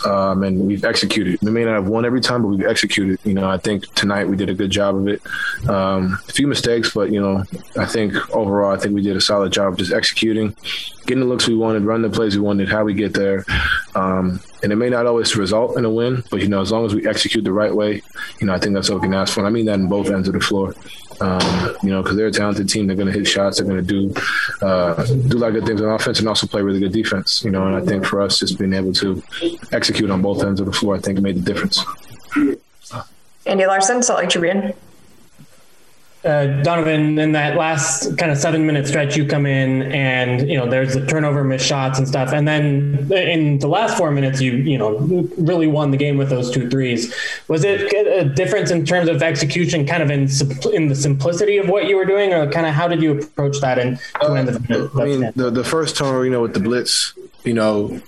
um, 0.06 0.44
and 0.44 0.60
we've 0.60 0.84
executed. 0.84 1.40
We 1.42 1.50
may 1.50 1.64
not 1.64 1.74
have 1.74 1.88
won 1.88 2.04
every 2.04 2.20
time, 2.20 2.42
but 2.42 2.48
we've 2.48 2.64
executed. 2.64 3.18
You 3.24 3.34
know, 3.34 3.50
I 3.50 3.58
think 3.58 3.92
tonight 3.94 4.28
we 4.28 4.36
did 4.36 4.50
a 4.50 4.54
good 4.54 4.70
job 4.70 4.96
of 4.96 5.08
it. 5.08 5.20
Um, 5.68 6.16
a 6.28 6.32
few 6.32 6.46
mistakes, 6.46 6.94
but, 6.94 7.10
you 7.10 7.20
know, 7.20 7.44
I 7.76 7.86
think 7.86 8.14
overall, 8.34 8.72
I 8.72 8.78
think 8.78 8.94
we 8.94 9.02
did 9.02 9.16
a 9.16 9.20
solid 9.20 9.52
job 9.52 9.76
just 9.76 9.92
executing, 9.92 10.54
getting 11.06 11.20
the 11.20 11.28
looks 11.28 11.46
we 11.46 11.54
wanted, 11.54 11.84
running 11.84 12.08
the 12.10 12.14
plays 12.14 12.36
we 12.36 12.42
wanted, 12.42 12.68
how 12.68 12.84
we 12.84 12.94
get 12.94 13.14
there. 13.14 13.44
Um, 13.94 14.40
and 14.62 14.72
it 14.72 14.76
may 14.76 14.88
not 14.88 15.06
always 15.06 15.36
result 15.36 15.76
in 15.76 15.84
a 15.84 15.90
win, 15.90 16.24
but, 16.30 16.40
you 16.40 16.48
know, 16.48 16.60
as 16.60 16.72
long 16.72 16.86
as 16.86 16.94
we 16.94 17.06
execute 17.06 17.44
the 17.44 17.52
right 17.52 17.74
way, 17.74 18.02
you 18.40 18.46
know, 18.46 18.54
I 18.54 18.58
think 18.58 18.74
that's 18.74 18.88
what 18.88 19.00
we 19.00 19.06
can 19.06 19.14
ask 19.14 19.34
for. 19.34 19.40
And 19.40 19.46
I 19.46 19.50
mean 19.50 19.66
that 19.66 19.74
in 19.74 19.88
both 19.88 20.10
ends 20.10 20.28
of 20.28 20.34
the 20.34 20.40
floor. 20.40 20.74
Um, 21.20 21.76
you 21.82 21.90
know, 21.90 22.02
because 22.02 22.16
they're 22.16 22.26
a 22.26 22.32
talented 22.32 22.68
team. 22.68 22.88
They're 22.88 22.96
going 22.96 23.06
to 23.06 23.16
hit 23.16 23.28
shots. 23.28 23.58
They're 23.58 23.66
going 23.66 23.86
to 23.86 24.10
do 24.10 24.12
uh, 24.66 25.04
do 25.04 25.36
a 25.36 25.38
lot 25.38 25.48
of 25.48 25.54
good 25.54 25.66
things 25.66 25.80
on 25.80 25.88
offense 25.88 26.18
and 26.18 26.26
also 26.26 26.48
play 26.48 26.60
really 26.60 26.80
good 26.80 26.92
defense. 26.92 27.44
You 27.44 27.52
know, 27.52 27.68
and 27.68 27.76
I 27.76 27.82
think 27.82 28.04
for 28.04 28.20
us, 28.20 28.40
just 28.40 28.58
being 28.58 28.72
able 28.72 28.92
to 28.94 29.22
execute 29.70 30.10
on 30.10 30.22
both 30.22 30.42
ends 30.42 30.58
of 30.58 30.66
the 30.66 30.72
floor, 30.72 30.96
I 30.96 30.98
think 30.98 31.20
made 31.20 31.36
the 31.36 31.52
difference. 31.52 31.84
Andy 33.46 33.64
Larsen, 33.64 34.02
Salt 34.02 34.18
Lake 34.18 34.30
Tribune 34.30 34.74
uh, 36.24 36.62
Donovan, 36.62 37.18
in 37.18 37.32
that 37.32 37.56
last 37.56 38.16
kind 38.16 38.32
of 38.32 38.38
seven 38.38 38.66
minute 38.66 38.86
stretch, 38.86 39.16
you 39.16 39.26
come 39.26 39.46
in 39.46 39.82
and 39.92 40.48
you 40.48 40.56
know 40.56 40.68
there's 40.68 40.94
the 40.94 41.04
turnover, 41.06 41.44
missed 41.44 41.66
shots 41.66 41.98
and 41.98 42.08
stuff, 42.08 42.32
and 42.32 42.48
then 42.48 43.06
in 43.12 43.58
the 43.58 43.68
last 43.68 43.98
four 43.98 44.10
minutes, 44.10 44.40
you 44.40 44.52
you 44.52 44.78
know 44.78 44.98
really 45.38 45.66
won 45.66 45.90
the 45.90 45.96
game 45.96 46.16
with 46.16 46.30
those 46.30 46.50
two 46.50 46.68
threes. 46.70 47.14
Was 47.48 47.64
it 47.64 47.92
a 47.92 48.24
difference 48.24 48.70
in 48.70 48.86
terms 48.86 49.08
of 49.08 49.22
execution, 49.22 49.86
kind 49.86 50.02
of 50.02 50.10
in 50.10 50.28
in 50.72 50.88
the 50.88 50.94
simplicity 50.94 51.58
of 51.58 51.68
what 51.68 51.86
you 51.86 51.96
were 51.96 52.06
doing, 52.06 52.32
or 52.32 52.50
kind 52.50 52.66
of 52.66 52.72
how 52.72 52.88
did 52.88 53.02
you 53.02 53.18
approach 53.18 53.60
that? 53.60 53.78
And 53.78 53.98
uh, 54.20 54.32
I 54.32 55.04
mean, 55.04 55.32
the 55.36 55.50
the 55.50 55.64
first 55.64 55.96
turnover, 55.96 56.24
you 56.24 56.30
know, 56.30 56.42
with 56.42 56.54
the 56.54 56.60
blitz, 56.60 57.12
you 57.44 57.54
know, 57.54 58.00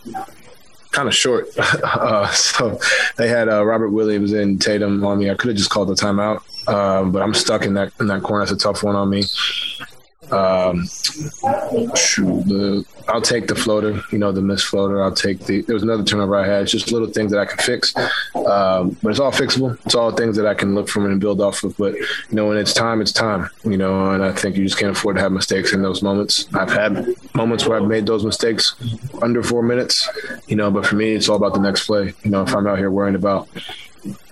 kind 0.92 1.08
of 1.08 1.14
short. 1.14 1.48
Uh, 1.96 2.28
so 2.30 2.78
they 3.16 3.28
had 3.28 3.48
uh, 3.48 3.64
Robert 3.64 3.90
Williams 3.90 4.32
and 4.32 4.60
Tatum 4.60 5.04
on 5.04 5.18
me. 5.18 5.30
I 5.30 5.34
could 5.34 5.48
have 5.48 5.56
just 5.56 5.70
called 5.70 5.88
the 5.88 5.94
timeout, 5.94 6.42
um, 6.68 7.12
but 7.12 7.22
I'm 7.22 7.34
stuck 7.34 7.64
in 7.64 7.74
that 7.74 7.92
in 8.00 8.06
that 8.08 8.22
corner. 8.22 8.44
That's 8.44 8.52
a 8.52 8.64
tough 8.64 8.82
one 8.82 8.96
on 8.96 9.10
me. 9.10 9.24
Um, 10.30 10.86
shoot, 11.94 12.42
the, 12.46 12.84
I'll 13.06 13.22
take 13.22 13.46
the 13.46 13.54
floater, 13.54 14.02
you 14.10 14.18
know, 14.18 14.32
the 14.32 14.42
missed 14.42 14.66
floater. 14.66 15.00
I'll 15.00 15.14
take 15.14 15.38
the, 15.40 15.60
there 15.62 15.74
was 15.74 15.84
another 15.84 16.02
turnover 16.02 16.34
I 16.34 16.44
had. 16.44 16.62
It's 16.62 16.72
just 16.72 16.90
little 16.90 17.06
things 17.06 17.30
that 17.30 17.38
I 17.38 17.44
can 17.44 17.58
fix. 17.58 17.94
Um, 18.34 18.96
but 19.02 19.10
it's 19.10 19.20
all 19.20 19.30
fixable. 19.30 19.78
It's 19.86 19.94
all 19.94 20.10
things 20.10 20.36
that 20.36 20.46
I 20.46 20.54
can 20.54 20.74
look 20.74 20.88
from 20.88 21.06
and 21.06 21.20
build 21.20 21.40
off 21.40 21.62
of. 21.62 21.76
But, 21.76 21.94
you 21.94 22.06
know, 22.32 22.48
when 22.48 22.56
it's 22.56 22.72
time, 22.72 23.00
it's 23.00 23.12
time, 23.12 23.48
you 23.62 23.76
know, 23.76 24.10
and 24.10 24.24
I 24.24 24.32
think 24.32 24.56
you 24.56 24.64
just 24.64 24.78
can't 24.78 24.96
afford 24.96 25.14
to 25.16 25.22
have 25.22 25.30
mistakes 25.30 25.72
in 25.72 25.82
those 25.82 26.02
moments. 26.02 26.52
I've 26.54 26.72
had 26.72 27.06
moments 27.34 27.64
where 27.66 27.80
I've 27.80 27.88
made 27.88 28.06
those 28.06 28.24
mistakes 28.24 28.74
under 29.22 29.44
four 29.44 29.62
minutes, 29.62 30.08
you 30.48 30.56
know, 30.56 30.72
but 30.72 30.86
for 30.86 30.96
me, 30.96 31.12
it's 31.12 31.28
all 31.28 31.36
about 31.36 31.54
the 31.54 31.60
next 31.60 31.86
play. 31.86 32.14
You 32.24 32.30
know, 32.32 32.42
if 32.42 32.52
I'm 32.52 32.66
out 32.66 32.78
here 32.78 32.90
worrying 32.90 33.14
about, 33.14 33.48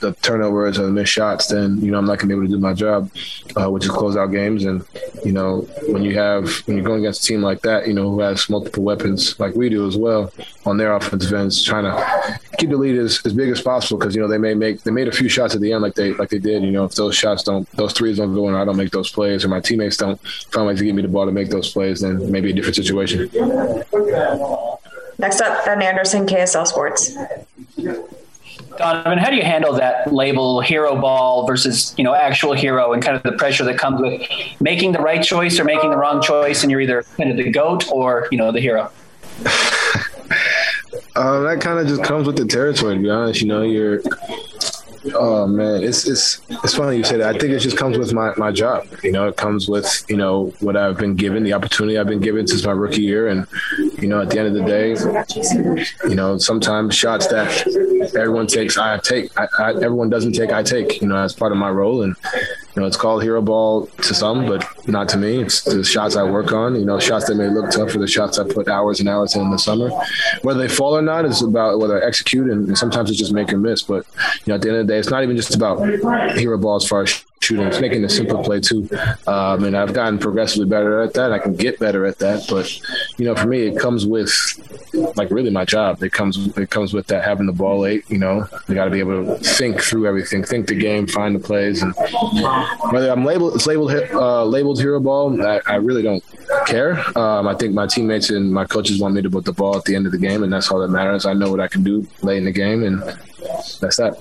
the 0.04 0.12
turnovers 0.20 0.78
or 0.78 0.84
the 0.84 0.90
missed 0.90 1.12
shots, 1.12 1.46
then 1.48 1.78
you 1.78 1.90
know 1.90 1.98
I'm 1.98 2.04
not 2.04 2.18
going 2.18 2.28
to 2.28 2.34
be 2.34 2.34
able 2.34 2.46
to 2.46 2.52
do 2.52 2.58
my 2.58 2.74
job, 2.74 3.10
uh, 3.56 3.70
which 3.70 3.84
is 3.84 3.90
close 3.90 4.16
out 4.16 4.26
games. 4.26 4.64
And 4.64 4.84
you 5.24 5.32
know 5.32 5.62
when 5.88 6.02
you 6.02 6.14
have 6.18 6.48
when 6.66 6.76
you're 6.76 6.86
going 6.86 7.00
against 7.00 7.24
a 7.24 7.26
team 7.26 7.42
like 7.42 7.62
that, 7.62 7.88
you 7.88 7.94
know 7.94 8.10
who 8.10 8.20
has 8.20 8.48
multiple 8.50 8.82
weapons 8.82 9.38
like 9.40 9.54
we 9.54 9.68
do 9.68 9.86
as 9.86 9.96
well 9.96 10.32
on 10.66 10.76
their 10.76 10.94
offensive 10.94 11.32
ends, 11.32 11.62
trying 11.64 11.84
to 11.84 12.40
keep 12.58 12.70
the 12.70 12.76
lead 12.76 12.98
as, 12.98 13.20
as 13.24 13.32
big 13.32 13.48
as 13.48 13.60
possible 13.60 13.98
because 13.98 14.14
you 14.14 14.20
know 14.20 14.28
they 14.28 14.38
may 14.38 14.54
make 14.54 14.82
they 14.82 14.90
made 14.90 15.08
a 15.08 15.12
few 15.12 15.28
shots 15.28 15.54
at 15.54 15.60
the 15.60 15.72
end 15.72 15.82
like 15.82 15.94
they 15.94 16.12
like 16.14 16.28
they 16.28 16.38
did. 16.38 16.62
You 16.62 16.70
know 16.70 16.84
if 16.84 16.94
those 16.94 17.16
shots 17.16 17.42
don't 17.42 17.68
those 17.72 17.92
threes 17.92 18.18
don't 18.18 18.34
go 18.34 18.48
in, 18.48 18.54
I 18.54 18.64
don't 18.64 18.76
make 18.76 18.90
those 18.90 19.10
plays, 19.10 19.44
or 19.44 19.48
my 19.48 19.60
teammates 19.60 19.96
don't 19.96 20.20
find 20.52 20.66
ways 20.66 20.78
to 20.78 20.84
give 20.84 20.94
me 20.94 21.02
the 21.02 21.08
ball 21.08 21.26
to 21.26 21.32
make 21.32 21.48
those 21.48 21.72
plays, 21.72 22.00
then 22.00 22.30
maybe 22.30 22.50
a 22.50 22.52
different 22.52 22.76
situation. 22.76 23.30
Next 25.18 25.40
up, 25.40 25.64
Ben 25.64 25.80
Anderson, 25.80 26.26
KSL 26.26 26.66
Sports. 26.66 27.16
Donovan, 28.76 29.18
how 29.18 29.30
do 29.30 29.36
you 29.36 29.42
handle 29.42 29.72
that 29.74 30.12
label 30.12 30.60
hero 30.60 31.00
ball 31.00 31.46
versus, 31.46 31.94
you 31.96 32.04
know, 32.04 32.14
actual 32.14 32.52
hero 32.54 32.92
and 32.92 33.02
kind 33.02 33.16
of 33.16 33.22
the 33.22 33.32
pressure 33.32 33.64
that 33.64 33.78
comes 33.78 34.00
with 34.00 34.22
making 34.60 34.92
the 34.92 34.98
right 34.98 35.22
choice 35.22 35.58
or 35.58 35.64
making 35.64 35.90
the 35.90 35.96
wrong 35.96 36.20
choice 36.20 36.62
and 36.62 36.70
you're 36.70 36.80
either 36.80 37.04
kind 37.16 37.30
of 37.30 37.36
the 37.36 37.50
goat 37.50 37.90
or, 37.90 38.28
you 38.30 38.38
know, 38.38 38.50
the 38.52 38.60
hero? 38.60 38.90
Um, 41.16 41.44
that 41.44 41.58
kind 41.60 41.78
of 41.78 41.86
just 41.86 42.02
comes 42.02 42.26
with 42.26 42.36
the 42.36 42.46
territory. 42.46 42.96
To 42.96 43.02
be 43.02 43.10
honest, 43.10 43.40
you 43.40 43.48
know, 43.48 43.62
you're. 43.62 44.00
Oh 45.12 45.46
man, 45.46 45.82
it's 45.82 46.06
it's 46.08 46.40
it's 46.48 46.74
funny 46.74 46.96
you 46.96 47.04
say 47.04 47.18
that. 47.18 47.34
I 47.34 47.38
think 47.38 47.52
it 47.52 47.58
just 47.58 47.76
comes 47.76 47.98
with 47.98 48.12
my 48.14 48.32
my 48.36 48.50
job. 48.50 48.86
You 49.02 49.12
know, 49.12 49.28
it 49.28 49.36
comes 49.36 49.68
with 49.68 50.04
you 50.08 50.16
know 50.16 50.46
what 50.60 50.76
I've 50.76 50.96
been 50.96 51.14
given, 51.14 51.42
the 51.42 51.52
opportunity 51.52 51.98
I've 51.98 52.06
been 52.06 52.20
given 52.20 52.46
since 52.46 52.64
my 52.64 52.72
rookie 52.72 53.02
year, 53.02 53.28
and 53.28 53.46
you 53.98 54.08
know, 54.08 54.22
at 54.22 54.30
the 54.30 54.38
end 54.38 54.48
of 54.48 54.54
the 54.54 54.64
day, 54.64 56.08
you 56.08 56.14
know, 56.14 56.38
sometimes 56.38 56.94
shots 56.94 57.26
that 57.26 57.66
everyone 58.16 58.46
takes, 58.46 58.78
I 58.78 58.98
take. 58.98 59.30
I, 59.38 59.46
I, 59.58 59.70
everyone 59.70 60.08
doesn't 60.08 60.32
take, 60.32 60.52
I 60.52 60.62
take. 60.62 61.02
You 61.02 61.08
know, 61.08 61.16
as 61.16 61.34
part 61.34 61.52
of 61.52 61.58
my 61.58 61.70
role, 61.70 62.02
and 62.02 62.16
you 62.74 62.80
know, 62.80 62.86
it's 62.86 62.96
called 62.96 63.22
hero 63.22 63.40
ball 63.42 63.86
to 63.86 64.14
some, 64.14 64.46
but 64.46 64.66
not 64.88 65.08
to 65.10 65.16
me. 65.16 65.42
It's 65.42 65.62
the 65.62 65.84
shots 65.84 66.16
I 66.16 66.24
work 66.24 66.52
on. 66.52 66.74
You 66.76 66.84
know, 66.84 66.98
shots 66.98 67.26
that 67.26 67.36
may 67.36 67.48
look 67.48 67.70
tough 67.70 67.94
are 67.94 67.98
the 67.98 68.06
shots 68.06 68.38
I 68.38 68.44
put 68.44 68.68
hours 68.68 69.00
and 69.00 69.08
hours 69.08 69.36
in, 69.36 69.42
in 69.42 69.50
the 69.50 69.58
summer. 69.58 69.90
Whether 70.42 70.60
they 70.60 70.68
fall 70.68 70.96
or 70.96 71.02
not 71.02 71.24
is 71.24 71.42
about 71.42 71.78
whether 71.78 72.02
I 72.02 72.06
execute, 72.06 72.50
and, 72.50 72.68
and 72.68 72.78
sometimes 72.78 73.10
it's 73.10 73.18
just 73.18 73.32
make 73.32 73.52
or 73.52 73.58
miss. 73.58 73.82
But 73.82 74.06
you 74.16 74.48
know, 74.48 74.54
at 74.54 74.62
the 74.62 74.68
end 74.68 74.78
of 74.78 74.86
the 74.86 74.92
day, 74.92 74.93
it's 74.98 75.10
not 75.10 75.22
even 75.22 75.36
just 75.36 75.54
about 75.54 75.84
hero 76.36 76.58
ball 76.58 76.76
as 76.76 76.86
far 76.86 77.02
as 77.02 77.24
shooting. 77.44 77.66
It's 77.66 77.80
making 77.80 78.04
a 78.04 78.08
simple 78.08 78.42
play 78.42 78.60
too. 78.60 78.88
Um, 79.26 79.64
and 79.64 79.76
I've 79.76 79.92
gotten 79.92 80.18
progressively 80.18 80.66
better 80.66 81.02
at 81.02 81.14
that. 81.14 81.32
I 81.32 81.38
can 81.38 81.54
get 81.54 81.78
better 81.78 82.06
at 82.06 82.18
that. 82.18 82.46
But 82.48 82.72
you 83.18 83.26
know, 83.26 83.34
for 83.34 83.46
me, 83.46 83.66
it 83.66 83.78
comes 83.78 84.06
with 84.06 84.32
like 85.16 85.30
really 85.30 85.50
my 85.50 85.64
job. 85.64 86.02
It 86.02 86.12
comes 86.12 86.56
it 86.56 86.70
comes 86.70 86.92
with 86.94 87.06
that 87.08 87.24
having 87.24 87.46
the 87.46 87.52
ball 87.52 87.80
late. 87.80 88.08
You 88.10 88.18
know, 88.18 88.48
you 88.68 88.74
got 88.74 88.86
to 88.86 88.90
be 88.90 89.00
able 89.00 89.24
to 89.24 89.44
think 89.44 89.80
through 89.80 90.06
everything, 90.06 90.42
think 90.42 90.66
the 90.66 90.74
game, 90.74 91.06
find 91.06 91.34
the 91.34 91.40
plays, 91.40 91.82
and 91.82 91.94
whether 92.90 93.10
I'm 93.10 93.24
labeled 93.24 93.54
it's 93.54 93.66
labeled 93.66 93.92
uh, 93.92 94.44
labeled 94.44 94.80
hero 94.80 95.00
ball, 95.00 95.40
I, 95.46 95.60
I 95.66 95.76
really 95.76 96.02
don't 96.02 96.24
care. 96.66 96.96
Um, 97.18 97.46
I 97.46 97.54
think 97.54 97.74
my 97.74 97.86
teammates 97.86 98.30
and 98.30 98.52
my 98.52 98.64
coaches 98.64 99.00
want 99.00 99.14
me 99.14 99.22
to 99.22 99.30
put 99.30 99.44
the 99.44 99.52
ball 99.52 99.76
at 99.76 99.84
the 99.84 99.94
end 99.94 100.06
of 100.06 100.12
the 100.12 100.18
game, 100.18 100.42
and 100.42 100.52
that's 100.52 100.70
all 100.70 100.80
that 100.80 100.88
matters. 100.88 101.26
I 101.26 101.34
know 101.34 101.50
what 101.50 101.60
I 101.60 101.68
can 101.68 101.82
do 101.82 102.06
late 102.22 102.38
in 102.38 102.44
the 102.44 102.52
game, 102.52 102.84
and 102.84 103.02
that's 103.80 103.96
that. 103.96 104.14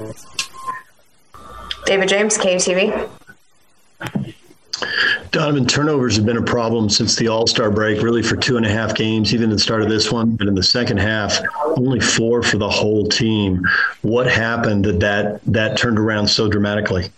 David 1.85 2.09
James, 2.09 2.37
KUTV. 2.37 3.09
Donovan, 5.31 5.65
turnovers 5.65 6.15
have 6.15 6.25
been 6.25 6.37
a 6.37 6.43
problem 6.43 6.89
since 6.89 7.15
the 7.15 7.27
All 7.27 7.47
Star 7.47 7.71
break, 7.71 8.01
really 8.03 8.21
for 8.21 8.35
two 8.35 8.55
and 8.55 8.65
a 8.65 8.69
half 8.69 8.93
games, 8.93 9.33
even 9.33 9.45
in 9.45 9.49
the 9.49 9.59
start 9.59 9.81
of 9.81 9.89
this 9.89 10.11
one. 10.11 10.35
But 10.35 10.47
in 10.47 10.55
the 10.55 10.63
second 10.63 10.97
half, 10.97 11.39
only 11.75 11.99
four 11.99 12.43
for 12.43 12.57
the 12.57 12.69
whole 12.69 13.07
team. 13.07 13.65
What 14.01 14.27
happened 14.27 14.85
that 14.85 14.99
that, 14.99 15.41
that 15.45 15.77
turned 15.77 15.97
around 15.97 16.27
so 16.27 16.47
dramatically? 16.47 17.11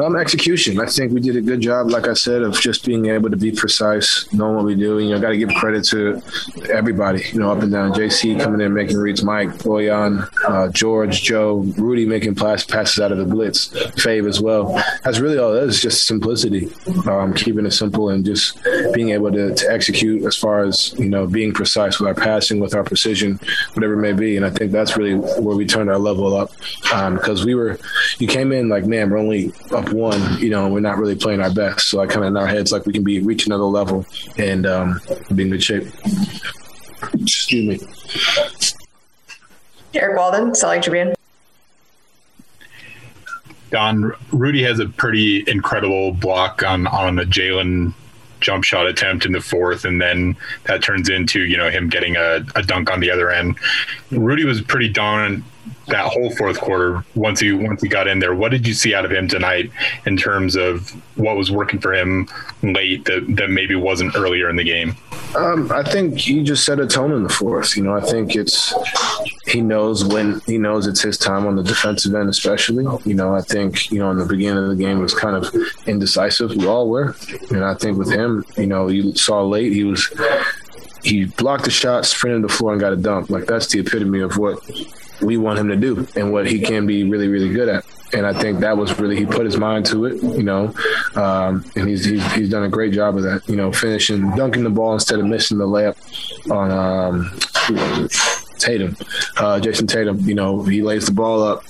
Um, 0.00 0.14
execution. 0.14 0.78
I 0.78 0.86
think 0.86 1.12
we 1.12 1.20
did 1.20 1.34
a 1.34 1.40
good 1.40 1.60
job, 1.60 1.90
like 1.90 2.06
I 2.06 2.12
said, 2.12 2.42
of 2.42 2.54
just 2.60 2.86
being 2.86 3.06
able 3.06 3.30
to 3.30 3.36
be 3.36 3.50
precise, 3.50 4.32
knowing 4.32 4.54
what 4.54 4.64
we 4.64 4.76
do. 4.76 5.00
You 5.00 5.10
know, 5.10 5.20
got 5.20 5.30
to 5.30 5.36
give 5.36 5.48
credit 5.54 5.84
to 5.86 6.22
everybody. 6.70 7.24
You 7.32 7.40
know, 7.40 7.50
up 7.50 7.62
and 7.62 7.72
down. 7.72 7.92
JC 7.92 8.40
coming 8.40 8.60
in 8.60 8.72
making 8.72 8.96
reads, 8.96 9.24
Mike, 9.24 9.48
Bojan, 9.58 10.30
uh, 10.46 10.68
George, 10.68 11.22
Joe, 11.22 11.64
Rudy 11.76 12.06
making 12.06 12.36
pass, 12.36 12.64
passes 12.64 13.00
out 13.00 13.10
of 13.10 13.18
the 13.18 13.24
blitz, 13.24 13.68
Fave 13.68 14.28
as 14.28 14.40
well. 14.40 14.80
That's 15.02 15.18
really 15.18 15.36
all. 15.36 15.52
That 15.52 15.64
is 15.64 15.82
just 15.82 16.06
simplicity, 16.06 16.70
um, 17.08 17.34
keeping 17.34 17.66
it 17.66 17.72
simple 17.72 18.10
and 18.10 18.24
just 18.24 18.56
being 18.94 19.10
able 19.10 19.32
to, 19.32 19.52
to 19.52 19.72
execute 19.72 20.24
as 20.24 20.36
far 20.36 20.62
as 20.62 20.94
you 20.96 21.08
know 21.08 21.26
being 21.26 21.52
precise 21.52 21.98
with 21.98 22.06
our 22.06 22.14
passing, 22.14 22.60
with 22.60 22.72
our 22.72 22.84
precision, 22.84 23.40
whatever 23.74 23.94
it 23.94 24.02
may 24.02 24.12
be. 24.12 24.36
And 24.36 24.46
I 24.46 24.50
think 24.50 24.70
that's 24.70 24.96
really 24.96 25.14
where 25.14 25.56
we 25.56 25.66
turned 25.66 25.90
our 25.90 25.98
level 25.98 26.36
up 26.36 26.52
because 26.82 27.40
um, 27.40 27.46
we 27.46 27.56
were. 27.56 27.80
You 28.20 28.28
came 28.28 28.52
in 28.52 28.68
like, 28.68 28.84
man, 28.84 29.10
we're 29.10 29.18
only 29.18 29.52
one, 29.92 30.38
you 30.38 30.50
know, 30.50 30.68
we're 30.68 30.80
not 30.80 30.98
really 30.98 31.16
playing 31.16 31.40
our 31.40 31.50
best. 31.50 31.88
So 31.88 32.00
I 32.00 32.06
kind 32.06 32.24
of 32.24 32.28
in 32.28 32.36
our 32.36 32.46
heads 32.46 32.72
like 32.72 32.86
we 32.86 32.92
can 32.92 33.04
be 33.04 33.20
reach 33.20 33.46
another 33.46 33.64
level 33.64 34.06
and 34.36 34.66
um, 34.66 35.00
be 35.34 35.44
in 35.44 35.50
good 35.50 35.62
shape. 35.62 35.88
Excuse 37.14 37.80
me. 37.80 37.80
Eric 39.94 40.16
Walden, 40.16 40.54
Salt 40.54 40.72
Lake 40.72 40.82
Tribune. 40.82 41.14
Don 43.70 44.12
Rudy 44.32 44.62
has 44.62 44.78
a 44.78 44.86
pretty 44.86 45.44
incredible 45.46 46.12
block 46.12 46.62
on 46.62 46.86
on 46.86 47.18
a 47.18 47.24
Jaylen 47.24 47.92
jump 48.40 48.64
shot 48.64 48.86
attempt 48.86 49.26
in 49.26 49.32
the 49.32 49.40
fourth, 49.40 49.84
and 49.84 50.00
then 50.00 50.36
that 50.64 50.82
turns 50.82 51.08
into 51.08 51.40
you 51.42 51.56
know 51.56 51.70
him 51.70 51.88
getting 51.88 52.16
a, 52.16 52.44
a 52.54 52.62
dunk 52.62 52.90
on 52.90 53.00
the 53.00 53.10
other 53.10 53.30
end. 53.30 53.56
Rudy 54.10 54.44
was 54.44 54.60
pretty 54.60 54.88
dominant 54.88 55.44
that 55.88 56.04
whole 56.04 56.30
fourth 56.36 56.60
quarter 56.60 57.04
once 57.14 57.40
he 57.40 57.52
once 57.52 57.82
he 57.82 57.88
got 57.88 58.06
in 58.06 58.18
there. 58.18 58.34
What 58.34 58.50
did 58.50 58.66
you 58.66 58.74
see 58.74 58.94
out 58.94 59.04
of 59.04 59.12
him 59.12 59.28
tonight 59.28 59.70
in 60.06 60.16
terms 60.16 60.56
of 60.56 60.90
what 61.16 61.36
was 61.36 61.50
working 61.50 61.80
for 61.80 61.94
him 61.94 62.28
late 62.62 63.04
that, 63.06 63.24
that 63.36 63.50
maybe 63.50 63.74
wasn't 63.74 64.14
earlier 64.16 64.48
in 64.48 64.56
the 64.56 64.64
game? 64.64 64.96
Um, 65.34 65.70
I 65.72 65.82
think 65.82 66.18
he 66.18 66.42
just 66.42 66.64
set 66.64 66.78
a 66.80 66.86
tone 66.86 67.12
in 67.12 67.22
the 67.22 67.28
fourth. 67.28 67.76
You 67.76 67.84
know, 67.84 67.94
I 67.94 68.00
think 68.00 68.36
it's 68.36 68.72
he 69.48 69.60
knows 69.60 70.04
when 70.04 70.40
he 70.46 70.58
knows 70.58 70.86
it's 70.86 71.02
his 71.02 71.18
time 71.18 71.46
on 71.46 71.56
the 71.56 71.62
defensive 71.62 72.14
end, 72.14 72.28
especially. 72.28 72.84
You 73.04 73.14
know, 73.14 73.34
I 73.34 73.40
think 73.40 73.90
you 73.90 73.98
know 73.98 74.10
in 74.10 74.18
the 74.18 74.26
beginning 74.26 74.64
of 74.64 74.70
the 74.70 74.76
game 74.76 75.00
was 75.00 75.14
kind 75.14 75.36
of 75.36 75.54
indecisive. 75.86 76.50
We 76.50 76.66
all 76.66 76.88
were, 76.88 77.16
and 77.50 77.64
I 77.64 77.74
think 77.74 77.98
with 77.98 78.10
him, 78.10 78.44
you 78.56 78.66
know, 78.66 78.88
you 78.88 79.14
saw 79.14 79.42
late 79.42 79.72
he 79.72 79.84
was 79.84 80.08
he 81.02 81.24
blocked 81.24 81.64
the 81.64 81.70
shot, 81.70 82.06
sprinted 82.06 82.42
the 82.42 82.52
floor, 82.52 82.72
and 82.72 82.80
got 82.80 82.92
a 82.92 82.96
dunk. 82.96 83.30
Like 83.30 83.46
that's 83.46 83.66
the 83.68 83.80
epitome 83.80 84.20
of 84.20 84.36
what 84.36 84.58
we 85.20 85.36
want 85.36 85.58
him 85.58 85.68
to 85.68 85.76
do 85.76 86.06
and 86.16 86.32
what 86.32 86.46
he 86.46 86.60
can 86.60 86.86
be 86.86 87.04
really, 87.04 87.28
really 87.28 87.52
good 87.52 87.68
at. 87.68 87.84
And 88.12 88.24
I 88.26 88.32
think 88.32 88.60
that 88.60 88.76
was 88.76 88.98
really 88.98 89.16
he 89.16 89.26
put 89.26 89.44
his 89.44 89.58
mind 89.58 89.84
to 89.86 90.06
it, 90.06 90.22
you 90.22 90.42
know, 90.42 90.72
um, 91.14 91.64
and 91.76 91.88
he's, 91.88 92.04
he's, 92.06 92.24
he's 92.32 92.48
done 92.48 92.62
a 92.62 92.68
great 92.68 92.92
job 92.92 93.16
of 93.16 93.22
that, 93.24 93.46
you 93.46 93.56
know, 93.56 93.70
finishing 93.70 94.34
dunking 94.34 94.64
the 94.64 94.70
ball 94.70 94.94
instead 94.94 95.18
of 95.18 95.26
missing 95.26 95.58
the 95.58 95.66
layup 95.66 95.96
on 96.50 96.70
um, 96.70 97.30
Tatum, 98.58 98.96
uh, 99.36 99.60
Jayson 99.60 99.88
Tatum. 99.88 100.20
You 100.20 100.34
know, 100.34 100.62
he 100.62 100.82
lays 100.82 101.06
the 101.06 101.12
ball 101.12 101.42
up, 101.42 101.64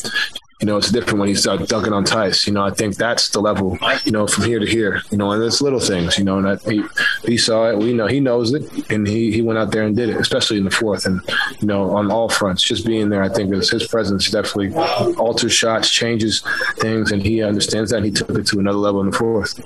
you 0.60 0.66
know, 0.66 0.76
it's 0.76 0.90
different 0.90 1.20
when 1.20 1.28
you 1.28 1.36
start 1.36 1.68
dunking 1.68 1.92
on 1.92 2.04
Tice. 2.04 2.46
You 2.46 2.52
know, 2.52 2.64
I 2.64 2.70
think 2.70 2.96
that's 2.96 3.30
the 3.30 3.40
level, 3.40 3.78
you 4.04 4.10
know, 4.10 4.26
from 4.26 4.44
here 4.44 4.58
to 4.58 4.66
here, 4.66 5.02
you 5.10 5.16
know, 5.16 5.30
and 5.30 5.42
it's 5.42 5.60
little 5.60 5.78
things, 5.78 6.18
you 6.18 6.24
know, 6.24 6.38
and 6.38 6.60
he, 6.62 6.82
he 7.24 7.38
saw 7.38 7.70
it, 7.70 7.78
we 7.78 7.92
know 7.92 8.08
he 8.08 8.18
knows 8.18 8.52
it 8.52 8.90
and 8.90 9.06
he, 9.06 9.30
he 9.30 9.40
went 9.40 9.58
out 9.58 9.70
there 9.70 9.84
and 9.84 9.94
did 9.94 10.08
it, 10.08 10.16
especially 10.16 10.58
in 10.58 10.64
the 10.64 10.70
fourth 10.70 11.06
and, 11.06 11.20
you 11.60 11.68
know, 11.68 11.90
on 11.96 12.10
all 12.10 12.28
fronts, 12.28 12.62
just 12.62 12.84
being 12.84 13.08
there, 13.08 13.22
I 13.22 13.28
think 13.28 13.54
is 13.54 13.70
his 13.70 13.86
presence 13.86 14.30
definitely 14.30 14.74
alters 15.14 15.52
shots, 15.52 15.90
changes 15.90 16.42
things. 16.78 17.12
And 17.12 17.22
he 17.22 17.40
understands 17.42 17.92
that. 17.92 18.02
he 18.02 18.10
took 18.10 18.30
it 18.30 18.46
to 18.48 18.58
another 18.58 18.78
level 18.78 19.00
in 19.00 19.10
the 19.10 19.16
fourth. 19.16 19.60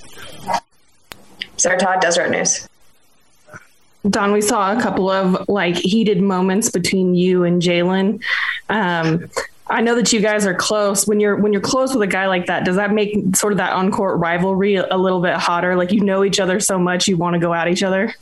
Sarah 1.56 1.78
Todd, 1.78 2.02
Deseret 2.02 2.30
News. 2.30 2.68
Don, 4.08 4.32
we 4.32 4.40
saw 4.40 4.76
a 4.76 4.80
couple 4.80 5.10
of 5.10 5.48
like 5.48 5.76
heated 5.76 6.20
moments 6.20 6.70
between 6.70 7.14
you 7.14 7.44
and 7.44 7.62
Jaylen. 7.62 8.22
Um, 8.68 9.30
I 9.68 9.80
know 9.80 9.94
that 9.94 10.12
you 10.12 10.20
guys 10.20 10.44
are 10.44 10.54
close. 10.54 11.06
When 11.06 11.20
you're 11.20 11.36
when 11.36 11.52
you're 11.52 11.62
close 11.62 11.94
with 11.94 12.02
a 12.02 12.06
guy 12.06 12.26
like 12.26 12.46
that, 12.46 12.64
does 12.64 12.76
that 12.76 12.92
make 12.92 13.36
sort 13.36 13.52
of 13.52 13.58
that 13.58 13.72
on 13.72 13.92
court 13.92 14.18
rivalry 14.18 14.74
a 14.76 14.96
little 14.96 15.20
bit 15.20 15.34
hotter? 15.34 15.76
Like 15.76 15.92
you 15.92 16.00
know 16.00 16.24
each 16.24 16.40
other 16.40 16.58
so 16.58 16.78
much, 16.78 17.06
you 17.06 17.16
want 17.16 17.34
to 17.34 17.40
go 17.40 17.54
at 17.54 17.68
each 17.68 17.82
other. 17.82 18.12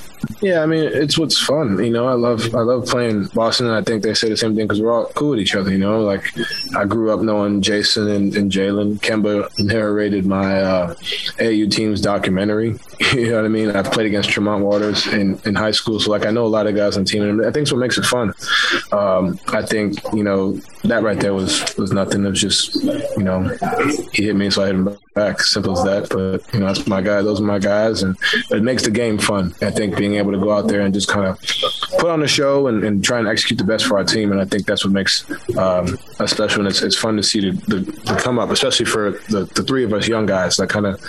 Yeah, 0.43 0.63
I 0.63 0.67
mean 0.67 0.85
it's 0.85 1.19
what's 1.19 1.39
fun. 1.39 1.83
You 1.83 1.91
know, 1.91 2.07
I 2.07 2.13
love 2.13 2.55
I 2.55 2.61
love 2.61 2.87
playing 2.87 3.27
Boston, 3.35 3.67
and 3.67 3.75
I 3.75 3.83
think 3.83 4.03
they 4.03 4.13
say 4.13 4.29
the 4.29 4.37
same 4.37 4.55
thing 4.55 4.67
because 4.67 4.83
we're 4.83 4.93
all 4.93 5.07
cool 5.15 5.31
with 5.31 5.41
each 5.41 5.55
other. 5.55 5.71
You 5.71 5.79
know, 5.79 6.03
like 6.03 6.31
I 6.77 6.85
grew 6.85 7.11
up 7.11 7.21
knowing 7.21 7.63
Jayson 7.63 8.09
and, 8.09 8.37
and 8.37 8.53
Jaylen. 8.53 9.01
Kemba 9.01 9.51
narrated 9.59 10.27
my 10.27 10.61
uh, 10.61 10.95
AU 11.41 11.67
team's 11.69 12.03
documentary. 12.03 12.79
you 13.13 13.31
know 13.31 13.37
what 13.37 13.45
I 13.47 13.49
mean? 13.49 13.71
I've 13.71 13.91
played 13.91 14.07
against 14.07 14.31
Tremont 14.31 14.63
Waters 14.63 15.07
in, 15.07 15.41
in 15.47 15.55
high 15.55 15.71
school, 15.71 16.01
so 16.01 16.11
like 16.11 16.27
I 16.27 16.31
know 16.31 16.45
a 16.45 16.49
lot 16.49 16.67
of 16.67 16.77
guys 16.77 16.97
on 16.97 17.05
the 17.05 17.11
team, 17.11 17.23
and 17.23 17.41
I 17.41 17.51
think 17.51 17.63
it's 17.63 17.73
what 17.73 17.79
makes 17.79 17.97
it 17.99 18.05
fun. 18.05 18.35
Um, 18.93 19.39
I 19.49 19.63
think 19.63 19.99
you 20.13 20.23
know 20.23 20.53
that 20.85 21.03
right 21.03 21.19
there 21.19 21.30
was 21.33 21.77
was 21.77 21.93
nothing. 21.93 22.25
It 22.25 22.31
was 22.31 22.41
just 22.41 22.75
you 22.77 23.23
know 23.23 23.43
he 24.13 24.25
hit 24.25 24.37
me, 24.37 24.51
so 24.51 24.63
I 24.63 24.67
hit 24.67 24.75
him. 24.75 24.99
Back. 25.15 25.41
Simple 25.41 25.79
as 25.79 25.85
that. 25.85 26.09
But 26.09 26.53
you 26.55 26.61
know, 26.61 26.67
that's 26.67 26.87
my 26.87 27.01
guy. 27.01 27.23
Those 27.23 27.41
are 27.41 27.45
my 27.45 27.59
guys, 27.59 28.03
and 28.03 28.17
it 28.51 28.63
makes 28.63 28.85
the 28.85 28.91
game 28.91 29.19
fun. 29.19 29.55
I 29.61 29.71
think 29.71 29.97
being 29.97 30.15
able 30.15 30.33
to 30.33 30.39
go 30.39 30.53
out 30.53 30.69
there 30.69 30.81
and 30.81 30.95
just 30.95 31.09
kind 31.09 31.27
of 31.27 31.39
put 31.99 32.11
on 32.11 32.23
a 32.23 32.29
show 32.29 32.67
and, 32.69 32.85
and 32.85 33.05
try 33.05 33.19
and 33.19 33.29
execute 33.29 33.59
the 33.59 33.65
best 33.65 33.87
for 33.87 33.99
our 33.99 34.05
team, 34.05 34.33
and 34.33 34.41
I 34.41 34.45
think 34.45 34.67
that's 34.67 34.85
what 34.85 34.93
makes 34.93 35.29
um, 35.57 35.99
us 36.19 36.31
special. 36.31 36.61
And 36.61 36.69
it's, 36.69 36.83
it's 36.83 36.97
fun 36.97 37.17
to 37.17 37.23
see 37.23 37.51
the, 37.51 37.57
the, 37.67 37.79
the 37.81 38.17
come 38.21 38.39
up, 38.39 38.51
especially 38.51 38.87
for 38.87 39.13
the, 39.29 39.51
the 39.55 39.63
three 39.63 39.85
of 39.85 39.93
us 39.93 40.09
young 40.09 40.27
guys, 40.27 40.57
that 40.57 40.69
kind 40.69 40.87
of 40.87 41.01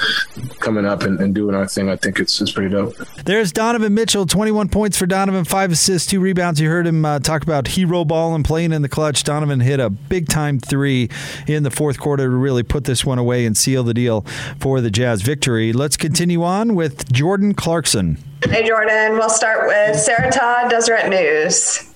coming 0.60 0.86
up 0.86 1.04
and, 1.04 1.20
and 1.20 1.36
doing 1.36 1.56
our 1.56 1.68
thing. 1.68 1.90
I 1.90 1.96
think 1.96 2.20
it's 2.20 2.42
it's 2.42 2.52
pretty 2.52 2.70
dope. 2.70 2.96
There's 3.26 3.52
Donovan 3.52 3.94
Mitchell, 3.94 4.26
21 4.26 4.70
points 4.70 4.98
for 4.98 5.06
Donovan, 5.06 5.46
five 5.46 5.72
assists, 5.72 6.10
two 6.10 6.20
rebounds. 6.20 6.60
You 6.60 6.70
heard 6.70 6.88
him 6.88 7.06
uh, 7.06 7.20
talk 7.20 7.44
about 7.44 7.68
hero 7.68 8.06
ball 8.06 8.36
and 8.36 8.44
playing 8.44 8.72
in 8.72 8.82
the 8.82 8.90
clutch. 8.90 9.24
Donovan 9.24 9.60
hit 9.60 9.80
a 9.80 9.90
big 9.90 10.28
time 10.28 10.60
three 10.60 11.10
in 11.48 11.64
the 11.64 11.72
fourth 11.72 12.00
quarter 12.00 12.24
to 12.24 12.30
really 12.30 12.64
put 12.64 12.86
this 12.86 13.06
one 13.06 13.18
away 13.18 13.46
and 13.46 13.56
seal 13.56 13.84
the 13.84 13.91
deal 13.94 14.26
for 14.60 14.82
the 14.82 14.92
Jazz 14.92 15.22
victory. 15.22 15.74
Let's 15.74 15.98
continue 15.98 16.44
on 16.44 16.76
with 16.76 17.12
Jordan 17.12 17.54
Clarkson. 17.54 18.18
Hey, 18.44 18.68
Jordan. 18.68 19.14
We'll 19.14 19.30
start 19.30 19.68
with 19.68 19.98
Sarah 19.98 20.32
Todd, 20.32 20.70
Deseret 20.72 21.10
News. 21.10 21.92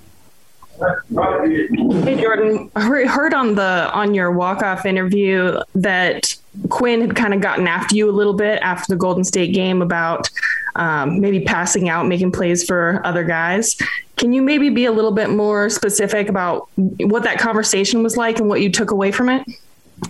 Hey 0.78 2.22
Jordan, 2.22 2.70
I 2.76 2.82
heard 2.82 3.34
on 3.34 3.56
the 3.56 3.89
on 3.93 4.14
your 4.14 4.32
walk 4.32 4.62
off 4.62 4.86
interview 4.86 5.58
that 5.74 6.36
Quin 6.68 7.00
had 7.00 7.16
kind 7.16 7.34
of 7.34 7.39
gotten 7.39 7.66
after 7.66 7.96
you 7.96 8.10
a 8.10 8.12
little 8.12 8.34
bit 8.34 8.60
after 8.62 8.93
the 8.93 8.98
Golden 8.98 9.24
State 9.24 9.54
game 9.54 9.82
about 9.82 10.30
um, 10.76 11.22
maybe 11.22 11.39
passing 11.39 11.88
out, 11.88 12.08
making 12.08 12.34
plays 12.34 12.66
for 12.66 13.00
other 13.06 13.24
guys. 13.24 13.78
Can 14.18 14.34
you 14.34 14.41
maybe 14.41 14.70
be 14.70 14.84
a 14.84 14.91
little 14.91 15.12
bit 15.12 15.30
more 15.30 15.70
specific 15.70 16.28
about 16.28 16.68
what 16.76 17.24
that 17.24 17.39
conversation 17.39 18.04
was 18.04 18.18
like 18.18 18.39
and 18.39 18.50
what 18.50 18.60
you 18.60 18.70
took 18.70 18.91
away 18.91 19.12
from 19.12 19.30
it? 19.30 19.48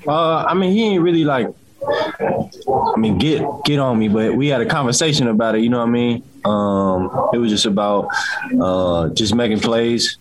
Uh, 0.08 0.46
I 0.46 0.56
mean, 0.56 0.72
he 0.72 0.84
ain't 0.84 1.04
really 1.04 1.24
like, 1.24 1.48
I 1.88 2.98
mean, 2.98 3.18
get 3.18 3.44
get 3.66 3.80
on 3.80 3.98
me, 4.00 4.08
but 4.08 4.36
we 4.36 4.48
had 4.48 4.62
a 4.62 4.66
conversation 4.66 5.28
about 5.28 5.56
it. 5.56 5.62
You 5.62 5.70
know 5.70 5.80
what 5.80 5.88
I 5.88 5.92
mean? 5.92 6.24
Um, 6.44 7.30
it 7.34 7.38
was 7.38 7.52
just 7.52 7.66
about 7.66 8.10
uh, 8.62 9.10
just 9.10 9.36
making 9.36 9.60
plays, 9.60 10.18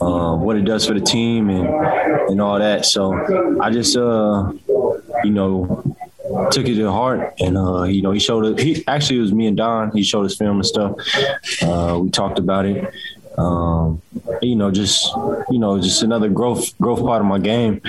uh, 0.00 0.36
what 0.36 0.56
it 0.56 0.64
does 0.64 0.86
for 0.86 0.94
the 0.94 1.00
team, 1.00 1.50
and 1.50 1.68
and 2.30 2.40
all 2.40 2.58
that. 2.58 2.84
So 2.86 3.12
I 3.60 3.70
just, 3.70 3.96
uh, 3.96 4.52
you 5.24 5.30
know, 5.30 5.96
took 6.50 6.66
it 6.66 6.76
to 6.76 6.90
heart, 6.90 7.34
and 7.40 7.56
uh, 7.56 7.84
you 7.84 8.02
know, 8.02 8.12
he 8.12 8.20
showed 8.20 8.44
it. 8.46 8.58
He 8.58 8.84
actually 8.86 9.18
it 9.18 9.22
was 9.22 9.32
me 9.32 9.46
and 9.46 9.56
Don. 9.56 9.90
He 9.92 10.02
showed 10.02 10.26
us 10.26 10.36
film 10.36 10.56
and 10.56 10.66
stuff. 10.66 10.96
Uh, 11.62 12.00
we 12.02 12.10
talked 12.10 12.38
about 12.38 12.66
it. 12.66 12.92
Um, 13.36 14.00
you 14.42 14.54
know, 14.54 14.70
just 14.70 15.12
you 15.50 15.58
know, 15.58 15.80
just 15.80 16.02
another 16.02 16.28
growth 16.28 16.76
growth 16.78 17.00
part 17.00 17.20
of 17.20 17.26
my 17.26 17.38
game 17.38 17.82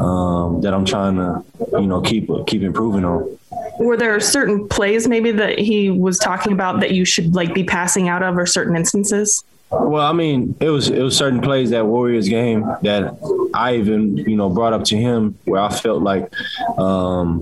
um, 0.00 0.60
that 0.62 0.72
I'm 0.72 0.84
trying 0.84 1.16
to 1.16 1.44
you 1.72 1.86
know 1.86 2.00
keep 2.00 2.28
keep 2.46 2.62
improving 2.62 3.04
on. 3.04 3.38
Were 3.78 3.96
there 3.96 4.18
certain 4.20 4.68
plays 4.68 5.08
maybe 5.08 5.30
that 5.32 5.58
he 5.58 5.90
was 5.90 6.18
talking 6.18 6.52
about 6.52 6.80
that 6.80 6.92
you 6.92 7.04
should 7.04 7.34
like 7.34 7.54
be 7.54 7.64
passing 7.64 8.08
out 8.08 8.22
of, 8.22 8.36
or 8.36 8.46
certain 8.46 8.76
instances? 8.76 9.44
Well, 9.70 10.04
I 10.04 10.12
mean, 10.12 10.56
it 10.60 10.70
was 10.70 10.90
it 10.90 11.00
was 11.00 11.16
certain 11.16 11.40
plays 11.40 11.70
that 11.70 11.86
Warriors 11.86 12.28
game 12.28 12.62
that 12.82 13.16
I 13.54 13.76
even 13.76 14.16
you 14.16 14.36
know 14.36 14.50
brought 14.50 14.72
up 14.72 14.84
to 14.86 14.96
him 14.96 15.38
where 15.44 15.60
I 15.60 15.68
felt 15.72 16.02
like, 16.02 16.32
um, 16.76 17.40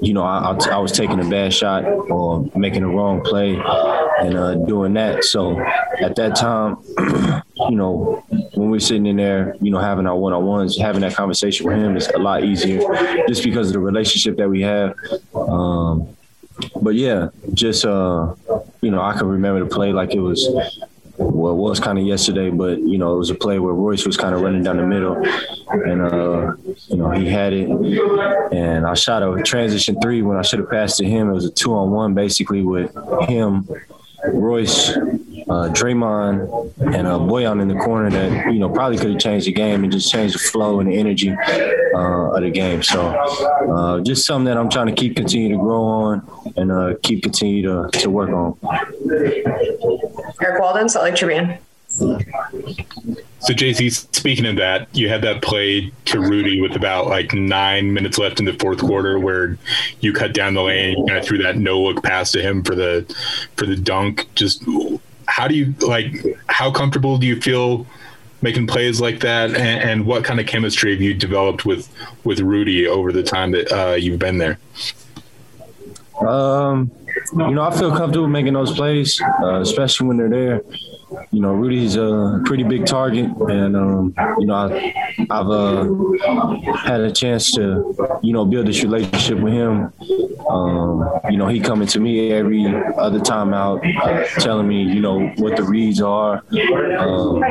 you 0.00 0.14
know, 0.14 0.24
I, 0.24 0.58
I, 0.70 0.78
was 0.78 0.90
taking 0.90 1.20
a 1.20 1.28
bad 1.28 1.54
shot 1.54 1.84
or 1.84 2.50
making 2.56 2.82
a 2.82 2.88
wrong 2.88 3.22
play 3.22 3.54
and 3.54 4.36
uh, 4.36 4.54
doing 4.54 4.94
that. 4.94 5.22
So 5.24 5.60
at 6.00 6.16
that 6.16 6.34
time, 6.34 6.78
you 7.68 7.76
know, 7.76 8.24
when 8.54 8.70
we're 8.70 8.80
sitting 8.80 9.06
in 9.06 9.16
there, 9.16 9.56
you 9.60 9.70
know, 9.70 9.78
having 9.78 10.06
our 10.06 10.16
one 10.16 10.32
on 10.32 10.44
ones, 10.44 10.78
having 10.78 11.00
that 11.02 11.14
conversation 11.14 11.66
with 11.66 11.76
him 11.76 11.96
is 11.96 12.08
a 12.08 12.18
lot 12.18 12.44
easier, 12.44 12.80
just 13.26 13.42
because 13.42 13.68
of 13.68 13.72
the 13.74 13.80
relationship 13.80 14.36
that 14.36 14.48
we 14.48 14.62
have. 14.62 14.94
Um, 15.34 16.16
but 16.80 16.94
yeah, 16.94 17.28
just 17.54 17.84
uh, 17.84 18.34
you 18.80 18.90
know, 18.90 19.00
I 19.00 19.16
can 19.16 19.26
remember 19.26 19.64
the 19.64 19.70
play 19.70 19.92
like 19.92 20.14
it 20.14 20.20
was 20.20 20.48
well, 21.18 21.52
it 21.52 21.56
was 21.56 21.80
kind 21.80 21.98
of 21.98 22.04
yesterday, 22.04 22.48
but 22.50 22.78
you 22.78 22.96
know, 22.96 23.14
it 23.14 23.18
was 23.18 23.30
a 23.30 23.34
play 23.34 23.58
where 23.58 23.74
Royce 23.74 24.06
was 24.06 24.16
kind 24.16 24.34
of 24.34 24.40
running 24.40 24.62
down 24.62 24.76
the 24.76 24.86
middle, 24.86 25.16
and 25.70 26.02
uh, 26.02 26.54
you 26.88 26.96
know, 26.96 27.10
he 27.10 27.26
had 27.26 27.52
it, 27.52 27.68
and 28.52 28.86
I 28.86 28.94
shot 28.94 29.22
a 29.22 29.42
transition 29.42 30.00
three 30.00 30.22
when 30.22 30.36
I 30.36 30.42
should 30.42 30.60
have 30.60 30.70
passed 30.70 30.98
to 30.98 31.04
him. 31.04 31.30
It 31.30 31.32
was 31.32 31.44
a 31.44 31.50
two 31.50 31.74
on 31.74 31.90
one 31.90 32.14
basically 32.14 32.62
with 32.62 32.96
him, 33.28 33.68
Royce, 34.32 34.96
uh, 35.48 35.68
Draymond, 35.68 36.72
and 36.78 37.06
uh, 37.06 37.18
Bojan 37.18 37.62
in 37.62 37.68
the 37.68 37.74
corner 37.74 38.10
that 38.10 38.52
you 38.52 38.58
know 38.58 38.68
probably 38.68 38.98
could 38.98 39.10
have 39.10 39.20
changed 39.20 39.46
the 39.46 39.52
game 39.52 39.82
and 39.82 39.92
just 39.92 40.10
changed 40.10 40.34
the 40.34 40.38
flow 40.38 40.80
and 40.80 40.90
the 40.90 40.96
energy 40.96 41.30
uh, 41.30 42.34
of 42.34 42.42
the 42.42 42.50
game. 42.50 42.82
So 42.82 43.06
uh, 43.08 44.00
just 44.00 44.26
something 44.26 44.46
that 44.46 44.56
I'm 44.56 44.68
trying 44.68 44.86
to 44.86 44.94
keep 44.94 45.16
continue 45.16 45.50
to 45.50 45.58
grow 45.58 45.82
on 45.82 46.52
and 46.56 46.70
uh, 46.70 46.94
keep 47.02 47.22
continue 47.22 47.62
to, 47.62 47.88
to 48.00 48.10
work 48.10 48.30
on. 48.30 48.56
Eric 50.42 50.60
Walden, 50.60 50.88
Salt 50.88 51.04
Lake 51.04 51.14
Tribune. 51.16 51.58
So 53.40 53.54
JC, 53.54 53.90
speaking 54.14 54.46
of 54.46 54.56
that, 54.56 54.88
you 54.94 55.08
had 55.08 55.22
that 55.22 55.42
play 55.42 55.92
to 56.06 56.20
Rudy 56.20 56.60
with 56.60 56.76
about 56.76 57.06
like 57.06 57.32
nine 57.32 57.92
minutes 57.92 58.18
left 58.18 58.40
in 58.40 58.44
the 58.46 58.52
fourth 58.54 58.80
quarter, 58.80 59.18
where 59.18 59.56
you 60.00 60.12
cut 60.12 60.34
down 60.34 60.54
the 60.54 60.62
lane, 60.62 60.96
and 60.96 61.08
kind 61.08 61.18
of 61.18 61.24
threw 61.24 61.38
that 61.38 61.56
no 61.56 61.80
look 61.80 62.02
pass 62.02 62.32
to 62.32 62.42
him 62.42 62.62
for 62.62 62.74
the 62.74 63.06
for 63.56 63.66
the 63.66 63.76
dunk. 63.76 64.28
Just 64.34 64.64
how 65.38 65.46
do 65.46 65.54
you 65.54 65.72
like? 65.86 66.12
How 66.48 66.72
comfortable 66.72 67.16
do 67.16 67.26
you 67.26 67.40
feel 67.40 67.86
making 68.42 68.66
plays 68.66 69.00
like 69.00 69.20
that, 69.20 69.50
and, 69.50 69.90
and 69.90 70.06
what 70.06 70.24
kind 70.24 70.40
of 70.40 70.46
chemistry 70.46 70.90
have 70.90 71.00
you 71.00 71.14
developed 71.14 71.64
with 71.64 71.88
with 72.24 72.40
Rudy 72.40 72.88
over 72.88 73.12
the 73.12 73.22
time 73.22 73.52
that 73.52 73.72
uh, 73.72 73.94
you've 73.94 74.18
been 74.18 74.38
there? 74.38 74.58
Um, 76.20 76.90
you 77.32 77.50
know, 77.52 77.62
I 77.62 77.78
feel 77.78 77.96
comfortable 77.96 78.26
making 78.26 78.54
those 78.54 78.74
plays, 78.74 79.22
uh, 79.40 79.60
especially 79.60 80.08
when 80.08 80.16
they're 80.16 80.28
there 80.28 80.62
you 81.30 81.40
know, 81.40 81.52
Rudy's 81.52 81.96
a 81.96 82.40
pretty 82.44 82.64
big 82.64 82.86
target, 82.86 83.26
and 83.26 83.76
um, 83.76 84.14
you 84.38 84.46
know, 84.46 84.54
I, 84.54 84.94
have 85.30 85.50
uh, 85.50 85.84
had 86.76 87.00
a 87.00 87.12
chance 87.12 87.52
to, 87.52 88.20
you 88.22 88.32
know, 88.32 88.44
build 88.44 88.66
this 88.66 88.82
relationship 88.82 89.38
with 89.38 89.52
him. 89.52 89.92
Um, 90.48 91.08
you 91.30 91.36
know, 91.36 91.48
he 91.48 91.60
coming 91.60 91.88
to 91.88 92.00
me 92.00 92.32
every 92.32 92.66
other 92.96 93.20
time 93.20 93.52
out, 93.52 93.84
uh, 94.02 94.24
telling 94.40 94.68
me, 94.68 94.82
you 94.82 95.00
know, 95.00 95.28
what 95.36 95.56
the 95.56 95.62
reads 95.62 96.00
are, 96.00 96.42
um, 96.98 97.42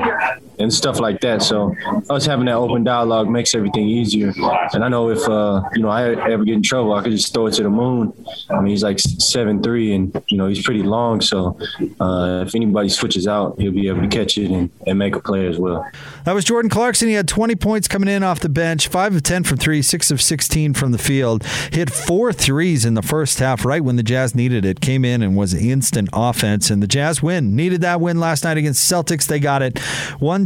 and 0.60 0.74
stuff 0.74 1.00
like 1.00 1.22
that. 1.22 1.42
So 1.42 1.76
us 2.10 2.26
having 2.26 2.46
that 2.46 2.56
open 2.56 2.84
dialogue 2.84 3.30
makes 3.30 3.54
everything 3.54 3.88
easier. 3.88 4.34
And 4.74 4.84
I 4.84 4.90
know 4.90 5.10
if 5.10 5.28
uh, 5.28 5.64
you 5.74 5.82
know 5.82 5.90
I 5.90 6.12
ever 6.32 6.44
get 6.44 6.56
in 6.56 6.64
trouble, 6.64 6.94
I 6.94 7.04
could 7.04 7.12
just 7.12 7.34
throw 7.34 7.48
it 7.48 7.54
to 7.56 7.64
the 7.64 7.70
moon. 7.70 8.14
I 8.50 8.56
mean, 8.56 8.68
he's 8.68 8.84
like 8.84 9.00
seven 9.00 9.62
three, 9.62 9.94
and 9.94 10.22
you 10.28 10.38
know 10.38 10.48
he's 10.48 10.64
pretty 10.64 10.84
long. 10.84 11.22
So 11.22 11.58
uh, 12.00 12.44
if 12.46 12.56
anybody 12.56 12.90
switches 12.90 13.28
out 13.28 13.58
he'll 13.58 13.72
be 13.72 13.88
able 13.88 14.02
to 14.02 14.08
catch 14.08 14.38
it 14.38 14.52
and, 14.52 14.70
and 14.86 15.00
make 15.00 15.16
a 15.16 15.20
play 15.20 15.48
as 15.48 15.58
well. 15.58 15.86
That 16.24 16.34
was 16.34 16.46
Jordan 16.46 16.70
Clarkson. 16.70 17.08
He 17.08 17.14
had 17.14 17.28
20 17.28 17.56
points 17.56 17.88
coming 17.88 18.10
in 18.10 18.24
off 18.24 18.40
the 18.40 18.50
bench, 18.50 18.88
5 18.88 19.16
of 19.16 19.24
10 19.24 19.44
from 19.44 19.58
3, 19.58 19.82
6 19.82 20.12
of 20.12 20.22
16 20.22 20.74
from 20.74 20.92
the 20.92 20.98
field. 20.98 21.44
Hit 21.72 21.90
four 21.90 22.34
threes 22.34 22.86
in 22.86 22.94
the 22.94 23.02
first 23.02 23.40
half, 23.40 23.66
right 23.66 23.84
when 23.84 23.96
the 23.96 24.04
Jazz 24.04 24.36
needed 24.36 24.66
it. 24.66 24.82
Came 24.82 25.06
in 25.06 25.22
and 25.22 25.36
was 25.36 25.54
instant 25.54 26.10
offense, 26.14 26.70
and 26.70 26.82
the 26.82 26.88
Jazz 26.88 27.22
win. 27.24 27.56
Needed 27.56 27.82
that 27.82 28.02
win 28.02 28.20
last 28.20 28.44
night 28.44 28.58
against 28.58 28.90
Celtics. 28.90 29.28
They 29.28 29.40
got 29.40 29.62
it 29.62 29.80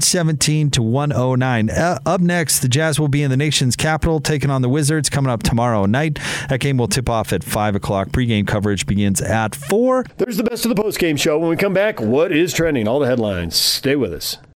117 0.02 0.72
to 0.72 0.82
109. 0.82 1.70
Uh, 1.70 1.99
up 2.08 2.22
next, 2.22 2.60
the 2.60 2.68
Jazz 2.68 2.99
will 2.99 3.08
be 3.08 3.22
in 3.22 3.30
the 3.30 3.38
nation's 3.38 3.76
capital, 3.76 4.20
taking 4.20 4.49
on 4.49 4.64
the 4.64 4.70
Wizards 4.70 5.10
coming 5.10 5.32
up 5.32 5.43
tomorrow 5.43 5.86
night. 5.86 6.20
That 6.49 6.60
game 6.60 6.78
will 6.78 6.88
tip 6.88 7.08
off 7.08 7.32
at 7.32 7.43
5 7.43 7.76
o'clock. 7.76 8.10
Pregame 8.10 8.47
coverage 8.47 8.88
begins 8.88 9.22
at 9.22 9.54
4. 9.54 10.06
There's 10.18 10.38
the 10.38 10.43
best 10.43 10.66
of 10.66 10.76
the 10.76 10.82
postgame 10.82 11.20
show. 11.20 11.38
When 11.38 11.49
we 11.49 11.56
come 11.56 11.74
back, 11.74 12.02
what 12.02 12.32
is 12.32 12.52
trending? 12.52 12.88
All 12.88 12.99
the 12.99 13.06
headlines. 13.06 13.56
Stay 13.56 13.95
with 13.95 14.12
us. 14.12 14.38